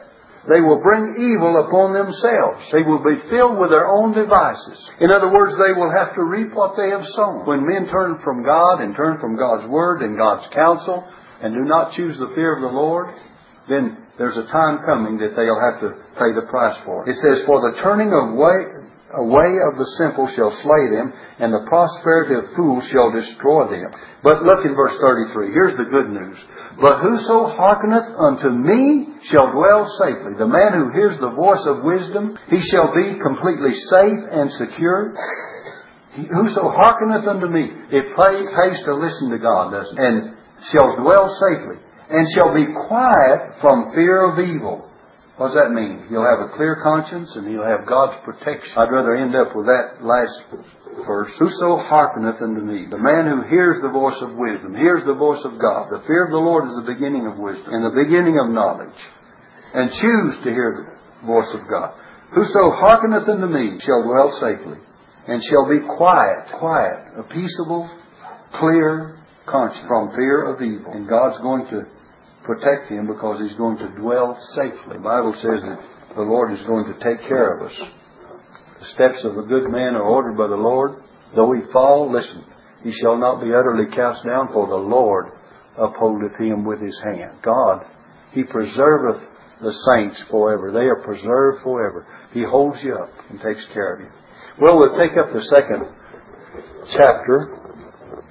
They 0.48 0.60
will 0.64 0.80
bring 0.80 1.12
evil 1.20 1.60
upon 1.68 1.92
themselves. 1.92 2.70
They 2.72 2.82
will 2.82 3.04
be 3.04 3.20
filled 3.28 3.60
with 3.60 3.68
their 3.68 3.86
own 3.86 4.16
devices. 4.16 4.90
In 4.98 5.10
other 5.10 5.28
words, 5.28 5.52
they 5.56 5.76
will 5.76 5.92
have 5.92 6.14
to 6.14 6.24
reap 6.24 6.54
what 6.54 6.74
they 6.76 6.88
have 6.88 7.06
sown. 7.06 7.44
When 7.44 7.66
men 7.68 7.86
turn 7.92 8.18
from 8.24 8.42
God 8.42 8.80
and 8.80 8.96
turn 8.96 9.20
from 9.20 9.36
God's 9.36 9.68
Word 9.68 10.00
and 10.00 10.16
God's 10.16 10.48
counsel 10.48 11.04
and 11.42 11.52
do 11.52 11.68
not 11.68 11.92
choose 11.92 12.16
the 12.16 12.32
fear 12.34 12.56
of 12.56 12.62
the 12.62 12.76
Lord, 12.76 13.14
then 13.68 13.98
there's 14.16 14.38
a 14.38 14.48
time 14.48 14.78
coming 14.86 15.16
that 15.18 15.36
they'll 15.36 15.60
have 15.60 15.80
to 15.80 16.00
pay 16.16 16.32
the 16.32 16.46
price 16.48 16.76
for 16.84 17.06
it. 17.06 17.14
Says, 17.14 17.44
For 17.44 17.60
the 17.60 17.80
turning 17.82 18.10
away, 18.10 18.88
away 19.14 19.56
of 19.64 19.78
the 19.78 19.88
simple 19.96 20.26
shall 20.26 20.50
slay 20.50 20.88
them, 20.92 21.12
and 21.38 21.52
the 21.52 21.64
prosperity 21.68 22.34
of 22.34 22.54
fools 22.54 22.86
shall 22.88 23.10
destroy 23.10 23.68
them. 23.70 23.90
But 24.22 24.42
look 24.42 24.64
in 24.64 24.74
verse 24.74 24.96
33. 25.00 25.52
Here's 25.52 25.76
the 25.76 25.88
good 25.88 26.10
news. 26.10 26.36
But 26.80 27.00
whoso 27.00 27.48
hearkeneth 27.48 28.08
unto 28.18 28.50
me 28.50 29.18
shall 29.22 29.52
dwell 29.52 29.86
safely. 29.86 30.34
The 30.36 30.46
man 30.46 30.74
who 30.74 30.92
hears 30.92 31.18
the 31.18 31.30
voice 31.30 31.64
of 31.66 31.82
wisdom, 31.82 32.36
he 32.50 32.60
shall 32.60 32.92
be 32.94 33.18
completely 33.18 33.72
safe 33.72 34.22
and 34.30 34.50
secure. 34.50 35.14
Whoso 36.34 36.70
hearkeneth 36.70 37.26
unto 37.26 37.48
me, 37.48 37.70
it 37.90 38.04
pays 38.16 38.82
to 38.84 38.94
listen 38.94 39.30
to 39.30 39.38
God, 39.38 39.70
doesn't 39.72 39.98
it? 39.98 40.04
And 40.04 40.36
shall 40.62 40.96
dwell 41.02 41.28
safely, 41.28 41.76
and 42.10 42.26
shall 42.34 42.52
be 42.54 42.66
quiet 42.88 43.54
from 43.60 43.90
fear 43.94 44.32
of 44.32 44.38
evil. 44.38 44.87
What 45.38 45.54
does 45.54 45.54
that 45.54 45.70
mean? 45.70 46.02
He'll 46.10 46.26
have 46.26 46.50
a 46.50 46.56
clear 46.56 46.82
conscience 46.82 47.36
and 47.36 47.46
he'll 47.46 47.62
have 47.62 47.86
God's 47.86 48.18
protection. 48.26 48.76
I'd 48.76 48.90
rather 48.90 49.14
end 49.14 49.36
up 49.36 49.54
with 49.54 49.66
that 49.66 50.02
last 50.02 50.34
verse. 51.06 51.30
Whoso 51.38 51.78
hearkeneth 51.78 52.42
unto 52.42 52.60
me, 52.60 52.86
the 52.90 52.98
man 52.98 53.30
who 53.30 53.48
hears 53.48 53.80
the 53.80 53.88
voice 53.88 54.20
of 54.20 54.34
wisdom, 54.34 54.74
hears 54.74 55.04
the 55.04 55.14
voice 55.14 55.44
of 55.44 55.56
God. 55.60 55.90
The 55.94 56.02
fear 56.08 56.24
of 56.24 56.32
the 56.32 56.42
Lord 56.42 56.66
is 56.66 56.74
the 56.74 56.92
beginning 56.92 57.28
of 57.28 57.38
wisdom 57.38 57.72
and 57.72 57.84
the 57.84 58.02
beginning 58.02 58.36
of 58.42 58.50
knowledge. 58.50 58.98
And 59.74 59.92
choose 59.92 60.38
to 60.38 60.50
hear 60.50 60.98
the 61.20 61.26
voice 61.26 61.54
of 61.54 61.68
God. 61.70 61.94
Whoso 62.34 62.74
hearkeneth 62.82 63.28
unto 63.28 63.46
me 63.46 63.78
shall 63.78 64.02
dwell 64.02 64.32
safely 64.32 64.78
and 65.28 65.40
shall 65.44 65.68
be 65.70 65.78
quiet, 65.86 66.50
quiet, 66.50 67.14
a 67.16 67.22
peaceable, 67.22 67.88
clear 68.54 69.16
conscience 69.46 69.86
from 69.86 70.10
fear 70.10 70.50
of 70.50 70.60
evil. 70.60 70.90
And 70.90 71.06
God's 71.06 71.38
going 71.38 71.66
to 71.68 71.86
protect 72.48 72.90
him 72.90 73.06
because 73.06 73.38
he's 73.40 73.54
going 73.54 73.76
to 73.76 73.88
dwell 73.88 74.38
safely. 74.56 74.96
The 74.96 75.04
Bible 75.04 75.34
says 75.34 75.60
that 75.60 75.80
the 76.14 76.22
Lord 76.22 76.50
is 76.52 76.62
going 76.62 76.86
to 76.86 76.94
take 76.94 77.28
care 77.28 77.58
of 77.58 77.70
us. 77.70 77.82
The 78.80 78.86
steps 78.86 79.22
of 79.24 79.36
a 79.36 79.42
good 79.42 79.70
man 79.70 79.94
are 79.94 80.02
ordered 80.02 80.38
by 80.38 80.46
the 80.46 80.56
Lord. 80.56 81.02
Though 81.36 81.52
he 81.52 81.60
fall, 81.70 82.10
listen, 82.10 82.42
he 82.82 82.90
shall 82.90 83.18
not 83.18 83.42
be 83.42 83.52
utterly 83.52 83.94
cast 83.94 84.24
down, 84.24 84.48
for 84.50 84.66
the 84.66 84.76
Lord 84.76 85.26
upholdeth 85.76 86.38
him 86.38 86.64
with 86.64 86.80
his 86.80 86.98
hand. 87.04 87.36
God, 87.42 87.84
he 88.32 88.44
preserveth 88.44 89.28
the 89.60 89.72
saints 89.72 90.22
forever. 90.30 90.72
They 90.72 90.86
are 90.88 91.02
preserved 91.02 91.62
forever. 91.62 92.06
He 92.32 92.44
holds 92.44 92.82
you 92.82 92.94
up 92.94 93.12
and 93.28 93.42
takes 93.42 93.66
care 93.66 93.94
of 93.94 94.00
you. 94.00 94.10
Well, 94.58 94.78
we'll 94.78 94.96
take 94.96 95.18
up 95.18 95.34
the 95.34 95.42
second 95.42 95.86
chapter 96.92 97.57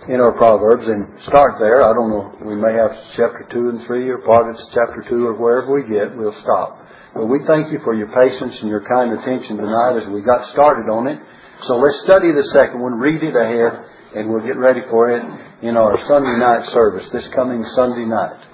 in 0.07 0.21
our 0.21 0.31
Proverbs 0.33 0.87
and 0.87 1.19
start 1.19 1.59
there. 1.59 1.83
I 1.83 1.93
don't 1.93 2.09
know, 2.09 2.31
we 2.47 2.55
may 2.55 2.71
have 2.73 2.95
chapter 3.11 3.45
2 3.51 3.69
and 3.69 3.85
3 3.85 4.09
or 4.09 4.19
part 4.19 4.49
of 4.49 4.55
chapter 4.71 5.03
2 5.09 5.27
or 5.27 5.33
wherever 5.35 5.73
we 5.73 5.83
get, 5.83 6.15
we'll 6.15 6.31
stop. 6.31 6.79
But 7.13 7.27
we 7.27 7.43
thank 7.45 7.71
you 7.71 7.79
for 7.83 7.93
your 7.93 8.07
patience 8.07 8.61
and 8.61 8.69
your 8.69 8.87
kind 8.87 9.11
attention 9.11 9.57
tonight 9.57 9.97
as 9.97 10.07
we 10.07 10.21
got 10.21 10.45
started 10.47 10.89
on 10.89 11.07
it. 11.07 11.19
So 11.67 11.75
let's 11.75 11.99
study 12.01 12.31
the 12.31 12.43
second 12.55 12.79
one, 12.79 12.93
read 12.93 13.21
it 13.21 13.35
ahead, 13.35 13.83
and 14.15 14.29
we'll 14.29 14.45
get 14.45 14.57
ready 14.57 14.81
for 14.89 15.09
it 15.09 15.23
in 15.61 15.75
our 15.75 15.99
Sunday 16.07 16.37
night 16.37 16.63
service 16.71 17.09
this 17.09 17.27
coming 17.29 17.65
Sunday 17.75 18.05
night. 18.05 18.47